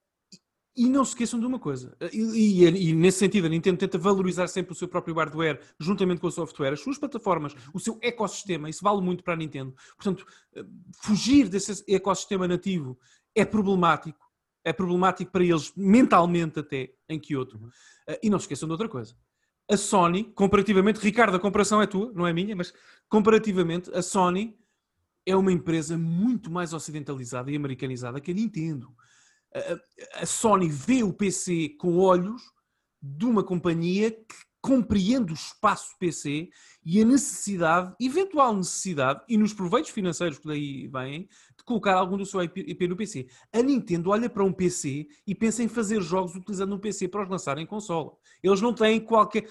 [0.79, 3.97] e não se esqueçam de uma coisa, e, e- e nesse sentido a Nintendo tenta
[3.97, 7.99] valorizar sempre o seu próprio hardware juntamente com o software, as suas plataformas, o seu
[8.03, 9.75] ecossistema, isso vale muito para a Nintendo.
[9.97, 10.63] Portanto, eh,
[11.03, 12.99] fugir desse ecossistema nativo
[13.35, 14.21] é problemático,
[14.63, 17.59] é problemático para eles mentalmente até, em Kyoto.
[18.07, 19.17] Eh, E não se esqueçam de outra coisa.
[19.69, 22.73] A Sony, comparativamente, Ricardo, a comparação é tua, não é minha, mas
[23.09, 24.57] comparativamente, a Sony
[25.25, 28.95] é uma empresa muito mais ocidentalizada e americanizada que a Nintendo.
[30.15, 32.43] A- Sony vê o PC com olhos
[33.03, 36.49] de uma companhia que compreende o espaço PC
[36.85, 41.29] e a necessidade, eventual necessidade, e nos proveitos financeiros que daí vêm,
[41.67, 43.27] colocar algum do seu IP no PC.
[43.53, 47.25] A Nintendo olha para um PC e pensa em fazer jogos utilizando um PC para
[47.25, 48.13] os lançar em consola.
[48.43, 49.47] Eles não têm qualquer.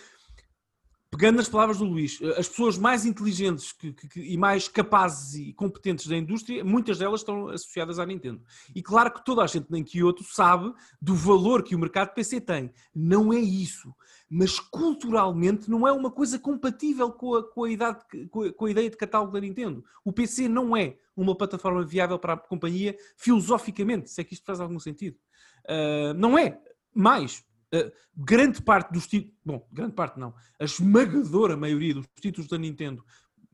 [1.12, 5.36] Pegando nas palavras do Luís, eh, as pessoas mais inteligentes que, que, e mais capazes
[5.36, 8.42] e competentes da indústria, muitas delas estão associadas à Nintendo.
[8.74, 12.42] E claro que toda a gente nem Kyoto sabe do valor que o mercado PC
[12.42, 12.74] tem.
[12.94, 13.94] Não é isso.
[14.30, 18.66] Mas culturalmente não é uma coisa compatível com a, com a, idade, com a, com
[18.66, 19.84] a ideia de catálogo da Nintendo.
[20.04, 24.46] O PC não é uma plataforma viável para a companhia filosoficamente, se é que isto
[24.46, 25.18] faz algum sentido.
[25.66, 26.60] Uh, não é.
[26.94, 27.44] Mais,
[27.74, 32.58] uh, grande parte dos títulos, bom, grande parte não, a esmagadora maioria dos títulos da
[32.58, 33.04] Nintendo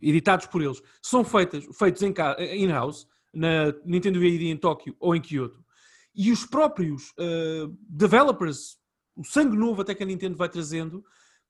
[0.01, 2.13] editados por eles são feitas, feitos em
[2.63, 5.63] in-house, na Nintendo ID em Tóquio ou em Kyoto.
[6.13, 8.77] E os próprios uh, developers,
[9.15, 11.03] o sangue novo até que a Nintendo vai trazendo,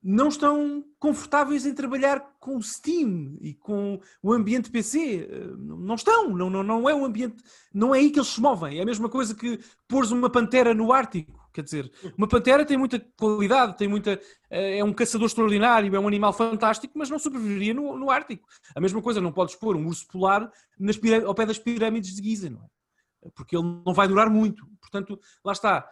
[0.04, 5.30] não estão confortáveis em trabalhar com o Steam e com o ambiente PC.
[5.58, 8.80] Não estão, não, não, não é o ambiente, não é aí que eles se movem.
[8.80, 11.40] É a mesma coisa que pôres uma pantera no Ártico.
[11.53, 14.19] Quer dizer, uma pantera tem muita qualidade, tem muita,
[14.49, 18.48] eh, é um caçador extraordinário, é um animal fantástico, mas não sobreviveria no, no Ártico.
[18.76, 20.49] A mesma coisa, não podes pôr um urso polar
[20.80, 23.30] nas, ao pé das pirâmides de Giza, não é?
[23.36, 24.65] Porque ele não vai durar muito.
[24.80, 25.88] Portanto, lá está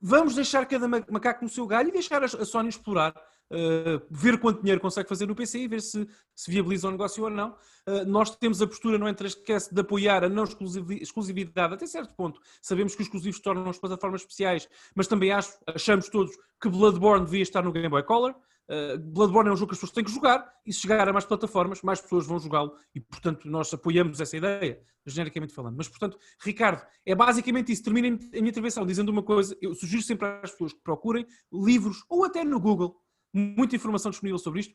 [0.00, 3.14] vamos deixar cada macaco no seu galho e deixar a Sony explorar,
[3.52, 7.22] uh, ver quanto dinheiro consegue fazer no PC e ver se, se viabiliza o negócio
[7.22, 7.50] ou não.
[7.86, 10.44] Uh, nós temos a postura no Entrecast de apoiar a não
[10.90, 12.40] exclusividade até certo ponto.
[12.60, 17.24] Sabemos que os exclusivos tornam as plataformas especiais, mas também acho, achamos todos que Bloodborne
[17.24, 18.34] devia estar no Game Boy Color.
[18.68, 21.12] Uh, Bloodborne é um jogo que as pessoas têm que jogar e se chegar a
[21.12, 25.76] mais plataformas, mais pessoas vão jogá-lo e, portanto, nós apoiamos essa ideia, genericamente falando.
[25.76, 27.82] Mas, portanto, Ricardo, é basicamente isso.
[27.82, 29.56] Termino a minha intervenção dizendo uma coisa.
[29.60, 33.01] Eu sugiro sempre às pessoas que procurem livros ou até no Google,
[33.32, 34.74] muita informação disponível sobre isto,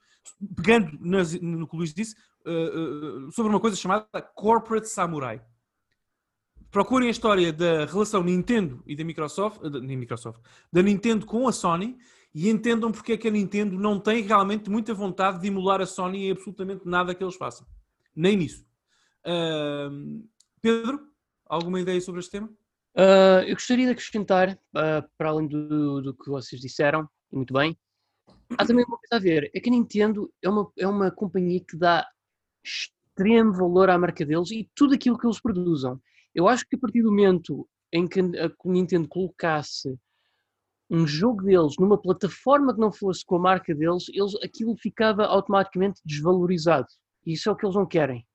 [0.55, 2.15] pegando no que o Luís disse,
[2.45, 5.41] uh, uh, sobre uma coisa chamada Corporate Samurai.
[6.71, 11.51] Procurem a história da relação Nintendo e da Microsoft, da, Microsoft, da Nintendo com a
[11.51, 11.97] Sony
[12.33, 15.85] e entendam porque é que a Nintendo não tem realmente muita vontade de emular a
[15.85, 17.65] Sony em absolutamente nada que eles façam.
[18.15, 18.65] Nem nisso.
[19.25, 20.23] Uh,
[20.61, 20.99] Pedro,
[21.45, 22.47] alguma ideia sobre este tema?
[22.95, 27.77] Uh, eu gostaria de acrescentar, uh, para além do, do, que vocês disseram, muito bem,
[28.57, 31.59] há também uma coisa a ver, é que a Nintendo é uma, é uma companhia
[31.59, 32.07] que dá
[32.63, 35.99] extremo valor à marca deles e tudo aquilo que eles produzam.
[36.33, 39.97] Eu acho que a partir do momento em que a Nintendo colocasse
[40.89, 45.25] um jogo deles numa plataforma que não fosse com a marca deles, eles, aquilo ficava
[45.25, 46.87] automaticamente desvalorizado.
[47.25, 48.25] E isso é o que eles não querem.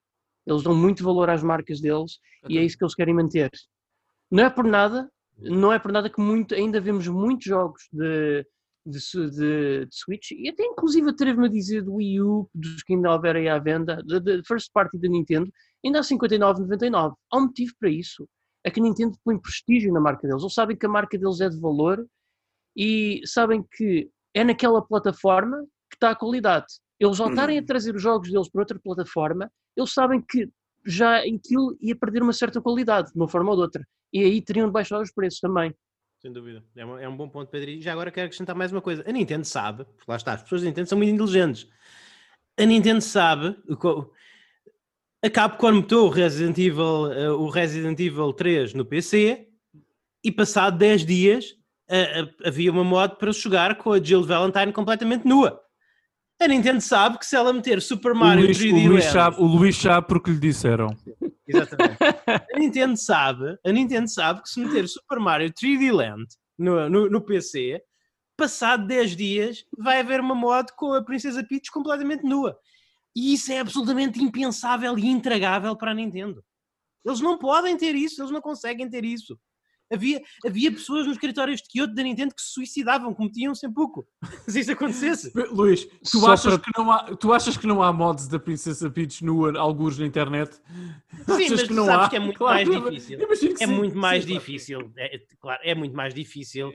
[0.47, 2.19] Eles dão muito valor às marcas deles
[2.49, 3.51] e é isso que eles querem manter.
[4.31, 8.45] Não é por nada, não é por nada que muito, ainda vemos muitos jogos de,
[8.85, 12.95] de, de, de Switch e até inclusive atrevo-me a dizer do Wii U, dos que
[12.95, 15.51] ainda houver aí à venda, da first party da Nintendo,
[15.85, 17.15] ainda a 59,99.
[17.31, 18.29] Há um motivo para isso.
[18.65, 20.43] É que a Nintendo põe prestígio na marca deles.
[20.43, 22.07] Eles sabem que a marca deles é de valor
[22.77, 26.67] e sabem que é naquela plataforma que está a qualidade.
[26.99, 27.67] Eles voltarem a uhum.
[27.67, 30.49] trazer os jogos deles para outra plataforma, eles sabem que
[30.85, 33.87] já aquilo ia perder uma certa qualidade, de uma forma ou de outra.
[34.13, 35.75] E aí teriam de baixar os preços também.
[36.23, 36.63] Sem dúvida.
[36.77, 37.69] É, um, é um bom ponto, Pedro.
[37.69, 39.03] E já agora quero acrescentar mais uma coisa.
[39.05, 41.67] A Nintendo sabe, porque lá está, as pessoas da Nintendo são muito inteligentes.
[42.57, 43.57] A Nintendo sabe.
[45.21, 49.49] A Capcom meteu o Resident Evil, eh, o Resident Evil 3 no PC
[50.23, 51.57] e passado 10 dias
[52.45, 55.61] havia uma mod para jogar com a Jill Valentine completamente nua.
[56.41, 59.37] A Nintendo sabe que se ela meter Super Mario o Luís, 3D o Luís sabe,
[59.39, 60.97] o Luís sabe porque lhe disseram.
[61.47, 61.99] Exatamente.
[62.55, 66.27] a Nintendo sabe, a Nintendo sabe que se meter Super Mario 3D Land
[66.59, 67.83] no, no, no PC,
[68.37, 72.59] passado 10 dias vai haver uma mod com a Princesa Peach completamente nua.
[73.15, 76.43] E isso é absolutamente impensável e intragável para a Nintendo.
[77.05, 79.39] Eles não podem ter isso, eles não conseguem ter isso.
[79.93, 84.07] Havia, havia pessoas nos escritórios de Kyoto da Nintendo que se suicidavam, cometiam sem pouco.
[84.49, 85.33] Se isso acontecesse.
[85.51, 86.65] Luís, tu achas, para...
[86.65, 90.07] que não há, tu achas que não há mods da Princesa Peach nua, alguns na
[90.07, 90.55] internet?
[90.55, 92.11] Sim, achas mas que não sabes há?
[92.11, 93.19] que é muito claro, mais difícil.
[93.61, 94.93] É sim, muito mais sim, difícil.
[94.97, 96.73] É, claro, é muito mais difícil.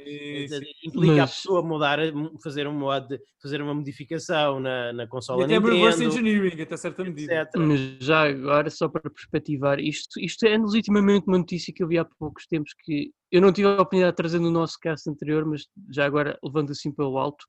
[0.84, 1.19] Implica mas...
[1.19, 1.99] a pessoa mudar,
[2.44, 5.76] fazer um mod, fazer uma modificação na, na consola e até Nintendo.
[5.76, 7.49] reverse engineering, até certa medida.
[7.56, 11.98] Mas já agora, só para perspectivar, isto, isto é legitimamente uma notícia que eu vi
[11.98, 15.46] há poucos tempos que eu não tive a oportunidade de trazer no nosso cast anterior,
[15.46, 17.46] mas já agora levando assim pelo alto.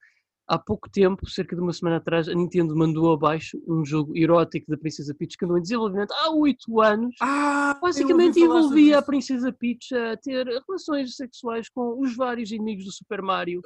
[0.51, 4.71] Há pouco tempo, cerca de uma semana atrás, a Nintendo mandou abaixo um jogo erótico
[4.71, 7.15] da Princesa Peach que andou em desenvolvimento há oito anos.
[7.21, 12.93] Ah, Basicamente envolvia a Princesa Peach a ter relações sexuais com os vários inimigos do
[12.93, 13.61] Super Mario,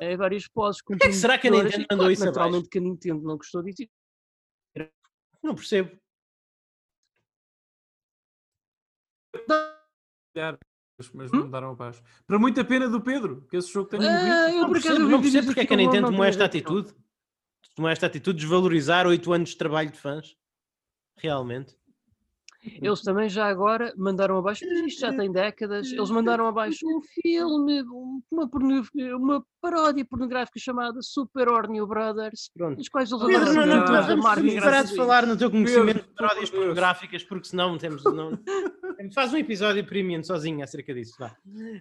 [0.00, 0.80] em várias poses.
[0.80, 2.70] Com é que será que a Nintendo mandou isso Naturalmente abaixo?
[2.70, 3.86] que a Nintendo não gostou disso.
[5.42, 5.90] Não percebo
[11.12, 11.40] mas hum?
[11.40, 12.02] mandaram abaixo.
[12.26, 14.56] Para muita pena do Pedro, que esse jogo tenha ah, morrido.
[14.56, 16.94] Eu não percebo, não percebo porque é que a Nintendo tomou esta atitude.
[17.74, 20.36] tomou esta atitude de desvalorizar oito anos de trabalho de fãs.
[21.16, 21.76] Realmente.
[22.80, 27.00] Eles também já agora mandaram abaixo, mas isto já tem décadas, eles mandaram abaixo um
[27.00, 27.82] filme,
[28.30, 28.48] uma,
[29.16, 32.80] uma paródia pornográfica chamada Super Orneo Brothers, Pronto.
[32.80, 35.86] os quais eles Pedro, não, não, andaram não, vamos parar de falar no teu conhecimento
[35.86, 36.58] Pedro, de paródias Pedro.
[36.58, 38.04] pornográficas, porque senão temos.
[38.04, 38.38] Não...
[39.12, 41.16] Faz um episódio premium sozinho acerca disso.
[41.18, 41.36] Vá.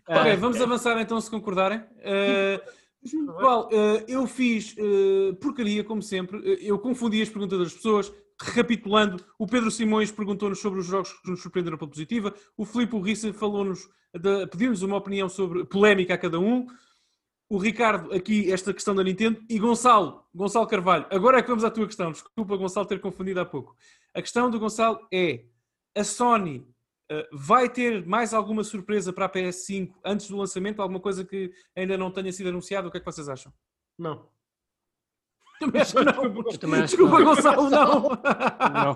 [0.08, 1.80] Ok, Ah, vamos avançar então se concordarem.
[1.80, 2.60] Uh,
[3.06, 6.38] uh, eu fiz uh, porcaria, como sempre.
[6.38, 8.12] Uh, eu confundi as perguntas das pessoas.
[8.44, 12.34] Recapitulando, o Pedro Simões perguntou-nos sobre os jogos que nos surpreenderam pela positiva.
[12.58, 13.88] O Filipe Rissa falou-nos,
[14.50, 16.66] pediu-nos uma opinião sobre polémica a cada um.
[17.50, 19.42] O Ricardo, aqui, esta questão da Nintendo.
[19.50, 21.06] E Gonçalo, Gonçalo Carvalho.
[21.10, 22.12] Agora é que vamos à tua questão.
[22.12, 23.76] Desculpa, Gonçalo, ter confundido há pouco.
[24.14, 25.46] A questão do Gonçalo é:
[25.96, 26.66] a Sony
[27.12, 30.82] Uh, vai ter mais alguma surpresa para a PS5 antes do lançamento?
[30.82, 32.88] Alguma coisa que ainda não tenha sido anunciada?
[32.88, 33.52] O que é que vocês acham?
[33.98, 34.30] Não.
[35.62, 36.24] Também acho que não.
[36.24, 37.26] Eu também Desculpa, não.
[37.36, 38.02] Gonçalo, não.
[38.02, 38.96] Não.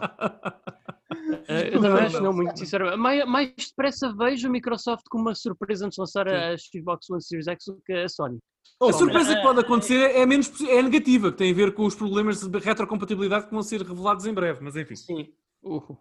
[1.47, 2.97] Eh, Eu também acho, não, muito sinceramente.
[2.97, 7.21] Mais, mais depressa vejo a Microsoft como uma surpresa antes de lançar a Xbox One
[7.21, 8.39] Series X do que a Sony.
[8.81, 11.95] A surpresa que pode acontecer é, menos, é negativa, que tem a ver com os
[11.95, 14.95] problemas de retrocompatibilidade que vão ser revelados em breve, mas enfim.
[14.95, 15.27] Sim.
[15.63, 15.97] Uh,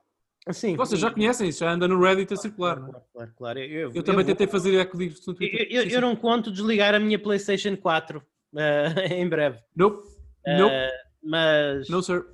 [0.53, 0.77] Sim.
[0.77, 2.77] Vocês já conhecem isso, já anda no Reddit a circular.
[2.77, 3.59] Claro, claro, claro.
[3.61, 5.61] Eu, Eu também vou- tentei fazer eco disto no Eu, Twitter.
[5.70, 6.01] eu- Sim, eu sim.
[6.01, 8.23] não conto desligar a minha PlayStation 4
[8.57, 9.59] eh, em breve.
[9.74, 10.03] Nope.
[10.46, 10.74] Nope.
[10.74, 10.92] Eh,
[11.22, 12.24] mas, No, sir.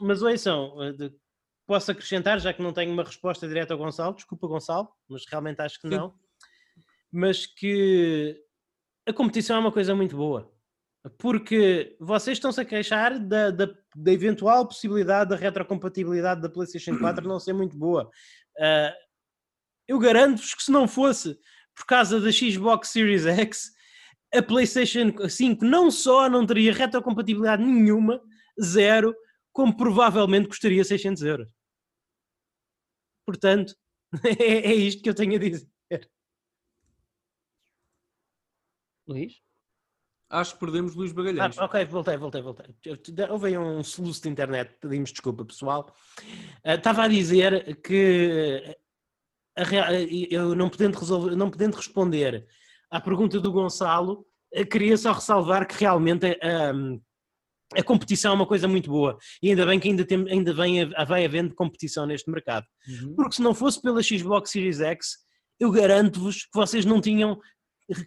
[0.00, 1.10] mas ouçam, eh,
[1.66, 5.60] posso acrescentar, já que não tenho uma resposta direta ao Gonçalo, desculpa Gonçalo, mas realmente
[5.60, 5.96] acho que Sim.
[5.96, 6.14] não.
[7.12, 8.36] Mas que
[9.06, 10.52] a competição é uma coisa muito boa.
[11.18, 17.28] Porque vocês estão-se a queixar da, da, da eventual possibilidade da retrocompatibilidade da PlayStation 4
[17.28, 18.10] não ser muito boa.
[18.58, 18.94] Ah,
[19.86, 21.38] eu garanto-vos que se não fosse
[21.76, 23.73] por causa da Xbox Series X,
[24.36, 28.20] a PlayStation 5 não só não teria retrocompatibilidade nenhuma,
[28.62, 29.14] zero,
[29.52, 31.48] como provavelmente custaria 600 euros.
[33.26, 33.74] Portanto,
[34.38, 35.68] é, é isto que eu tenho a dizer.
[39.06, 39.40] Luís?
[40.30, 41.58] Acho que perdemos Luís Ah, Bagalhães.
[41.58, 42.74] ok, voltei, voltei, voltei.
[43.30, 45.94] Houve aí um soluço de internet, pedimos desculpa, pessoal.
[46.64, 48.76] Ah, Estava a dizer que
[49.56, 49.92] a rea-
[50.30, 52.46] eu não podendo, resolver, não podendo responder
[52.94, 57.00] à pergunta do Gonçalo, eh, queria só ressalvar que realmente ahm,
[57.76, 60.88] a competição é uma coisa muito boa e ainda bem que ainda, tem, ainda vem,
[61.08, 62.64] vai havendo competição neste mercado.
[62.86, 63.16] Uhum.
[63.16, 65.16] Porque se não fosse pela Xbox Series X,
[65.58, 67.36] eu garanto-vos que vocês não tinham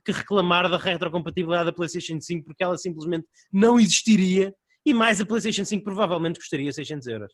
[0.06, 4.56] que reclamar da retrocompatibilidade da PlayStation 5 porque ela simplesmente não existiria
[4.86, 7.34] e mais a PlayStation 5 provavelmente custaria 600 euros.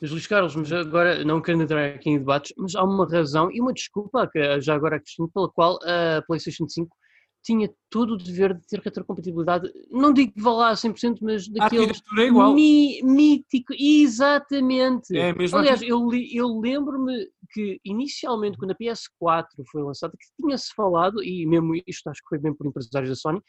[0.00, 3.50] Mas Luís Carlos, mas agora não querendo entrar aqui em debates, mas há uma razão
[3.52, 6.94] e uma desculpa, que já agora acrescento, pela qual a PlayStation 5
[7.44, 11.46] tinha todo o dever de ter retrocompatibilidade, não digo que vá lá a 100%, mas
[11.48, 12.52] daquele é igual.
[12.52, 15.16] mi- mítico, exatamente.
[15.16, 20.12] É a mesma Aliás, eu, li- eu lembro-me que inicialmente, quando a PS4 foi lançada,
[20.18, 23.40] que tinha-se falado, e mesmo isto acho que foi bem por empresários da Sony,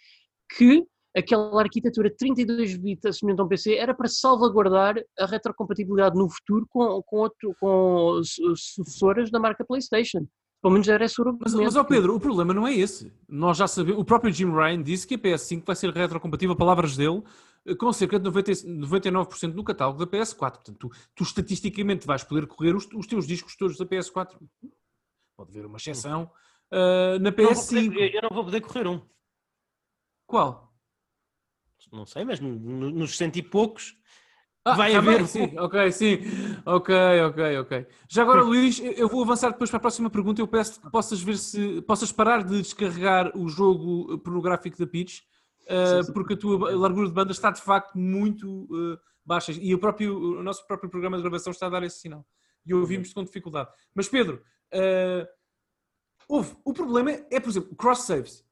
[0.56, 0.86] que
[1.18, 6.66] aquela arquitetura 32 bits semelhante a um PC era para salvaguardar a retrocompatibilidade no futuro
[6.70, 10.28] com, com, outro, com su- sucessoras da marca PlayStation.
[10.62, 13.14] Pelo menos era esse o Mas, mas ó Pedro, o problema não é esse.
[13.30, 16.98] Nós já sabemos, o próprio Jim Ryan disse que a PS5 vai ser retrocompatível, palavras
[16.98, 17.22] dele,
[17.66, 20.36] eh, com cerca de 90, 99% no catálogo da PS4.
[20.38, 24.36] Portanto, tu, tu estatisticamente vais poder correr os, os teus discos todos da PS4.
[25.38, 26.30] Pode haver uma exceção
[26.72, 27.88] ah, na Eu não vou PS5.
[27.94, 29.02] poder- eu não vou poder correr um.
[30.26, 30.67] Qual?
[31.92, 33.96] Não sei, mas no- nos cento e poucos
[34.66, 35.26] Ah, vai tá haver.
[35.28, 36.18] sim, ok, sim.
[36.66, 36.94] Ok,
[37.28, 37.88] ok, ok.
[38.10, 40.42] Já agora, Luís, eu vou avançar depois para a próxima pergunta.
[40.42, 45.24] Eu peço que possas ver se possas parar de descarregar o jogo pornográfico da Peach,
[45.64, 46.14] uh, Sim, sim.
[46.14, 50.40] porque a tua largura de banda está de facto muito uh, baixa e o, próprio,
[50.40, 52.26] o nosso próprio programa de gravação está a dar esse sinal.
[52.66, 53.70] E ouvimos com dificuldade.
[53.96, 54.44] Mas Pedro,
[54.74, 55.26] uh,
[56.28, 58.42] houve, o problema é, por exemplo, cross saves.
[58.42, 58.47] P-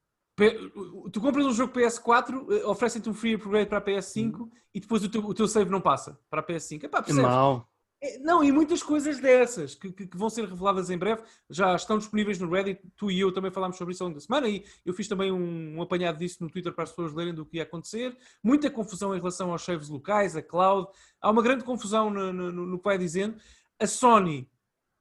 [1.12, 5.03] Tu compras um jogo PS4, eh, oferecem-te um free upgrade para a PS5 e depois
[5.03, 6.84] o teu, o teu save não passa para a PS5.
[6.84, 7.30] Epá, É percebes?
[7.30, 7.70] mau.
[8.02, 11.74] É, Não, e muitas coisas dessas que, que- que vão ser reveladas em breve já
[11.76, 12.82] estão disponíveis no Reddit.
[12.98, 15.32] Tu e eu também falámos sobre isso ao longo da semana e eu fiz também
[15.32, 18.16] um, um apanhado disso no Twitter para as pessoas lerem do que ia acontecer.
[18.44, 20.90] Muita confusão em relação aos saves locais, a cloud.
[21.22, 23.38] Há uma grande confusão no, no- no- no que vai dizendo.
[23.80, 24.49] A Sony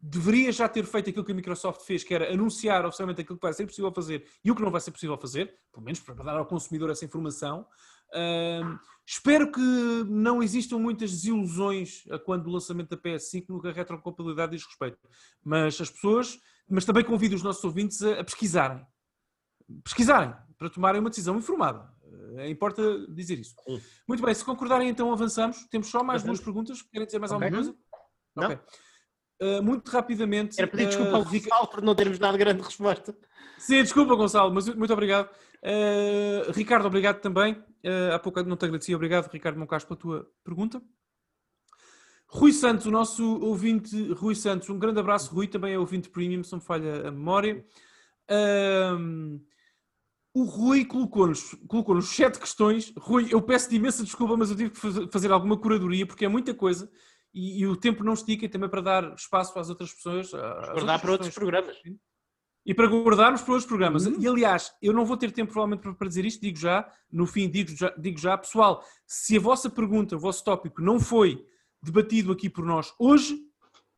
[0.07, 3.43] deveria já ter feito aquilo que a Microsoft fez, que era anunciar oficialmente aquilo que
[3.43, 6.15] vai ser possível fazer e o que não vai ser possível fazer, pelo menos para
[6.17, 7.67] dar ao consumidor essa informação.
[8.13, 9.61] Ahm, espero que
[10.07, 14.67] não existam muitas desilusões a quando do lançamento da PS5 no que a retrocompatibilidade diz
[14.67, 14.99] respeito.
[15.43, 18.87] Mas as pessoas, mas também convido os nossos ouvintes a, a pesquisarem.
[19.83, 21.91] Pesquisarem, para tomarem uma decisão informada.
[22.37, 23.55] É, importa dizer isso.
[23.65, 23.81] Sim.
[24.07, 25.67] Muito bem, se concordarem, então avançamos.
[25.71, 26.83] Temos só mais duas perguntas.
[26.83, 27.75] Querem dizer mais alguma coisa?
[28.37, 28.45] Não.
[28.45, 28.59] Ok.
[29.45, 30.59] Uh, muito rapidamente.
[30.59, 33.17] Era pedir desculpa uh, ao Rica- Gonçalo por não termos dado grande resposta.
[33.59, 35.29] Sim, desculpa, Gonçalo, mas muito obrigado.
[35.63, 37.55] Uh, Ricardo, obrigado também.
[37.85, 38.95] Uh, há pouco não te agradeci.
[38.95, 40.81] Obrigado, Ricardo Moncacho, pela tua pergunta.
[42.29, 45.33] Rui Santos, o nosso ouvinte, Rui Santos, um grande abraço.
[45.35, 47.65] Rui também é ouvinte premium, se não me falha a memória.
[50.37, 52.93] O Rui colocou-nos colocou sete questões.
[52.99, 56.29] Rui, eu peço-te imensa desculpa, mas eu tive que faz- fazer alguma curadoria porque é
[56.29, 56.91] muita coisa
[57.35, 60.33] e, e o tempo não estica e também para dar espaço às outras pessoas.
[60.33, 61.77] às Guardar outras para outros programas.
[62.67, 64.07] E para guardarmos para outros programas.
[64.07, 64.19] Uhum.
[64.21, 67.27] E aliás, eu não vou ter tempo provavelmente para- para dizer isto, digo já, no
[67.27, 71.45] fim digo já, digo já, pessoal, se a vossa pergunta, o vosso tópico não foi
[71.83, 73.39] debatido aqui por nós hoje,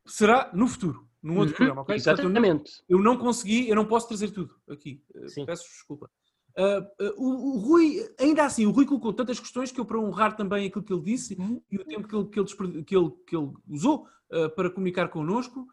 [0.04, 1.94] será no futuro, num outro Uhum, programa, ok?
[1.94, 2.72] Portanto, eu não- Exatamente.
[2.88, 5.00] eu não consegui, eu não posso trazer tudo aqui.
[5.14, 5.46] Uh, Sim.
[5.46, 6.10] Peço desculpa.
[6.58, 10.00] Uh, uh, o, o Rui, ainda assim, o Rui colocou tantas questões que eu, para
[10.00, 11.36] honrar também aquilo que ele disse
[11.70, 15.08] e o tempo que ele, que ele, que ele, que ele usou uh, para comunicar
[15.08, 15.66] connosco,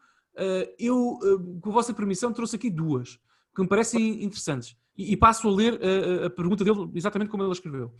[0.80, 1.16] eu,
[1.62, 3.20] com a vossa permissão, trouxe aqui duas
[3.54, 4.76] que me parecem interessantes.
[4.98, 5.80] E, e passo a ler
[6.24, 7.94] a pergunta dele exatamente como ele escreveu.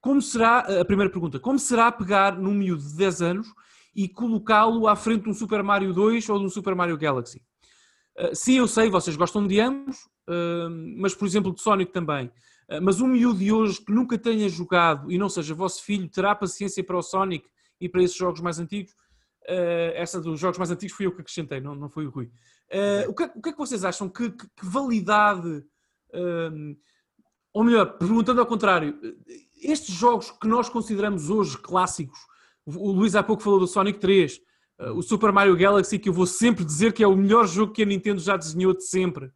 [0.00, 3.48] Como será, a primeira pergunta, como será pegar num miúdo de 10 anos
[3.94, 7.42] e colocá-lo à frente de um Super Mario 2 ou de um Super Mario Galaxy?
[8.18, 10.08] Uh, sim, eu sei, vocês gostam de ambos,
[10.96, 12.26] mas por exemplo de Sonic também.
[12.68, 16.08] Uh, mas um miúdo de hoje que nunca tenha jogado e não seja vosso filho,
[16.08, 17.46] terá paciência para o Sonic
[17.80, 18.92] e para esses jogos mais antigos?
[19.42, 22.30] Uh, essa dos jogos mais antigos fui eu que acrescentei, não, não foi o Rui.
[22.72, 24.08] Uh, o, que, é- o que é que vocês acham?
[24.08, 25.62] Que, que- que validade,
[27.52, 28.98] ou melhor, perguntando ao contrário,
[29.62, 32.18] estes jogos que nós consideramos hoje clássicos,
[32.66, 34.40] o Luís há pouco falou do Sonic 3,
[34.80, 37.72] uh, o Super Mario Galaxy, que eu vou sempre dizer que é o melhor jogo
[37.72, 39.30] que a Nintendo já desenhou de sempre.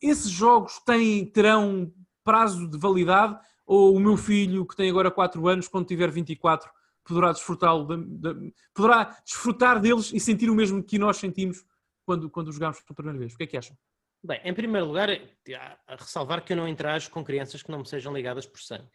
[0.00, 1.92] Esses jogos têm, terão
[2.24, 6.70] prazo de validade ou o meu filho, que tem agora 4 anos, quando tiver 24,
[7.04, 8.40] poderá desfrutá-lo, da- da-
[8.74, 11.64] poderá desfrutar deles e sentir o mesmo que nós sentimos
[12.04, 13.34] quando, quando jogámos pela primeira vez?
[13.34, 13.76] O que é que acham?
[14.24, 17.80] Bem, em primeiro lugar, há a ressalvar que eu não interajo com crianças que não
[17.80, 18.90] me sejam ligadas por sangue.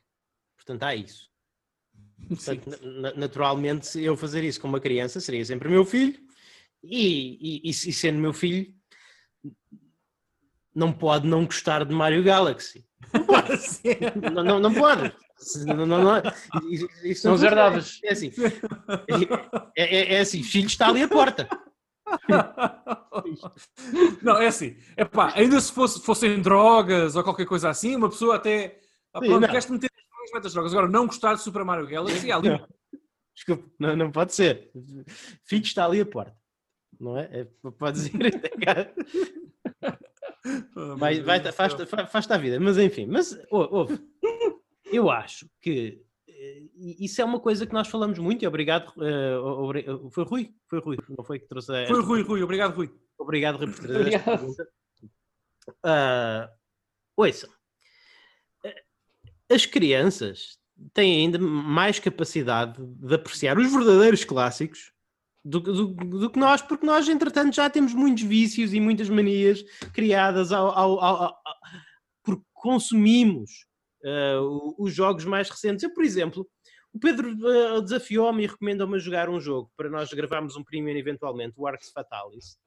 [0.55, 1.29] Portanto, há isso.
[2.29, 6.17] Portanto, na- na- naturalmente, eu fazer isso com uma criança seria sempre meu filho,
[6.83, 8.73] e, e, e se- sendo meu filho,
[10.77, 12.85] não pode não gostar de Mario Galaxy.
[14.31, 15.11] Não, não, não pode.
[15.65, 16.21] Não, não, não,
[17.03, 17.99] isso- São desagradáveis.
[18.03, 18.31] É assim,
[19.75, 21.49] é, é- é assim, filho está ali à porta.
[24.21, 24.77] Não, é assim.
[24.95, 28.79] Epá, ainda se fosse, fossem drogas ou qualquer coisa assim, uma pessoa até.
[29.13, 29.47] Ah, pronto, não.
[29.49, 30.71] queres meter as drogas, drogas.
[30.73, 32.49] Agora, não gostar de Super Mario Galaxy, é ali.
[32.49, 32.67] Não.
[33.35, 34.71] Desculpa, não, não pode ser.
[35.43, 36.35] Filho está ali à porta.
[36.99, 37.29] Não é?
[37.31, 37.47] é
[37.77, 38.11] pode dizer.
[40.97, 42.59] vai, vai, faz-te faz a vida.
[42.59, 43.99] Mas enfim, mas ouve,
[44.85, 48.91] eu acho que eh, isso é uma coisa que nós falamos muito e obrigado.
[49.41, 51.87] obri- foi Rui, foi Rui, não foi que trouxe a.
[51.87, 52.89] Foi Rui, Rui, obrigado, Rui.
[53.17, 54.67] Obrigado, Rui, por trazer esta pergunta.
[57.15, 57.49] Ouçam,
[58.63, 58.83] eh,
[59.49, 60.57] as crianças
[60.93, 64.91] têm ainda mais capacidade de apreciar os verdadeiros clássicos
[65.43, 69.09] do, que- do- do que nós, porque nós, entretanto, já temos muitos vícios e muitas
[69.09, 71.37] manias criadas ao, ao- ao- ao-
[72.23, 73.65] porque consumimos
[74.41, 75.83] o- os jogos mais recentes.
[75.83, 76.47] Eu, por exemplo,
[76.93, 80.95] o Pedro ah, desafiou-me e recomendou-me a jogar um jogo para nós gravarmos um premium
[80.97, 82.57] eventualmente, o Arx Fatalis.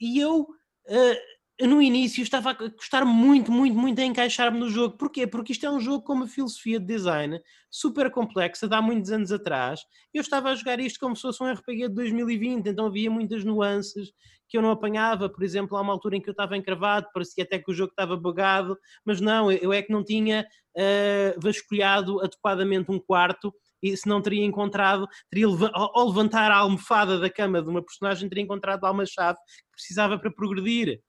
[0.00, 0.46] E- eu,
[0.86, 1.20] eh,
[1.60, 4.96] no início, estava a gostar muito, muito, muito a encaixar-me no jogo.
[4.96, 5.26] Porquê?
[5.26, 7.40] Porque isto é um jogo com uma filosofia de design
[7.70, 9.80] super complexa, de há muitos anos atrás.
[10.12, 13.44] Eu estava a jogar isto como se fosse um RPG de 2020, então havia muitas
[13.44, 14.12] nuances
[14.48, 15.28] que eu não apanhava.
[15.28, 17.90] Por exemplo, há uma altura em que eu estava encravado, parecia até que o jogo
[17.90, 23.96] estava bugado, mas não, eu é que não tinha eh, vasculhado adequadamente um quarto e
[23.96, 28.42] se não teria encontrado, teria ao levantar a almofada da cama de uma personagem, teria
[28.42, 31.00] encontrado lá uma chave que precisava para progredir.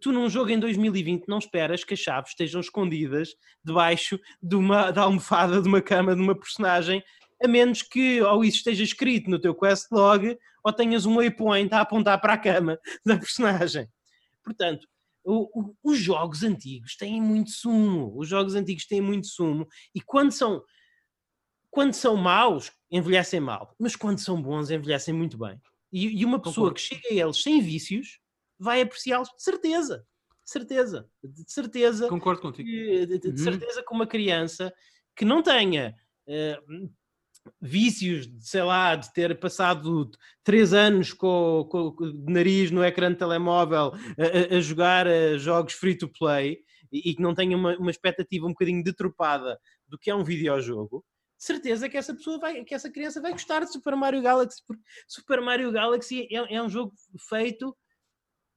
[0.00, 3.30] Tu num jogo em 2020 não esperas que as chaves estejam escondidas
[3.64, 7.02] debaixo de uma, da almofada de uma cama de uma personagem,
[7.42, 11.72] a menos que ou isso esteja escrito no teu quest log ou tenhas um waypoint
[11.74, 13.88] a apontar para a cama da personagem.
[14.44, 14.86] Portanto,
[15.24, 18.12] o- o- os jogos antigos têm muito sumo.
[18.16, 20.62] Os jogos antigos têm muito sumo e quando são
[21.72, 25.56] quando são maus, envelhecem mal, mas quando são bons, envelhecem muito bem.
[25.92, 26.74] E, e uma pessoa Concordo.
[26.74, 28.18] que chega a eles sem vícios
[28.60, 30.06] vai apreciá-los, de certeza,
[30.44, 32.68] de certeza, de certeza, Concordo contigo.
[32.68, 33.36] que, de, de Uhum.
[33.36, 34.72] certeza que uma criança
[35.16, 35.94] que não tenha
[36.28, 36.58] eh,
[37.60, 40.10] vícios, de, sei lá, de ter passado
[40.44, 45.06] três anos com, com, com- de nariz no ecrã de telemóvel a, a- a jogar
[45.06, 46.58] eh, jogos free to play,
[46.92, 50.24] e, e que não tenha uma, uma expectativa um bocadinho deturpada do que é um
[50.24, 51.04] videojogo,
[51.38, 54.60] de certeza que essa pessoa vai, que essa criança vai gostar de Super Mario Galaxy,
[54.66, 56.92] porque Super Mario Galaxy é, é um jogo
[57.28, 57.74] feito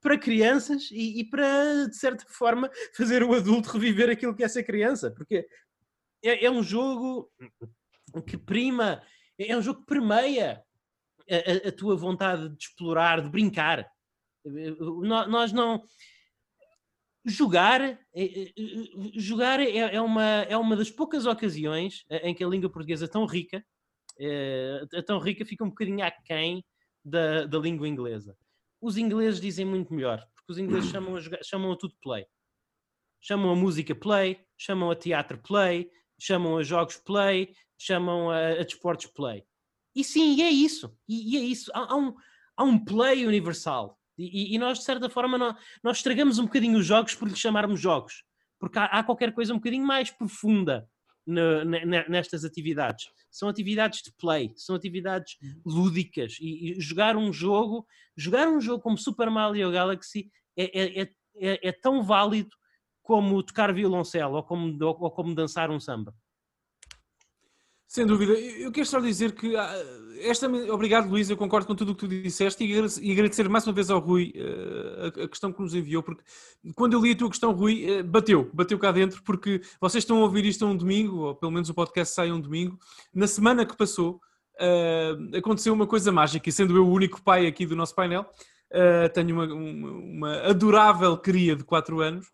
[0.03, 4.47] para crianças e, e, para, de certa forma, fazer o adulto reviver aquilo que é
[4.47, 5.47] ser criança, porque
[6.23, 7.31] é, é um jogo
[8.27, 9.01] que prima,
[9.39, 10.61] é um jogo que permeia
[11.29, 13.89] a, a, tua vontade de explorar, de brincar.
[14.45, 15.81] Nós não
[17.25, 18.51] jogar, é, é, é,
[19.15, 23.25] jogar é, uma, é uma das poucas ocasiões em que a língua portuguesa é tão
[23.25, 23.65] rica,
[24.19, 26.63] é, tão rica, fica um bocadinho aquém
[27.03, 28.35] da, da língua inglesa.
[28.83, 32.25] Os ingleses dizem muito melhor, porque os ingleses chamam a, jogar, chamam a tudo play.
[33.21, 35.89] Chamam a música play, chamam a teatro play,
[36.19, 39.45] chamam a jogos play, chamam a, a desportos play.
[39.95, 40.93] E sim, e é isso.
[41.07, 41.71] E, e é isso.
[41.73, 42.13] Há, há, um,
[42.57, 43.97] há um play universal.
[44.17, 47.37] E, e, nós, de certa forma, nós, nós estragamos um bocadinho os jogos por lhe
[47.37, 48.25] chamarmos jogos.
[48.59, 50.89] Porque há, há qualquer coisa um bocadinho mais profunda
[51.25, 53.05] nestas atividades.
[53.31, 55.61] São atividades de play, são atividades uhum.
[55.65, 56.37] lúdicas.
[56.39, 57.85] E, jogar um jogo,
[58.15, 62.55] jogar um jogo como Super Mario Galaxy é, é, é, é, é tão válido
[63.01, 66.13] como tocar violoncelo ou como, ou, ou como dançar um samba.
[67.93, 68.33] Sem dúvida.
[68.33, 69.71] Eu quero só dizer que ah,
[70.21, 73.73] esta, obrigado Luís, eu concordo com tudo o que tu disseste e agradecer mais uma
[73.73, 76.23] vez ao Rui ah, a questão que nos enviou, porque
[76.73, 80.17] quando eu li a tua questão, Rui, ah, bateu, bateu cá dentro, porque vocês estão
[80.17, 82.79] a ouvir isto um domingo, ou pelo menos o podcast sai um domingo.
[83.13, 84.19] Na semana que passou,
[85.37, 88.25] aconteceu uma coisa mágica, e sendo eu o único pai aqui do nosso painel,
[89.13, 92.25] tenho uma, uma, uma adorável cria de 4 anos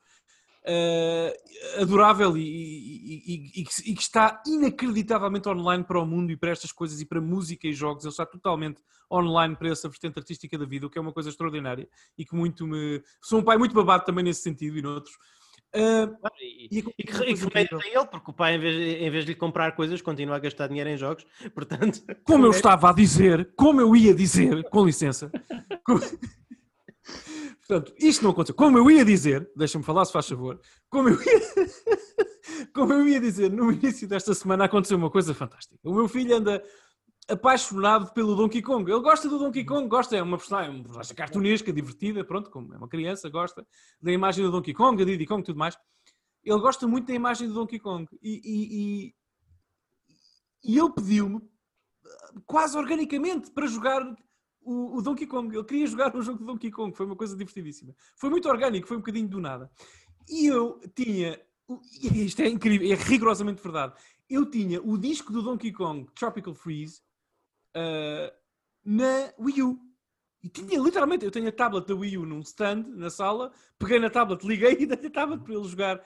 [0.69, 6.51] uh, adorável e, e, e, e, que está inacreditavelmente online para o mundo e para
[6.51, 8.03] estas coisas e para música e jogos.
[8.03, 8.81] Ele está totalmente
[9.11, 11.87] online para essa vertente artística da vida, o que é uma coisa extraordinária
[12.17, 13.01] e que muito me.
[13.21, 15.15] Sou um pai muito babado também nesse sentido e noutros.
[15.75, 19.23] Uh, e, e, e, que remédio tem ele, porque o pai, em vez, em vez
[19.23, 21.25] de lhe comprar coisas, continua a gastar dinheiro em jogos.
[21.53, 25.31] Portanto, como eu estava a dizer, como eu ia dizer, com licença,
[27.69, 28.55] Portanto, isto não aconteceu.
[28.55, 30.59] Como eu ia dizer, deixa-me falar se faz favor,
[30.89, 31.39] como eu ia,
[32.73, 35.79] como eu ia dizer, no início desta semana aconteceu uma coisa fantástica.
[35.83, 36.63] O meu filho anda
[37.27, 38.91] apaixonado pelo Donkey Kong.
[38.91, 42.73] Ele gosta do Donkey Kong, gosta, é uma personagem, uma personagem cartunesca, divertida, pronto, como
[42.73, 43.63] é uma criança, gosta
[44.01, 45.77] da imagem do Donkey Kong, da Diddy Kong e tudo mais.
[46.43, 48.07] Ele gosta muito da imagem do Donkey Kong.
[48.19, 49.13] E, e,
[50.63, 51.39] e, e ele pediu-me,
[52.47, 54.01] quase organicamente, para jogar
[54.69, 55.55] o, Donkey Kong.
[55.55, 56.95] Ele queria jogar um jogo de Donkey Kong.
[56.95, 57.95] Foi uma coisa divertidíssima.
[58.15, 59.71] Foi muito orgânico, foi um bocadinho do nada.
[60.27, 61.39] E eu tinha.
[62.01, 63.93] Isto é incrível, é rigorosamente verdade.
[64.29, 67.01] Eu tinha o disco do Donkey Kong Tropical Freeze
[67.75, 68.31] uh,
[68.83, 69.79] na Wii U.
[70.41, 73.99] E tinha literalmente, eu tenho a tablet da Wii U num stand na sala, peguei
[73.99, 76.03] na tablet, liguei e dei a tablet para ele jogar.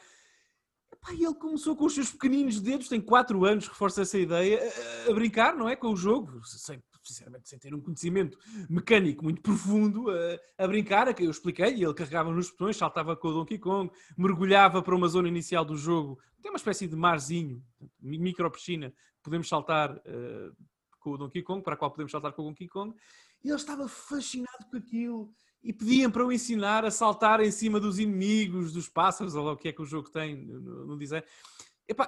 [1.11, 4.59] E ele começou com os seus pequeninos dedos, tem 4 anos, reforça essa ideia,
[5.07, 5.75] a, a, brincar, não é?
[5.75, 8.37] Com o jogo, sem sinceramente, sem ter um conhecimento
[8.69, 13.27] mecânico muito profundo, a, a brincar, que eu expliquei, ele carregava nos botões, saltava com
[13.27, 17.63] o Donkey Kong, mergulhava para uma zona inicial do jogo, tem uma espécie de marzinho,
[18.01, 20.55] micro piscina, podemos saltar uh,
[20.99, 22.95] com o Donkey Kong, para a qual podemos saltar com o Donkey Kong,
[23.43, 27.79] e ele estava fascinado com aquilo, e pediam para o ensinar a saltar em cima
[27.79, 31.25] dos inimigos, dos pássaros, ou o que é que o jogo tem no, no design.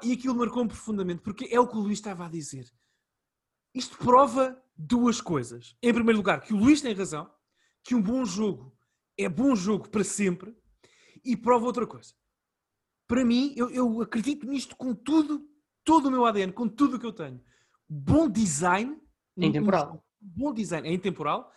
[0.03, 2.65] E aquilo marcou-me profundamente, porque é o que o Luís estava a dizer.
[3.75, 5.75] Isto prova duas coisas.
[5.83, 7.29] Em primeiro lugar, que o Luís tem razão,
[7.83, 8.75] que um bom jogo
[9.17, 10.55] é bom jogo para sempre,
[11.23, 12.13] e prova outra coisa.
[13.07, 15.47] Para mim, eu, eu acredito nisto com tudo,
[15.83, 17.41] todo o meu ADN, com tudo o que eu tenho.
[17.87, 18.99] Bom design.
[19.37, 19.95] É intemporal.
[19.95, 21.51] Um, bom design é intemporal.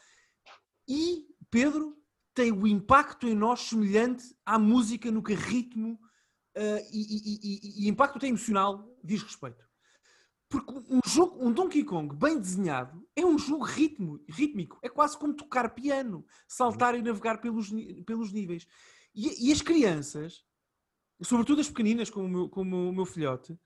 [0.86, 1.96] E, Pedro,
[2.34, 5.94] tem o impacto em nós semelhante à música no que ritmo
[6.56, 9.67] uh, e, e, e, e impacto até emocional diz respeito.
[10.48, 14.78] Porque um jogo, um Donkey Kong bem desenhado é um jogo ritmo, rítmico.
[14.82, 17.70] É quase como tocar piano, saltar e navegar pelos,
[18.06, 18.66] pelos níveis.
[19.14, 20.44] E, e as crianças,
[21.22, 23.58] sobretudo as pequeninas, como o meu, como o meu filhote,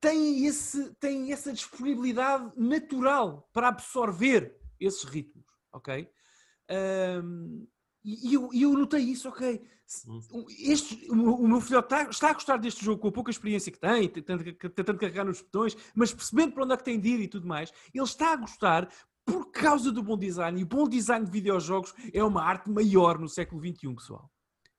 [0.00, 6.10] têm, esse, têm essa disponibilidade natural para absorver esses ritmos, ok?
[6.70, 7.66] Um,
[8.08, 9.62] e eu, eu notei isso, ok.
[10.06, 10.20] Hum.
[10.60, 13.72] Este, o, o meu filho está, está, a gostar deste jogo com a pouca experiência
[13.72, 17.08] que tem, tentando, tentando carregar nos botões, mas percebendo para onde é que tem de
[17.08, 18.88] ir e tudo mais, ele está a gostar
[19.24, 20.58] por causa do bom design.
[20.58, 24.30] E o bom design de videojogos é uma arte maior no século XXI, pessoal.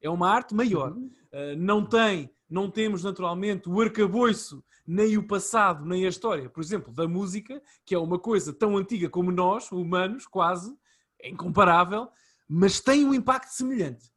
[0.02, 0.94] É uma arte maior.
[0.94, 1.12] Uhum.
[1.32, 6.64] Uh, não tem, não temos naturalmente o arcabouço, nem o passado, nem a história, por
[6.64, 10.76] exemplo, da música, que é uma coisa tão antiga como nós, humanos, quase,
[11.22, 12.10] é incomparável,
[12.50, 14.10] mas tem um impacto semelhante.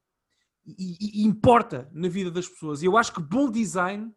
[0.65, 2.83] e, e importa na vida das pessoas.
[2.83, 4.13] E eu acho que bom design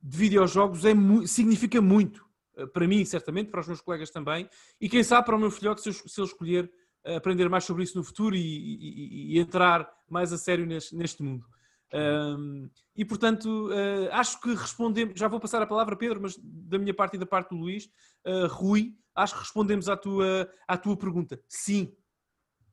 [0.00, 0.94] de videojogos é,
[1.26, 2.24] significa muito.
[2.56, 4.48] Eh, para mim, certamente, para os meus colegas também,
[4.80, 6.70] e quem sabe para o meu filhote, se se eu escolher
[7.04, 10.94] eh, aprender mais sobre isso no futuro e, e, e entrar mais a sério neste,
[10.94, 11.46] neste mundo.
[11.94, 15.18] Um, e portanto, uh, acho que respondemos.
[15.18, 17.86] Já vou passar a palavra, Pedro, mas da minha parte e da parte do Luís,
[18.26, 21.38] uh, Rui, acho que respondemos à tua, à tua pergunta.
[21.48, 21.94] Sim,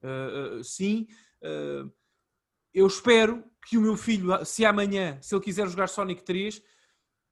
[0.03, 1.07] uh, sim.
[2.73, 6.61] eu espero que o meu filho, se amanhã, se ele quiser jogar Sonic 3,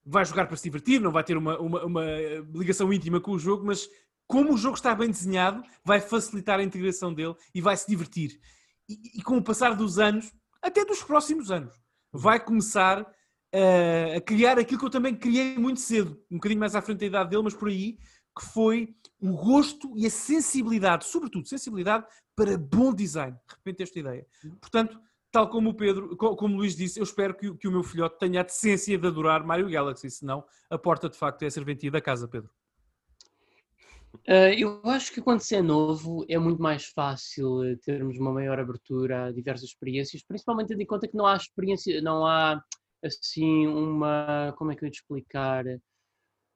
[0.06, 2.06] vai jogar para se divertir, não vai ter uma, uma, uma
[2.54, 3.90] ligação íntima com o jogo, mas
[4.28, 8.40] como o jogo está bem desenhado, vai facilitar a integração dele e vai se divertir.
[8.88, 11.74] E, e com o passar dos anos, até dos próximos anos,
[12.12, 13.06] vai começar
[14.16, 17.06] a criar aquilo que eu também criei muito cedo, um bocadinho mais à frente da
[17.06, 17.98] idade dele, mas por aí,
[18.38, 22.06] que foi o gosto e a sensibilidade, sobretudo sensibilidade
[22.38, 23.34] para bom design.
[23.34, 24.28] De repente, esta ideia.
[24.62, 25.02] Portanto,
[25.32, 28.20] tal como o Pedro, como o Luís disse, eu espero que, que o meu filhote
[28.20, 32.00] tenha a decência de adorar Mario Galaxy, senão a porta de facto é serventia a
[32.00, 32.52] casa, Pedro.
[34.28, 38.32] Uh, eu acho que quando se é novo é muito mais fácil eh, termos uma
[38.32, 42.62] maior abertura a diversas experiências, principalmente tendo em conta que não há experiência, não há
[43.04, 45.66] assim uma, como é que eu ia te explicar?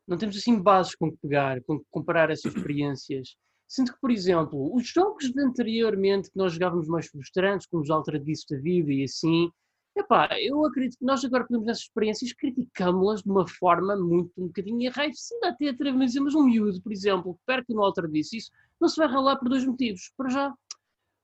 [0.07, 3.35] Não temos assim bases com que pegar, com que comparar essas experiências.
[3.71, 7.89] Sinto que, por exemplo, os jogos de anteriormente que nós jogávamos mais frustrantes, como os
[7.89, 9.49] Ultra Disc da vida e assim,
[9.95, 14.47] epá, eu acredito que nós agora podemos nessas experiências criticámos-las de uma forma muito, um
[14.47, 18.09] bocadinho enraivecida, até atrevo a dizer, mas um miúdo, por exemplo, que perca no Ultra
[18.09, 20.11] Disc, isso não se vai ralar por dois motivos.
[20.17, 20.53] Para já,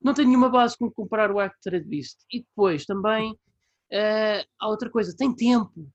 [0.02, 1.40] não tem nenhuma base com comparar o
[1.84, 2.20] Beast.
[2.32, 5.86] E depois, também, uh, há outra coisa, tem tempo,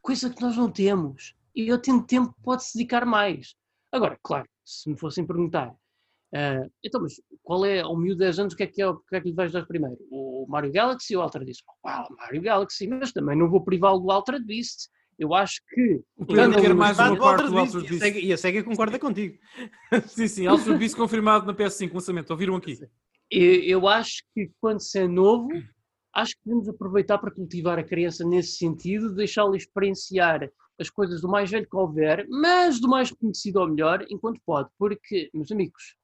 [0.00, 1.36] coisa que nós não temos.
[1.54, 3.54] E eu tendo tempo, pode-se dedicar mais.
[3.92, 5.76] Agora, claro, se me fossem perguntar
[6.34, 8.88] Uh, então, mas qual é, ao miúdo de 10 anos, o que é que, é,
[8.88, 9.96] o que, é que lhe vais dar primeiro?
[10.10, 11.62] O Mario Galaxy ou o Ultra Beast?
[11.84, 14.88] Well, Mario Galaxy, mas também não vou privá-lo do Ultra Beast.
[15.18, 16.00] Eu acho que.
[16.16, 18.18] O Pedro quer mais uma parte do Ultra Beast.
[18.22, 19.38] E a SEGA concorda contigo.
[20.06, 22.30] sim, sim, Ultra Beast confirmado na PS5, lançamento.
[22.30, 22.78] Ouviram aqui?
[23.30, 25.48] Eu, eu acho que quando se é novo,
[26.14, 30.48] acho que devemos aproveitar para cultivar a criança nesse sentido, deixá-la experienciar
[30.78, 34.68] as coisas do mais velho que houver, mas do mais conhecido ao melhor, enquanto pode.
[34.78, 35.96] Porque, meus amigos,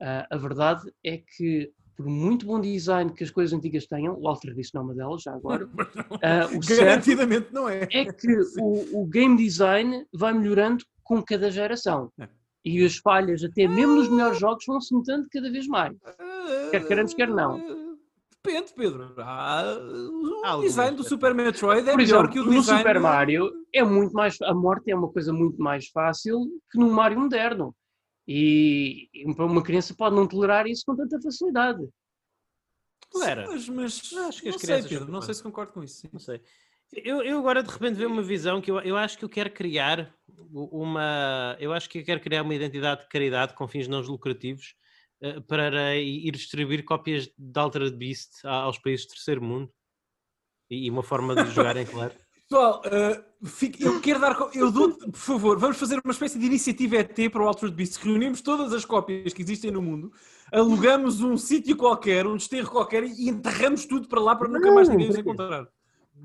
[0.00, 4.26] Uh, a verdade é que, por muito bom design que as coisas antigas tenham, o
[4.26, 7.86] Alter disse não é uma delas, já agora, uh, o garantidamente não é.
[7.90, 8.28] É que
[8.60, 12.10] o, o, game design vai melhorando com cada geração.
[12.18, 12.28] É.
[12.64, 15.96] E as falhas, até mesmo nos melhores jogos, vão se notando cada vez mais.
[16.70, 17.58] Quer queremos, quer não.
[18.42, 19.14] Depende, Pedro.
[19.18, 22.56] Ah, o design do Super Metroid é Por melhor exemplo, que o design.
[22.56, 24.40] No Super Mario é muito mais.
[24.42, 27.74] A morte é uma coisa muito mais fácil que no Mario moderno.
[28.32, 31.84] E uma criança pode não tolerar isso com tanta facilidade.
[33.10, 33.44] Tolera.
[33.48, 34.88] Mas, mas acho que as não crianças.
[34.88, 36.02] Sei, Pedro, não sei se concordo com isso.
[36.02, 36.10] Sim.
[36.12, 36.40] Não sei.
[36.92, 39.50] Eu, eu, agora de repente vejo uma visão que eu, eu acho que eu quero
[39.50, 40.14] criar
[40.48, 41.56] uma.
[41.58, 44.76] Eu acho que eu quero criar uma identidade de caridade com fins não lucrativos
[45.24, 49.72] uh, para ir distribuir cópias de Altered Beast aos países do terceiro mundo.
[50.70, 52.14] E, e uma forma de jogarem, claro.
[52.50, 54.36] Pessoal, uh, fico, eu quero dar.
[54.52, 58.02] Eu dou, por favor, vamos fazer uma espécie de iniciativa ET para o Altered Beast.
[58.02, 60.12] Reunimos todas as cópias que existem no mundo,
[60.52, 64.88] alugamos um sítio qualquer, um desterro qualquer e enterramos tudo para lá para nunca mais
[64.88, 65.68] ninguém os encontrar.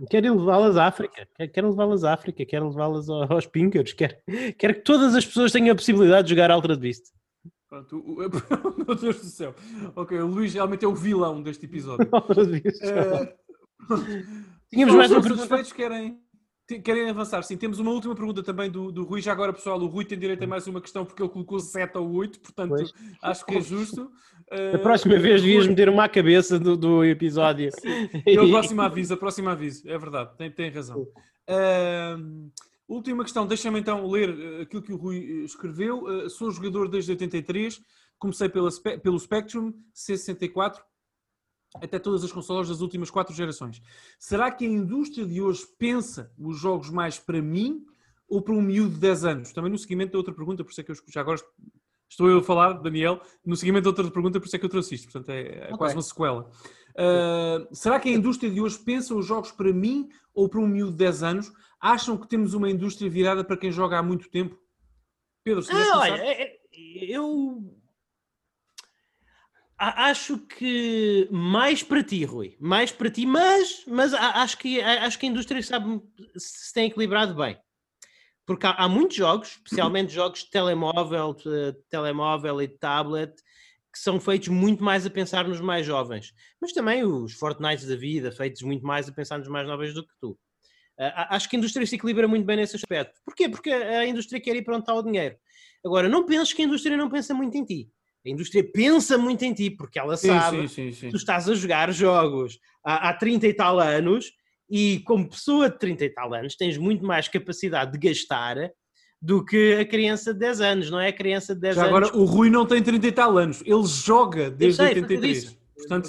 [0.09, 4.15] Quero levá-las à África, quero levá-las à África, quero levá-las aos Pinkers, quero,
[4.57, 7.03] quero que todas as pessoas tenham a possibilidade de jogar Altered Beast.
[7.69, 8.29] Pronto, o, o,
[8.83, 9.53] meu Deus do céu.
[9.95, 12.07] Ok, o Luís realmente é o vilão deste episódio.
[12.11, 12.81] Altered Beast.
[12.81, 15.61] Uh, Tínhamos mais uma pergunta.
[15.61, 16.19] Os querem,
[16.83, 17.43] querem avançar.
[17.43, 19.21] Sim, temos uma última pergunta também do, do Rui.
[19.21, 21.97] Já agora, pessoal, o Rui tem direito a mais uma questão porque ele colocou 7
[21.97, 22.93] ou 8, portanto pois.
[23.21, 24.11] acho que é justo.
[24.73, 27.71] A próxima uh, vez devias meter uma à cabeça do, do episódio.
[27.71, 28.09] Sim.
[28.25, 31.01] E o próximo aviso, a próxima aviso, é verdade, tem, tem razão.
[31.01, 32.51] Uh,
[32.87, 36.03] última questão, deixa-me então ler uh, aquilo que o Rui escreveu.
[36.03, 37.79] Uh, sou jogador desde 83,
[38.17, 38.69] comecei pela,
[39.01, 40.79] pelo Spectrum C64
[41.81, 43.81] até todas as consolas das últimas quatro gerações.
[44.19, 47.85] Será que a indústria de hoje pensa os jogos mais para mim
[48.27, 49.53] ou para um miúdo de 10 anos?
[49.53, 51.39] Também no seguimento da outra pergunta, por isso é que eu já agora
[52.09, 54.69] estou eu a falar, Daniel, no seguimento da outra pergunta, por isso é que eu
[54.69, 55.11] trouxe isto.
[55.11, 55.77] Portanto, é, é okay.
[55.77, 56.49] quase uma sequela.
[56.91, 60.67] Uh, será que a indústria de hoje pensa os jogos para mim ou para um
[60.67, 61.51] miúdo de 10 anos?
[61.79, 64.57] Acham que temos uma indústria virada para quem joga há muito tempo?
[65.43, 67.61] Pedro, se ah, olha, é, é, eu
[69.77, 75.25] Acho que mais para ti, Rui, mais para ti, mas, mas acho, que, acho que
[75.25, 76.01] a indústria sabe
[76.37, 77.57] se tem equilibrado bem.
[78.45, 83.33] Porque há, há muitos jogos, especialmente jogos de telemóvel, de telemóvel e de tablet,
[83.91, 87.95] que são feitos muito mais a pensar nos mais jovens, mas também os Fortnites da
[87.95, 90.37] vida, feitos muito mais a pensar nos mais jovens do que tu.
[90.97, 93.19] Acho que a indústria se equilibra muito bem nesse aspecto.
[93.25, 93.49] Porquê?
[93.49, 95.35] Porque a indústria quer ir para onde está o dinheiro.
[95.83, 97.91] Agora, não penses que a indústria não pensa muito em ti.
[98.25, 101.05] A indústria pensa muito em ti, porque ela Sim, sabe sim, sim, sim.
[101.07, 104.31] que tu estás a jogar jogos há, há 30 e tal anos
[104.69, 108.71] e, como pessoa de 30 e tal anos, tens muito mais capacidade de gastar
[109.21, 111.09] do que a criança de 10 anos, não é?
[111.09, 112.09] A criança de 10 Já anos.
[112.09, 113.61] agora, o Rui não tem 30 e tal anos.
[113.63, 115.43] Ele joga desde sei, foi o que eu 83.
[115.43, 115.57] disse.
[115.75, 116.07] Portanto,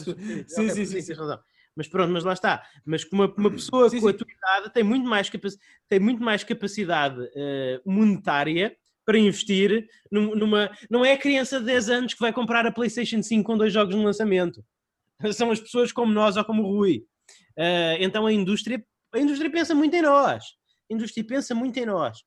[0.49, 1.13] sim, sim, sim.
[1.13, 1.39] razão.
[1.75, 2.63] Mas pronto, mas lá está.
[2.85, 4.17] Mas que uma, uma pessoa Sim, com a sim.
[4.17, 5.31] tua idade tem muito mais,
[5.89, 8.75] tem muito mais capacidade eh, monetária
[9.07, 10.71] para investir num- numa.
[10.91, 13.73] Não é a criança de 10 anos que vai comprar a PlayStation 5 com dois
[13.73, 14.63] jogos no lançamento.
[15.33, 17.05] São as pessoas como nós ou como o Rui.
[17.57, 18.85] Eh, então a indústria,
[19.15, 20.45] a indústria pensa muito em nós.
[20.91, 22.19] A indústria pensa muito em nós.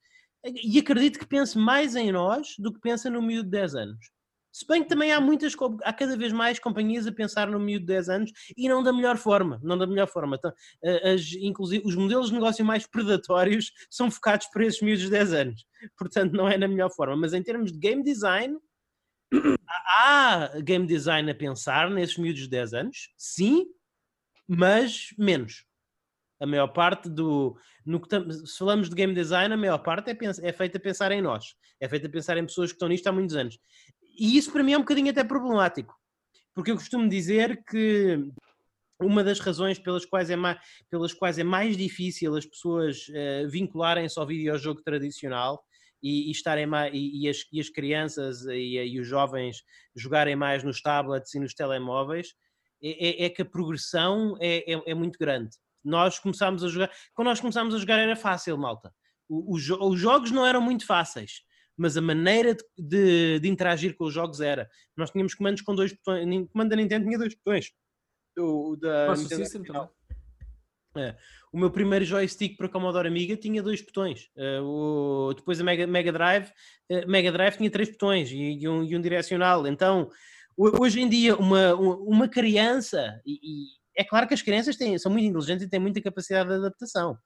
[0.44, 4.10] E acredito que pense mais em nós do que pensa no miúdo de 10 anos.
[4.52, 5.54] Se bem que também há muitas,
[5.84, 8.92] há cada vez mais companhias a pensar no miúdo de 10 anos e não da
[8.92, 10.36] melhor forma, não da melhor forma.
[10.38, 10.52] Então,
[10.84, 15.10] eh, as- inclusive, os modelos de negócio mais predatórios são focados para esses miúdos de
[15.12, 15.66] 10 anos.
[15.98, 17.16] Portanto, não é na melhor forma.
[17.16, 18.58] Mas em termos de game design,
[19.98, 23.66] há game design a pensar nesses miúdos de 10 anos, sim,
[24.48, 25.66] mas menos.
[26.42, 27.58] A maior parte do.
[27.86, 28.08] No que
[28.48, 30.18] se falamos de game design, a maior parte é,
[30.48, 31.54] é feita a pensar em nós.
[31.82, 33.60] É feita a pensar em pessoas que estão nisto há muitos anos.
[34.20, 35.96] E isso para mim é um bocadinho até problemático.
[36.54, 38.20] Porque eu costumo dizer que
[39.02, 40.60] uma das razões pelas quais é mais,
[40.90, 45.64] pelas quais é mais difícil as pessoas eh, vincularem-se ao videojogo tradicional
[46.04, 49.64] e, e estarem e, e as, e as crianças e, e os jovens
[49.96, 52.34] jogarem mais nos tablets e nos telemóveis
[52.84, 55.50] é, é- é que a progressão é, é- é muito grande.
[55.84, 58.94] Nós começámos a jogar, quando nós começámos a jogar era fácil, malta.
[59.30, 61.42] O- o os jogos não eram muito fáceis,
[61.80, 64.70] mas a maneira de, de- de interagir com os jogos era.
[64.98, 67.72] Nós tínhamos comandos com dois botões, o comando da Nintendo tinha dois botões.
[68.38, 69.94] O, da Master Nintendo System original.
[70.94, 71.16] também.
[71.52, 74.30] O meu primeiro joystick para Commodore Amiga tinha dois botões.
[74.36, 76.52] Eh, o- depois a Mega, Mega Drive,
[76.90, 79.66] eh, Mega Drive tinha três botões e, e um, e um direcional.
[79.68, 80.10] Então,
[80.58, 83.66] ho- hoje em dia, uma, uma criança, e, e
[83.96, 87.18] é claro que as crianças têm, são muito inteligentes e têm muita capacidade de adaptação.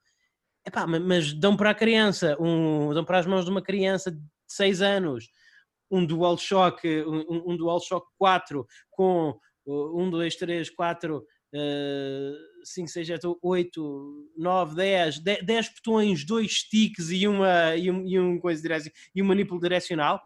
[0.66, 4.16] Epá, ma- mas dão para a criança, um, dão para as mãos de uma criança
[4.54, 5.28] de 6 anos
[5.90, 9.36] um DualShock, um, um- DualShock 4 com
[9.66, 11.24] uh, 1, 2, 3, 4,
[12.64, 18.18] 5, 6, 7, 8, 9, 10, 10 botões, dois sticks e uma e um, e
[18.18, 20.20] um coisa direc- e um manipulo direcional.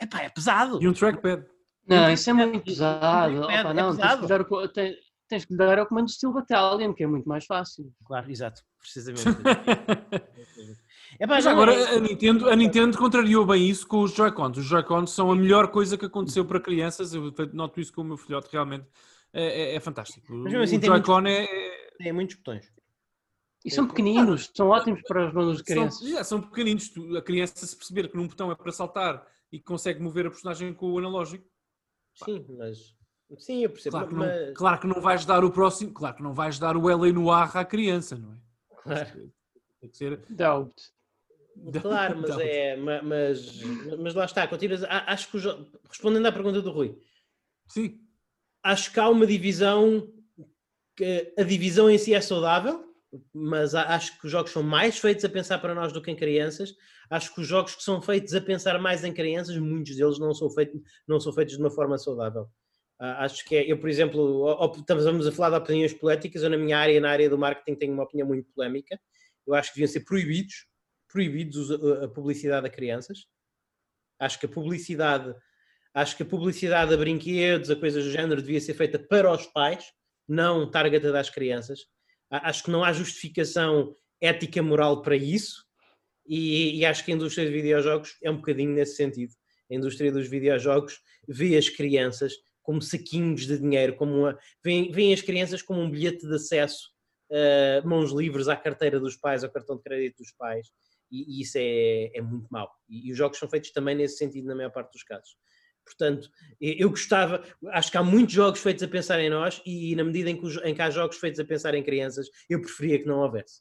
[0.00, 0.82] Epá, é pesado.
[0.82, 1.44] E um trackpad.
[1.86, 3.34] Não, isso é É- muito é- pesado.
[3.36, 4.22] é- Opa, é não, tens pesado.
[4.22, 4.98] que, dar o, co- te-
[5.28, 7.92] tens que dar ao comando Steel Battalion, que é muito mais fácil.
[8.06, 9.22] Claro, exato, precisamente.
[11.18, 14.58] Epá, Mas não, agora é- a Nintendo, a Nintendo contrariou bem isso com os Joy-Cons.
[14.58, 17.14] Os Joy-Cons são a melhor coisa que aconteceu para crianças.
[17.14, 18.86] Eu noto isso com o meu filhote, realmente
[19.32, 20.26] é, é- é fantástico.
[20.32, 22.72] Mas mesmo assim o tem Joy-Con é, é- tem muitos botões.
[23.64, 26.08] E são pequeninos, são ótimos para as mãos de são, crianças.
[26.08, 26.90] já, são pequeninos.
[27.16, 30.30] A criança se perceber que num botão é para saltar e que consegue mover a
[30.30, 31.46] personagem com o analógico,
[32.24, 32.94] Sim, mas
[33.38, 33.92] sim, eu percebo.
[33.96, 34.54] claro que, não, mas...
[34.56, 37.30] claro que não vais dar o próximo, claro que não vais dar o LA no
[37.30, 38.36] ar à criança, não é?
[38.82, 39.32] Claro.
[39.80, 40.20] Tem que ser.
[40.28, 40.74] Doubt.
[41.80, 43.60] Claro, mas é, ma- mas,
[43.98, 46.98] mas lá está, continuas, acho que jo- respondendo à pergunta do Rui,
[47.68, 47.98] Sim,
[48.62, 50.12] acho que há uma divisão
[50.96, 52.84] que a divisão em si é saudável,
[53.32, 56.16] mas acho que os jogos são mais feitos a pensar para nós do que em
[56.16, 56.74] crianças.
[57.10, 60.32] Acho que os jogos que são feitos a pensar mais em crianças, muitos deles não
[60.34, 62.48] são feitos, não são feitos de uma forma saudável.
[62.98, 64.46] Acho que é, eu, por exemplo,
[64.78, 67.92] estamos a falar de opiniões poléticas, eu na minha área, na área do marketing, tenho
[67.92, 68.98] uma opinião muito polémica.
[69.46, 70.66] Eu acho que deviam ser proibidos,
[71.14, 73.26] proibidos os- a, publicidade a crianças.
[74.18, 75.32] Acho que a publicidade,
[75.94, 79.46] acho que a publicidade a brinquedos, a coisas do género, devia ser feita para os
[79.46, 79.84] pais,
[80.28, 81.86] não targetada às crianças.
[82.28, 85.64] Acho que não há justificação ética moral para isso.
[86.26, 89.32] E, e acho que a indústria de videojogos é um bocadinho nesse sentido.
[89.70, 92.32] A indústria dos videojogos vê as crianças
[92.62, 96.88] como saquinhos de dinheiro, como uma, vêem as crianças como um bilhete de acesso,
[97.30, 100.68] eh, mãos livres à carteira dos pais, ao cartão de crédito dos pais,
[101.10, 102.70] e, e isso é, é muito mau.
[102.88, 105.36] E, e os jogos são feitos também nesse sentido, na maior parte dos casos.
[105.84, 110.02] Portanto, eu gostava, acho que há muitos jogos feitos a pensar em nós, e na
[110.02, 112.98] medida em que, os- em que há jogos feitos a pensar em crianças, eu preferia
[112.98, 113.60] que não houvesse.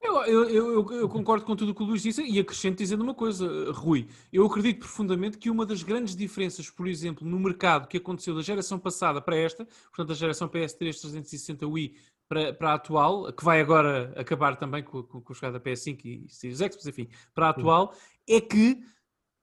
[0.00, 3.02] Eu, eu, eu- eu concordo com tudo o que o Luís disse e acrescento dizendo
[3.02, 4.08] uma coisa, Rui.
[4.32, 8.42] Eu acredito profundamente que uma das grandes diferenças, por exemplo, no mercado que aconteceu da
[8.42, 11.96] geração passada para esta, portanto, da geração PS3 360 Wii
[12.28, 15.64] para, para a atual, que vai agora acabar também com, com, com a chegada da
[15.64, 17.94] PS5 e Series X, mas enfim, para a atual,
[18.28, 18.80] é que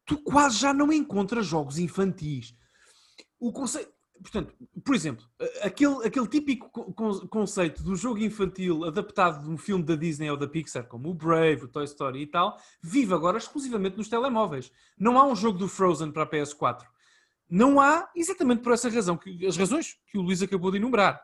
[0.06, 2.56] tu quase já não encontras jogos infantis.
[3.40, 3.94] o conceito.
[4.22, 5.26] Portanto, por exemplo,
[5.62, 6.70] aquele, aquele típico
[7.28, 11.14] conceito do jogo infantil adaptado de um filme da Disney ou da Pixar, como o
[11.14, 14.72] Brave, o Toy Story e tal, vive agora exclusivamente nos telemóveis.
[14.98, 16.86] Não há um jogo do Frozen para a PS4.
[17.50, 21.22] Não há, exatamente por essa razão, que, as razões que o Luís acabou de enumerar.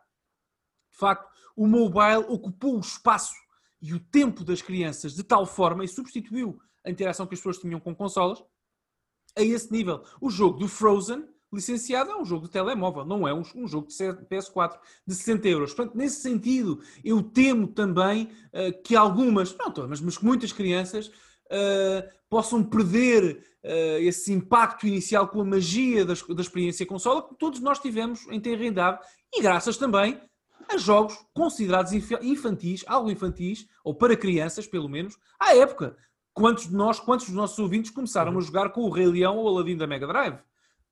[0.91, 3.33] De facto, o mobile ocupou o espaço
[3.81, 7.57] e o tempo das crianças de tal forma e substituiu a interação que as pessoas
[7.57, 8.43] tinham com consolas
[9.37, 10.03] a esse nível.
[10.19, 13.87] O jogo do Frozen, licenciado, é um jogo de telemóvel, não é um, um jogo
[13.87, 15.73] de PS4 de 60 euros.
[15.73, 22.09] Portanto, nesse sentido, eu temo também uh, que algumas, não todas, mas muitas crianças uh,
[22.29, 27.59] possam perder uh, esse impacto inicial com a magia das, da experiência consola que todos
[27.59, 28.99] nós tivemos em ter idade
[29.33, 30.19] e graças também
[30.69, 35.97] a jogos considerados infantis, algo infantis, ou para crianças, pelo menos, à época.
[36.33, 38.41] Quantos de nós, quantos dos nossos ouvintes começaram a uhum.
[38.41, 40.37] jogar com o Rei Leão ou o Aladdin da Mega Drive?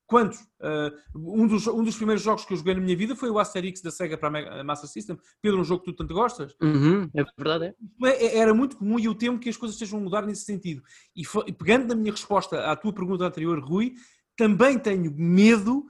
[0.05, 0.39] Quantos?
[0.59, 3.37] Uh, um, dos, um dos primeiros jogos que eu joguei na minha vida foi o
[3.37, 5.17] Asterix da Sega para a Mega, Master System.
[5.39, 6.55] Pedro, um jogo que tu tanto gostas?
[6.59, 8.07] Uhum, é verdade, é.
[8.07, 8.25] é.
[8.25, 10.81] é era muito comum e eu temo que as coisas estejam a mudar nesse sentido.
[11.15, 13.93] E, e pegando na minha resposta à tua pergunta anterior, Rui,
[14.35, 15.85] também tenho medo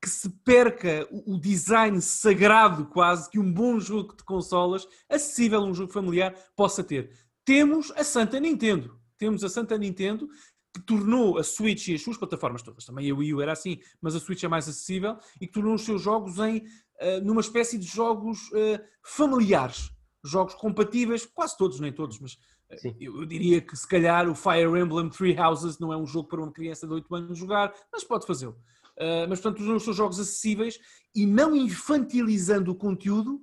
[0.00, 5.64] que se perca o design sagrado quase que um bom jogo de consolas, acessível a
[5.64, 7.10] um jogo familiar, possa ter.
[7.44, 8.98] Temos a Santa Nintendo.
[9.18, 10.26] Temos a Santa Nintendo
[10.72, 13.78] que tornou a Switch e as suas plataformas todas, também a Wii U era assim,
[14.00, 17.40] mas a Switch é mais acessível e que tornou os seus jogos em uh, numa
[17.40, 19.90] espécie de jogos uh, familiares,
[20.24, 24.78] jogos compatíveis, quase todos, nem todos, mas uh, eu, diria que se calhar o Fire
[24.78, 28.04] Emblem Three Houses não é um jogo para uma criança de 8 anos jogar, mas
[28.04, 28.56] pode fazê-lo.
[29.00, 30.78] Uh, mas, portanto, os seus jogos acessíveis
[31.14, 33.40] e não infantilizando o conteúdo,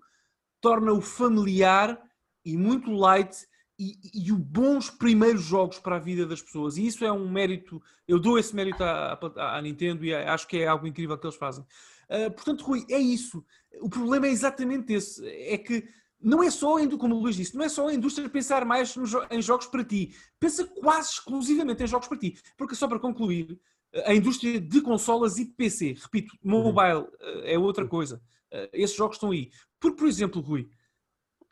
[0.62, 2.00] torna-o familiar
[2.46, 3.36] e muito light
[3.80, 6.78] e, e, bons primeiros jogos para a vida das pessoas.
[6.78, 10.48] E isso é um mérito, eu dou esse mérito à, à, à Nintendo e acho
[10.48, 11.66] que é algo incrível que eles fazem.
[12.10, 13.44] Uh, portanto, Rui, é isso.
[13.82, 15.28] O problema é exatamente esse.
[15.28, 15.88] É que
[16.20, 18.96] não é só, como o Luís disse, não é só a indústria pensar mais
[19.30, 20.16] em jogos para ti.
[20.40, 22.38] Pensa quase exclusivamente em jogos para ti.
[22.58, 23.60] Porque, só para concluir,
[24.06, 25.96] a indústria de consolas e PC.
[26.02, 27.42] Repito, mobile uhum.
[27.44, 28.22] é outra coisa.
[28.52, 29.52] Eh, esses jogos estão aí.
[29.80, 30.70] Porque, por exemplo, Rui,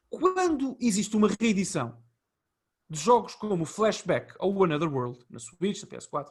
[0.09, 2.01] quando existe uma reedição
[2.89, 6.29] de jogos como Flashback ou Another World, na Switch, na PS4,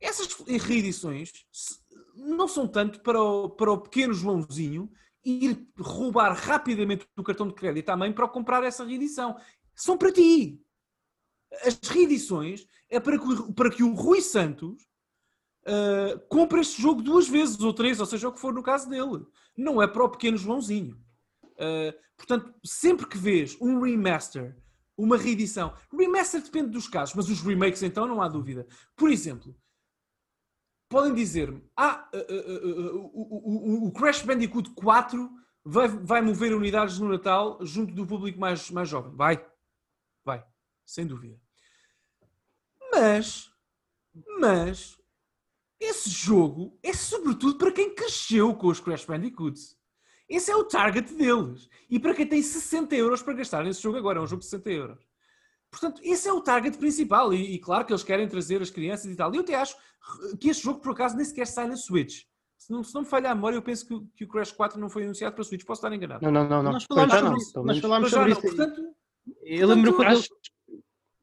[0.00, 0.28] essas
[0.62, 1.32] reedições
[2.14, 4.90] não são tanto para o, para o pequeno Joãozinho
[5.24, 9.36] ir roubar rapidamente o cartão de crédito à mãe para comprar essa reedição.
[9.74, 10.60] São para ti.
[11.62, 14.82] As reedições é para que, para que o Rui Santos
[15.64, 18.88] uh, compre este jogo duas vezes ou três, ou seja, o que for no caso
[18.88, 19.26] dele.
[19.56, 20.98] Não é para o pequeno Joãozinho.
[21.54, 24.56] Uh, portanto, sempre que vês um remaster,
[24.96, 28.66] uma reedição, remaster depende dos casos, mas os remakes então não há dúvida.
[28.96, 29.56] Por exemplo,
[30.88, 35.30] podem dizer-me: Ah, uh, uh, uh, o, Crash Bandicoot 4
[35.64, 39.14] vai, vai mover unidades no Natal junto do público mais, mais jovem.
[39.14, 39.44] Vai,
[40.24, 40.44] vai,
[40.84, 41.43] sem dúvida.
[42.94, 43.50] Mas,
[44.38, 44.96] mas,
[45.80, 49.76] esse jogo é sobretudo para quem cresceu com os Crash Bandicoots.
[50.28, 51.68] Esse é o target deles.
[51.90, 54.46] E para quem tem 60 euros para gastar nesse jogo agora, é um jogo de
[54.46, 55.06] 60 euros.
[55.70, 57.34] Portanto, esse é o target principal.
[57.34, 59.34] E, e, claro que eles querem trazer as crianças e tal.
[59.34, 59.76] E eu até acho
[60.40, 62.22] que esse jogo, por acaso, nem sequer sai na Switch.
[62.56, 64.80] Se não, se não me falha a memória, eu penso que, que, o Crash 4
[64.80, 65.64] não foi anunciado para a Switch.
[65.64, 66.24] Posso estar enganado.
[66.24, 66.62] Não, não, não.
[66.62, 66.72] não.
[66.72, 67.62] Nós falámos sobre isso.
[67.62, 68.40] Nós falámos sobre isso.
[68.40, 68.82] Portanto,
[69.42, 70.28] eu lembro quando acho...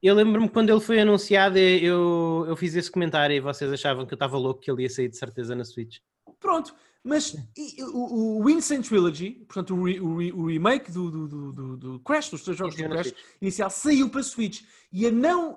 [0.01, 4.13] Eu lembro-me quando ele foi anunciado, eu, eu fiz esse comentário e vocês achavam que
[4.13, 5.97] eu estava louco que ele ia sair de certeza na Switch.
[6.39, 6.73] Pronto,
[7.03, 11.27] mas e, o, o Insane Trilogy, portanto, o, re, o, re, o remake do, do,
[11.27, 14.63] do, do, Crash, dos três jogos do Crash inicial, saiu para Switch.
[14.91, 15.55] E a não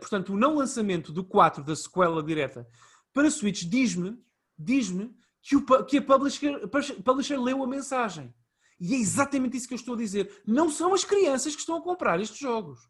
[0.00, 2.66] portanto, o não lançamento do 4 da sequela direta
[3.12, 4.18] para Switch diz-me
[4.58, 8.34] diz-me que, o, que a publisher, a publisher leu a mensagem.
[8.80, 10.42] E é exatamente isso que eu estou a dizer.
[10.46, 12.88] Não são as crianças que estão a comprar estes jogos.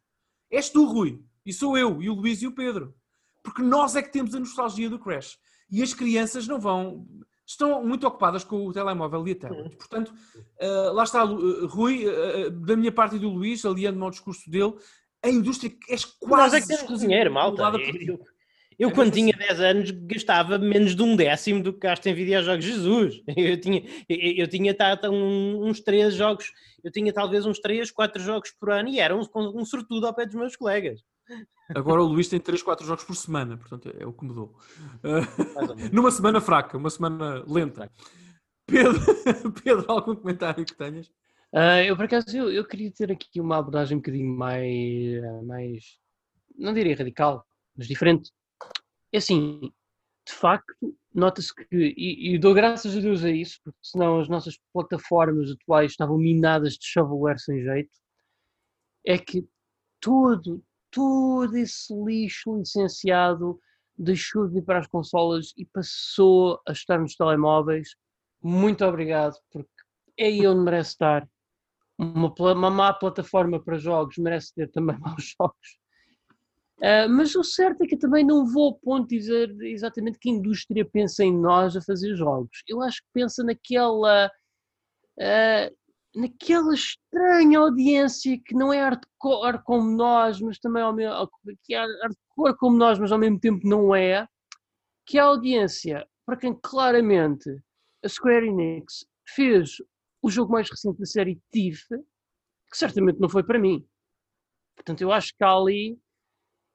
[0.50, 2.94] És tu, Rui, e sou eu, e o Luís e o Pedro.
[3.42, 5.38] Porque nós é que temos a nostalgia do Crash.
[5.70, 7.06] E as crianças não vão.
[7.46, 9.76] Estão muito ocupadas com o telemóvel e a tablet.
[9.76, 10.12] Portanto,
[10.60, 14.50] uh, lá está, uh, Rui, uh, da minha parte e do Luís, aliando-me ao discurso
[14.50, 14.74] dele,
[15.22, 16.42] a indústria é quase.
[16.42, 16.82] Nós é que temos
[17.30, 17.62] malta.
[18.06, 18.20] Eu,
[18.78, 22.14] eu, é quando tinha 10 anos, gastava menos de um décimo do que gasto em
[22.14, 22.64] videojogos.
[22.64, 23.22] Jesus!
[23.36, 26.52] Eu tinha, eu, eu tinha tá, tá, uns 3 jogos,
[26.84, 30.14] eu tinha talvez uns 3, 4 jogos por ano e era um, um sortudo ao
[30.14, 31.02] pé dos meus colegas.
[31.74, 34.54] Agora o Luís tem 3, 4 jogos por semana, portanto é o que mudou.
[35.92, 37.90] Numa semana fraca, uma semana lenta.
[38.66, 39.00] Pedro,
[39.64, 41.08] Pedro algum comentário que tenhas?
[41.52, 45.98] Uh, eu, por acaso, eu, eu, queria ter aqui uma abordagem um bocadinho mais, mais,
[46.56, 48.30] não diria radical, mas diferente.
[49.12, 49.72] É assim,
[50.26, 54.28] de facto, nota-se que, e, e, dou graças a Deus a isso, porque senão as
[54.28, 57.90] nossas plataformas atuais estavam minadas de shovelware sem jeito,
[59.06, 59.48] é que
[60.00, 63.58] todo, todo esse lixo licenciado
[63.96, 67.96] deixou de ir para as consolas e passou a estar nos telemóveis.
[68.42, 69.68] Muito obrigado, porque
[70.16, 71.28] é aí onde merece estar.
[71.98, 75.78] Uma, uma má plataforma para jogos merece ter também maus jogos.
[76.78, 80.18] Uh, mas o certo é que eu também não vou ao ponto de dizer exatamente
[80.18, 82.62] que a indústria pensa em nós a fazer jogos.
[82.68, 84.30] Eu acho que pensa naquela.
[85.18, 85.76] Uh,
[86.14, 91.30] naquela estranha audiência que não é hardcore como nós, mas também ao mesmo,
[91.62, 94.26] que é hardcore como nós, mas ao mesmo tempo não é,
[95.06, 97.48] que é a audiência para quem claramente
[98.04, 99.76] a Square Enix fez
[100.22, 103.86] o jogo mais recente da série Thief, que certamente não foi para mim.
[104.76, 105.98] Portanto, eu acho que ali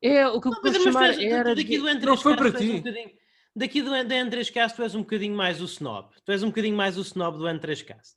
[0.03, 2.83] é o que eu posso chamar era daqui do Não foi para ti.
[2.85, 6.09] Um daqui do N3Cast tu és um bocadinho mais o snob.
[6.25, 8.15] Tu és um bocadinho mais o snob do N3Cast.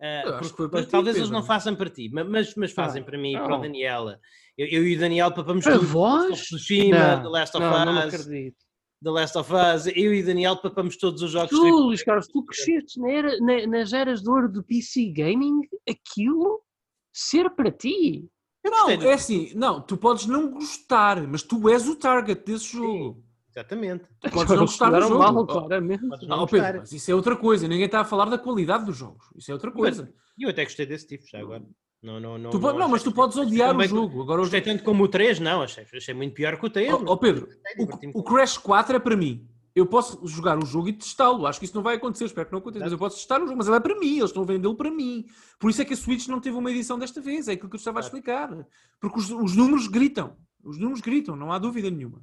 [0.00, 3.38] Uh, porque, talvez eles não façam para ti, mas, mas fazem ah, para mim e
[3.38, 4.18] para o Daniela.
[4.56, 5.86] Eu, eu, e o Daniel papamos tudo.
[5.86, 6.40] Vós?
[6.40, 8.26] Tsushima, The Last of não, Us.
[8.26, 8.52] Não
[9.02, 9.86] The Last of Us.
[9.86, 11.50] Eu e o Daniel papamos todos os jogos.
[11.50, 15.60] Tu, Luís Carlos, tu cresceste na era, na, nas eras de ouro do PC Gaming,
[15.86, 16.62] aquilo
[17.12, 18.26] ser para ti.
[18.64, 23.14] Não, é assim, não, tu podes não gostar, mas tu és o target desse jogo.
[23.14, 23.30] Sim.
[23.52, 24.04] Exatamente.
[24.20, 25.18] Tu podes não gostar do jogo.
[25.18, 26.02] Mal, claramente.
[26.26, 27.66] Não, Pedro, mas isso é outra coisa.
[27.66, 29.26] Ninguém está a falar da qualidade dos jogos.
[29.36, 30.12] Isso é outra coisa.
[30.38, 31.62] E eu até gostei desse tipo já agora.
[32.02, 34.22] Não, não, não, não, não mas tu podes odiar o jogo.
[34.22, 35.62] Agora, gostei tanto como o 3, não.
[35.62, 36.94] Achei, achei muito pior que o 3.
[36.94, 37.46] Ó oh, oh, Pedro,
[37.78, 39.46] o, o, Crash 4 é para mim.
[39.74, 41.46] Eu posso jogar o jogo e testá-lo.
[41.46, 42.24] Acho que isso não vai acontecer.
[42.24, 42.84] Espero que não aconteça.
[42.84, 43.58] Mas eu posso testar o jogo.
[43.58, 44.18] Mas ele é para mim.
[44.18, 45.26] Eles estão a vendê-lo para mim.
[45.58, 47.48] Por isso é que a Switch não teve uma edição desta vez.
[47.48, 48.50] É aquilo que eu estava a explicar.
[49.00, 50.36] Porque os, os números gritam.
[50.62, 51.36] Os números gritam.
[51.36, 52.18] Não há dúvida nenhuma.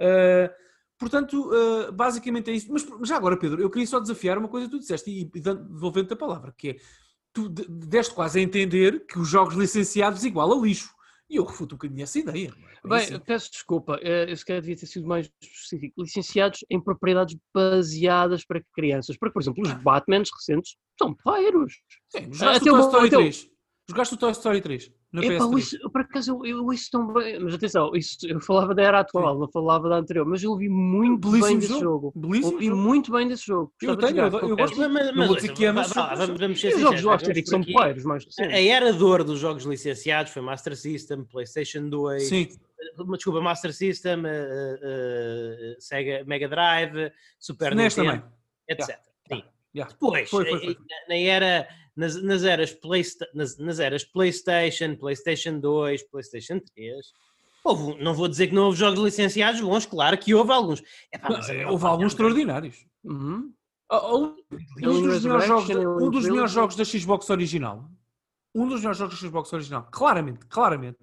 [0.00, 0.66] Uh,
[0.98, 2.72] Portanto, uh, basicamente é isso.
[2.72, 5.40] Mas já agora, Pedro, eu queria só desafiar uma coisa que tu disseste e, e
[5.40, 6.76] devolvendo-te a palavra, que é
[7.32, 10.95] tu deste quase a entender que os jogos licenciados igual a lixo.
[11.28, 12.48] E eu refuto um bocadinho essa ideia.
[12.84, 12.88] É?
[12.88, 13.18] Bem, assim.
[13.18, 16.02] peço desculpa, eh, eu se calhar devia ter sido mais específico.
[16.02, 19.16] Licenciados em propriedades baseadas para crianças.
[19.16, 21.74] Porque, por exemplo, os Batmans recentes são pairos.
[22.10, 23.50] Sim, jogaste até o Toy Story 3.
[23.88, 24.92] Jogaste o Toy Story 3.
[25.16, 28.74] No Epa, isso, por acaso eu, eu isso tão bem, mas atenção, isso, eu falava
[28.74, 29.40] da era atual, Sim.
[29.40, 31.80] não falava da anterior, mas eu ouvi muito Belíssimo bem desse jogo.
[31.80, 32.12] jogo.
[32.14, 32.82] Belíssimo ouvi jogo.
[32.82, 33.72] muito bem desse jogo.
[33.80, 36.60] Eu tenho, eu, eu gosto, mas, mas, mas, vou dizer que é, mas vamos, vamos
[36.60, 38.54] ser Os jogos do Asterix são pairos mais recentes.
[38.54, 42.48] A era de ouro dos jogos licenciados foi Master System, Playstation 2, Sim.
[43.14, 48.22] desculpa, Master System, uh, uh, Sega Mega Drive, Super Nintendo, também.
[48.68, 48.88] etc.
[48.90, 49.06] Yeah.
[49.76, 49.92] Yeah.
[49.92, 50.76] Depois, foi, foi, foi.
[51.06, 57.12] Na, era, nas, nas, eras Playsta nas, nas, eras PlayStation, PlayStation 2, PlayStation 3,
[57.62, 60.82] houve, não vou dizer que não houve jogos licenciados bons, claro que houve alguns.
[61.12, 62.86] Epá, mas, não, houve alguns extraordinários.
[63.04, 63.52] Uhum.
[63.92, 64.36] Um,
[64.82, 67.90] um dos melhores jogos, um dos melhores jogos da Xbox original.
[68.54, 70.98] Um dos melhores jogos da Xbox original, claramente, claramente,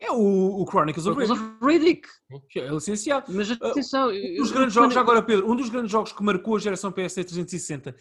[0.00, 1.20] é o, o Chronicles of
[1.62, 2.08] Riddick.
[2.56, 3.32] É licenciado.
[3.32, 6.56] Mas atenção, uh, um dos grandes jogos, agora Pedro, um dos grandes jogos que marcou
[6.56, 7.94] a geração PS 360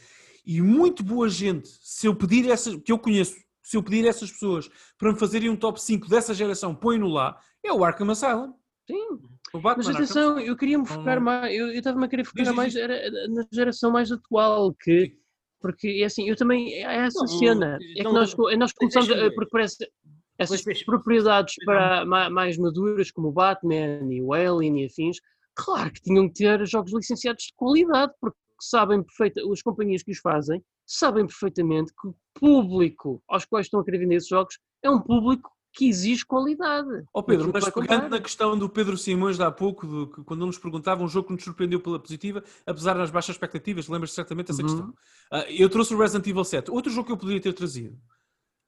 [0.45, 4.31] e muito boa gente, se eu pedir essas, que eu conheço, se eu pedir essas
[4.31, 8.53] pessoas para me fazerem um top 5 dessa geração, põe-no lá, é o Arkham Asylum.
[8.89, 9.19] Sim.
[9.61, 10.45] Mas atenção, Arkham.
[10.45, 14.73] eu queria me focar mais, eu estava-me a querer focar mais na geração mais atual,
[14.73, 15.17] que
[15.59, 19.31] porque é assim, eu também, é essa não, cena, é que nós, nós começamos, a,
[19.31, 19.89] porque parece,
[20.37, 25.17] essas propriedades para mais maduras, como o Batman e o Alien e afins,
[25.55, 30.11] claro que tinham que ter jogos licenciados de qualidade, porque sabem perfeitamente, as companhias que
[30.11, 34.59] os fazem, sabem perfeitamente que o público aos quais estão a querer vender esses jogos
[34.83, 37.03] é um público que exige qualidade.
[37.13, 40.45] Ó oh Pedro, mas pegando na questão do Pedro Simões de há pouco, de, quando
[40.45, 44.47] nos perguntava um jogo que nos surpreendeu pela positiva, apesar das baixas expectativas, lembras-te certamente
[44.47, 44.67] dessa uhum.
[44.67, 44.89] questão.
[45.31, 46.71] Uh, eu trouxe o Resident Evil 7.
[46.71, 47.95] Outro jogo que eu poderia ter trazido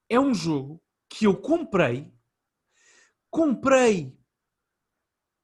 [0.07, 0.79] é um jogo
[1.09, 2.13] que eu comprei,
[3.29, 4.17] comprei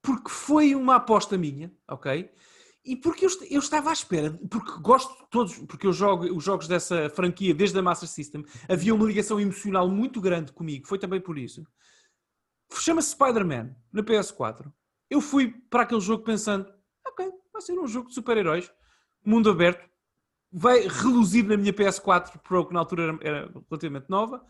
[0.01, 2.31] porque foi uma aposta minha, ok?
[2.85, 6.43] E porque eu, eu, estava à espera, porque gosto de todos, porque eu jogo os
[6.43, 10.99] jogos dessa franquia desde a Master System, havia uma ligação emocional muito grande comigo, foi
[10.99, 11.65] também por isso.
[12.71, 14.71] Chama-se Spider-Man na PS4.
[15.09, 16.71] Eu fui para aquele jogo pensando,
[17.07, 18.71] ok, vai ser um jogo de super-heróis,
[19.25, 19.89] mundo aberto,
[20.51, 24.45] vai reluzir na minha PS4 Pro, que na altura era, era relativamente nova,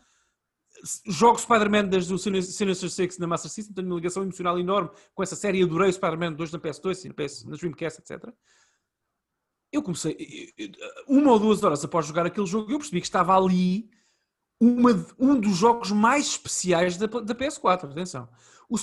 [1.06, 5.22] jogo Spider-Man desde o Sinister Six na Master System, tenho uma ligação emocional enorme com
[5.22, 8.32] essa série, adorei o Spider-Man 2 na PS2 e na, PS, na Dreamcast, etc.
[9.72, 10.52] Eu comecei,
[11.08, 13.90] uma ou duas horas após jogar aquele jogo, eu percebi que estava ali
[14.60, 18.28] uma, um dos jogos mais especiais da, da PS4, atenção.
[18.68, 18.76] O,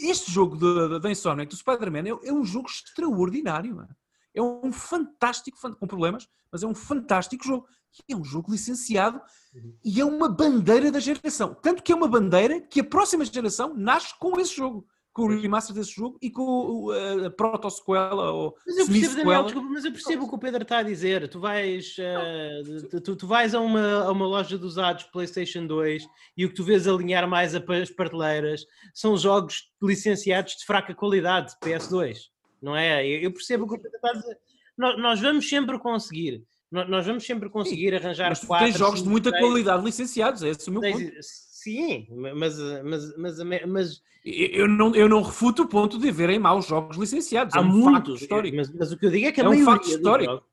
[0.00, 0.56] este jogo
[0.98, 3.86] da Insomniac, do Spider-Man, é, é, um jogo extraordinário.
[4.34, 7.66] É um fantástico, com problemas, mas é um fantástico jogo.
[8.08, 9.20] É um jogo licenciado
[9.54, 9.74] uhum.
[9.84, 11.54] e é uma bandeira da geração.
[11.54, 15.40] Tanto que é uma bandeira que a próxima geração nasce com esse jogo com o
[15.40, 16.88] remaster desse jogo e com
[17.26, 20.62] a proto-sequela ou mas eu percebo, Daniel, desculpa, mas eu percebo o que o Pedro
[20.62, 21.28] está a dizer.
[21.28, 26.06] Tu vais, uh, tu, tu, vais a uma, a uma loja de usados PlayStation 2
[26.36, 28.64] e o que tu vês alinhar mais as prateleiras
[28.94, 32.16] são jogos licenciados de fraca qualidade, PS2,
[32.62, 33.06] não é?
[33.06, 34.38] Eu, percebo o que o Pedro está a dizer.
[34.78, 36.44] Nós, nós vamos sempre conseguir.
[36.70, 38.66] Nós vamos sempre conseguir arranjar mas quatro.
[38.66, 41.10] Tem jogos de muita qualidade licenciados, é esse o meu ponto.
[41.20, 42.06] Sim,
[42.36, 46.96] mas, mas, mas, mas eu não, eu não refuto o ponto de haverem maus jogos
[46.96, 47.54] licenciados.
[47.54, 48.56] Há é um muitos, histórico.
[48.56, 50.30] Mas, mas, o que eu digo é que a é maioria, um fato histórico.
[50.30, 50.46] Jogos,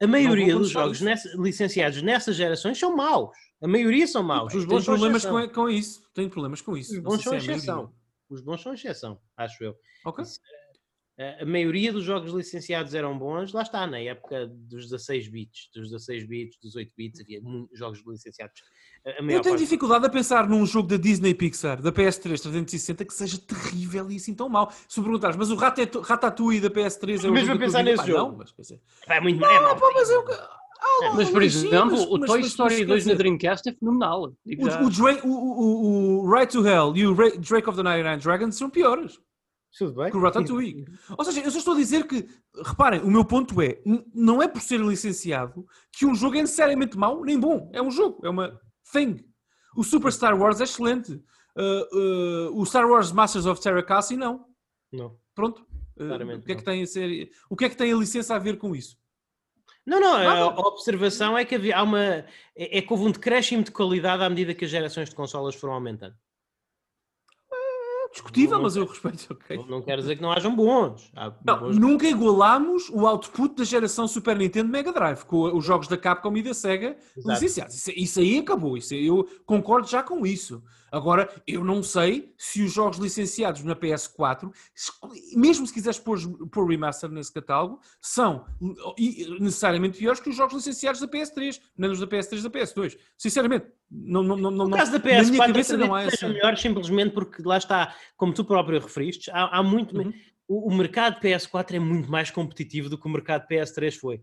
[0.00, 3.36] a maioria dos jogos nessa, licenciados nessas gerações são maus.
[3.62, 4.54] A maioria são maus.
[4.54, 6.02] Os bons problemas com, com, isso.
[6.12, 6.92] Tenho problemas com isso.
[6.92, 7.92] Os bons são é exceção.
[8.28, 9.74] Os bons são exceção, acho eu.
[10.04, 10.24] Ok.
[11.40, 15.90] A maioria dos jogos licenciados eram bons, lá está, na época dos 16 bits, dos
[15.90, 17.40] 16 bits, dos 8 bits, havia
[17.72, 18.62] jogos licenciados
[19.28, 23.38] eu tenho dificuldade a pensar num jogo da Disney Pixar, da PS3 360, que seja
[23.38, 24.72] terrível e assim tão mau.
[24.88, 28.30] Se me perguntares, mas o Ratatouille da PS3 é o Mesmo a pensar nesse jogo.
[28.30, 28.72] Não, mas,
[29.06, 30.24] é muito não, é pá, mas eu...
[30.80, 34.22] Ah, mas, por exemplo, sim, mas, o Toy mas, Story 2 na Dreamcast é fenomenal.
[34.22, 38.70] O, o, o, o, Right to Hell e o Drake of the 99 Dragons são
[38.70, 39.18] piores.
[39.76, 40.10] Tudo bem.
[40.10, 40.86] Que o Ratatouille.
[41.16, 42.28] Ou seja, eu só estou a dizer que,
[42.64, 43.80] reparem, o meu ponto é,
[44.14, 47.70] não é por ser licenciado que um jogo é necessariamente mau nem bom.
[47.72, 48.60] É um jogo, é uma
[48.92, 49.16] thing.
[49.76, 51.12] O Super Star Wars é excelente.
[51.56, 54.46] Uh, uh, o Star Wars Masters of Terra Cassie não.
[54.92, 55.18] Não.
[55.34, 55.66] Pronto.
[55.96, 57.30] Uh, o que é que tem a ser?
[57.50, 58.96] O que é que tem a licença a ver com isso?
[59.84, 62.00] Não, não, a, observação é que havia, há uma.
[62.00, 65.54] É, é que houve um decréscimo de qualidade à medida que as gerações de consolas
[65.54, 66.16] foram aumentando
[68.14, 69.32] discutível, mas eu respeito.
[69.34, 69.56] Okay.
[69.56, 71.12] Não, não quer dizer que não hajam bons.
[71.44, 71.70] Não.
[71.72, 76.34] Nunca igualámos o output da geração Super Nintendo Mega Drive com os jogos da Capcom
[76.36, 77.74] e da Sega licenciados.
[77.74, 78.76] Isso, isso, aí acabou.
[78.76, 80.62] Isso, eu concordo já com isso.
[80.90, 84.52] Agora, eu não sei se os jogos licenciados na PS4,
[85.34, 88.46] mesmo se quiseres pôr, pôr remaster nesse catálogo, são
[89.40, 92.96] necessariamente piores que os jogos licenciados da PS3, nem os da PS3 da PS2.
[93.18, 96.28] Sinceramente, não, não, não, no caso da PS4, na minha cabeça não é assim.
[96.28, 99.96] melhor simplesmente porque lá está, como tu próprio referiste, há, há muito.
[99.96, 100.12] Uhum.
[100.46, 104.22] O, o mercado PS4 é muito mais competitivo do que o mercado PS3 foi.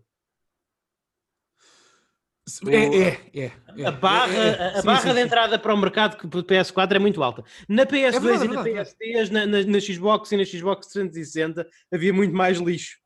[2.66, 4.78] É, é, é, é, a barra, é, é.
[4.80, 7.44] A, barra sim, de entrada para o mercado do PS4 é muito alta.
[7.68, 11.68] Na PS2 é verdade, e na PS3, na, na, na, Xbox e na Xbox 360
[11.92, 12.98] havia muito mais lixo.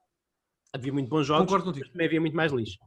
[0.72, 1.92] Havia muito bons jogos, Concordo contigo.
[1.92, 2.78] também havia muito mais lixo.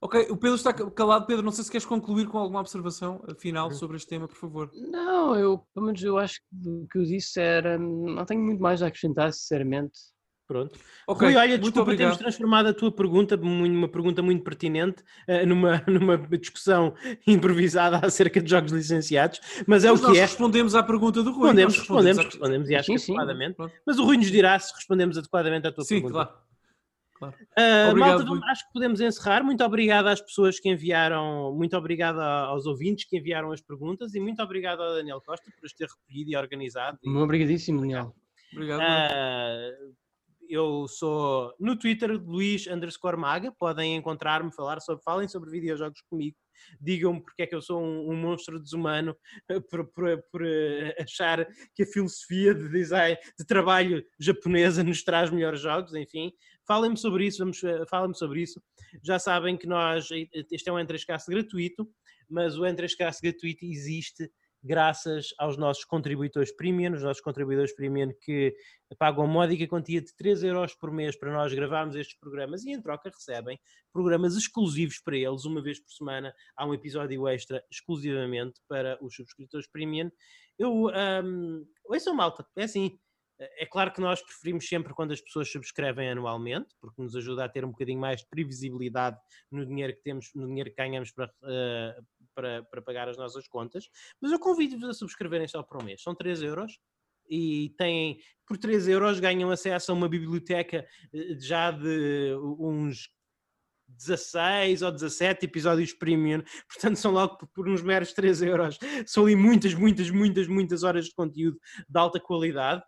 [0.00, 1.26] Ok, o Pedro está calado.
[1.26, 4.70] Pedro, não sei se queres concluir com alguma observação final sobre este tema, por favor.
[4.74, 7.76] Não, eu, pelo menos eu acho que o que eu disse era.
[7.76, 9.98] Não tenho muito mais a acrescentar, sinceramente.
[10.46, 10.78] Pronto.
[11.08, 12.10] Ok, Rui, olha, desculpa, obrigado.
[12.10, 16.94] temos transformado a tua pergunta numa pergunta muito pertinente, uh, numa, numa discussão
[17.26, 20.22] improvisada acerca de jogos licenciados, mas é mas o que é.
[20.22, 21.48] respondemos à pergunta do Rui.
[21.48, 23.56] Respondemos, respondemos, respondemos, respondemos, e acho sim, que adequadamente.
[23.56, 23.70] Sim.
[23.84, 26.24] Mas o Rui nos dirá se respondemos adequadamente à tua sim, pergunta.
[26.24, 26.46] Sim, claro.
[27.18, 27.34] Claro.
[27.34, 29.42] Uh, obrigado, malta, acho que podemos encerrar.
[29.42, 34.20] Muito obrigado às pessoas que enviaram, muito obrigado aos ouvintes que enviaram as perguntas e
[34.20, 36.98] muito obrigado ao Daniel Costa por as ter recolhido e organizado.
[37.02, 38.14] Muito obrigadíssimo, Daniel.
[38.52, 38.80] Obrigado.
[38.80, 39.65] Uh,
[40.56, 46.36] eu sou no Twitter Luís underscore Maga, podem encontrar-me, falar sobre, falem sobre videojogos comigo,
[46.80, 49.16] digam-me porque é que eu sou um, um monstro desumano
[49.70, 55.30] por, por, por, eh, achar que a filosofia de design, de trabalho japonesa nos traz
[55.30, 56.32] melhores jogos, enfim,
[56.66, 58.62] falem-me sobre isso, vamos, eh, falem-me sobre isso.
[59.04, 60.08] Já sabem que nós,
[60.50, 61.88] este é um Entrescasse gratuito,
[62.28, 64.30] mas o Entrescasse gratuito existe
[64.66, 68.54] graças aos nossos contribuidores premium, os nossos contribuidores premium que
[68.98, 72.72] pagam uma módica quantia de 3 euros por mês para nós gravarmos estes programas e
[72.72, 73.58] em troca recebem
[73.92, 79.14] programas exclusivos para eles, uma vez por semana há um episódio extra exclusivamente para os
[79.14, 80.10] subscritores premium.
[80.58, 80.88] Eu,
[81.24, 82.98] um, ouçam malta, é assim,
[83.38, 87.48] é claro que nós preferimos sempre quando as pessoas subscrevem anualmente, porque nos ajuda a
[87.48, 89.18] ter um bocadinho mais de previsibilidade
[89.50, 92.06] no dinheiro que temos, no dinheiro que ganhamos para, uh,
[92.36, 93.88] para, para pagar as nossas contas.
[94.20, 96.02] Mas eu convido-vos a subscreverem só por um mês.
[96.02, 96.78] São 3 euros
[97.28, 103.08] e têm, por 3 euros, ganham acesso a uma biblioteca eh, já de uns
[103.88, 108.78] 16 ou 17 episódios premium, portanto são logo por uns meros 3 euros.
[109.06, 111.58] São ali muitas, muitas, muitas, muitas horas de conteúdo
[111.88, 112.82] de alta qualidade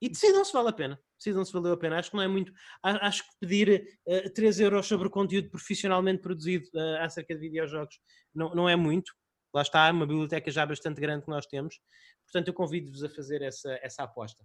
[0.00, 1.00] e decidam se vale a pena.
[1.18, 1.98] Decidam se valeu a pena.
[1.98, 2.52] Acho que não é muito.
[2.82, 7.40] Acho que pedir uh, eh, 3 euros sobre o conteúdo profissionalmente produzido uh, acerca de
[7.40, 8.00] videojogos
[8.34, 9.12] não, não é muito.
[9.52, 11.78] Lá está, uma biblioteca já bastante grande que nós temos.
[12.24, 14.42] Portanto, eu convido-vos a fazer essa, essa aposta.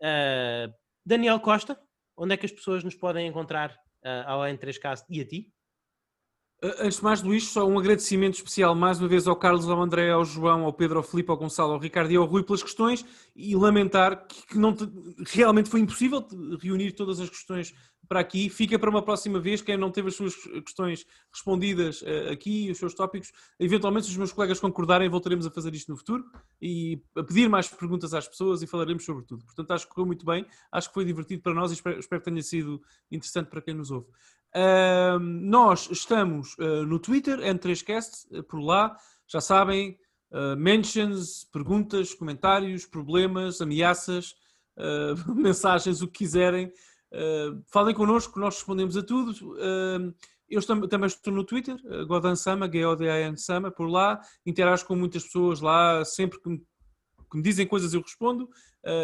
[0.00, 0.72] Uh,
[1.06, 1.80] Daniel Costa,
[2.16, 3.70] onde é que as pessoas nos podem encontrar
[4.04, 5.52] uh, ao N3Cast e a ti?
[6.60, 10.10] Antes de mais, Luís, só um agradecimento especial mais uma vez ao Carlos, ao André,
[10.10, 13.06] ao João, ao Pedro, ao Filipe, ao Gonçalo, ao Ricardo e ao Rui pelas questões
[13.36, 14.84] e lamentar que, não te,
[15.28, 16.26] realmente foi impossível
[16.60, 17.72] reunir todas as questões
[18.08, 18.48] para aqui.
[18.48, 19.62] Fica para uma próxima vez.
[19.62, 23.30] Quem não teve as suas questões respondidas uh, aqui, os seus tópicos,
[23.60, 26.24] eventualmente, se os meus colegas concordarem, voltaremos a fazer isto no futuro
[26.60, 29.44] e a pedir mais perguntas às pessoas e falaremos sobre tudo.
[29.44, 32.20] Portanto, acho que correu muito bem, acho que foi divertido para nós e espero, espero
[32.20, 32.82] que tenha sido
[33.12, 34.08] interessante para quem nos ouve.
[34.54, 38.96] Uh, nós estamos uh, no Twitter, N3Cast, uh, por lá,
[39.26, 39.98] já sabem,
[40.30, 44.34] ah, mentions, perguntas, comentários, problemas, ameaças,
[45.34, 46.72] mensagens, o que quiserem.
[47.70, 49.56] falem connosco, nós respondemos a tudo.
[50.48, 51.76] eu também estou no Twitter,
[52.06, 56.58] Godan Sama, G-O-D-A-N Sama, por lá, interajo com muitas pessoas lá, sempre que me,
[57.30, 58.48] que me dizem coisas eu respondo,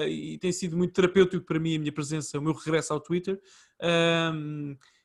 [0.09, 3.41] e tem sido muito terapêutico para mim a minha presença, o meu regresso ao Twitter.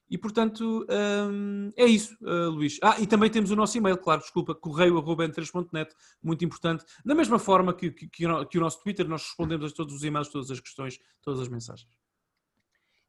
[0.10, 0.86] E portanto
[1.30, 2.80] hum, é isso, uh, Luís.
[2.82, 6.84] Ah, e também temos o nosso e-mail, claro, desculpa, correio.n3.net, muito importante.
[7.06, 10.30] Da mesma forma que, que, que, o nosso Twitter, nós respondemos a todos os e-mails,
[10.30, 11.90] todas as questões, todas as mensagens.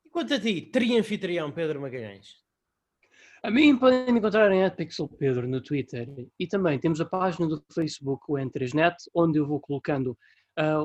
[0.04, 2.40] E quanto a ti, trianfitrião Pedro Magalhães?
[3.42, 4.60] A mim podem me encontrar em
[5.18, 6.06] Pedro no Twitter
[6.38, 10.16] e também temos a página do Facebook, o N3Net, onde eu vou colocando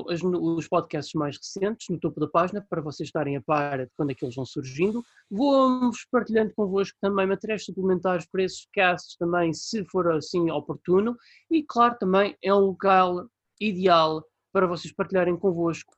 [0.06, 3.90] os, os, podcasts mais recentes no topo da página para vocês estarem a par de
[3.96, 5.02] quando é que eles vão surgindo.
[5.30, 11.16] Vou-vos partilhando convosco também materiais suplementares para esses casts também, se for assim oportuno.
[11.50, 13.28] E claro, também é um local
[13.60, 15.94] ideal para vocês partilharem convosco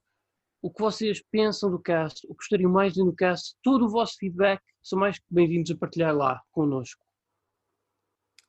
[0.61, 3.89] o que vocês pensam do cast, o que gostariam mais de no cast, todo o
[3.89, 7.08] vosso feedback, são mais que bem-vindos a partilhar lá connosco.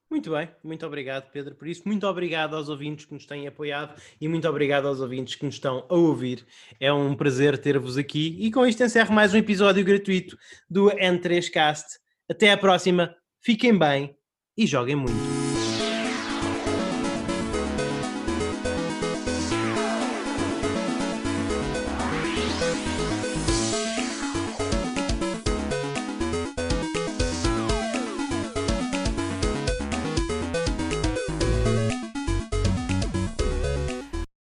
[0.09, 1.83] Muito bem, muito obrigado, Pedro, por isso.
[1.85, 5.55] Muito obrigado aos ouvintes que nos têm apoiado e muito obrigado aos ouvintes que nos
[5.55, 6.45] estão a ouvir.
[6.79, 10.35] É um prazer ter-vos aqui e com isto encerro mais um episódio gratuito
[10.67, 11.99] do N3Cast.
[12.27, 14.15] Até à próxima, fiquem bem
[14.57, 15.38] e joguem muito.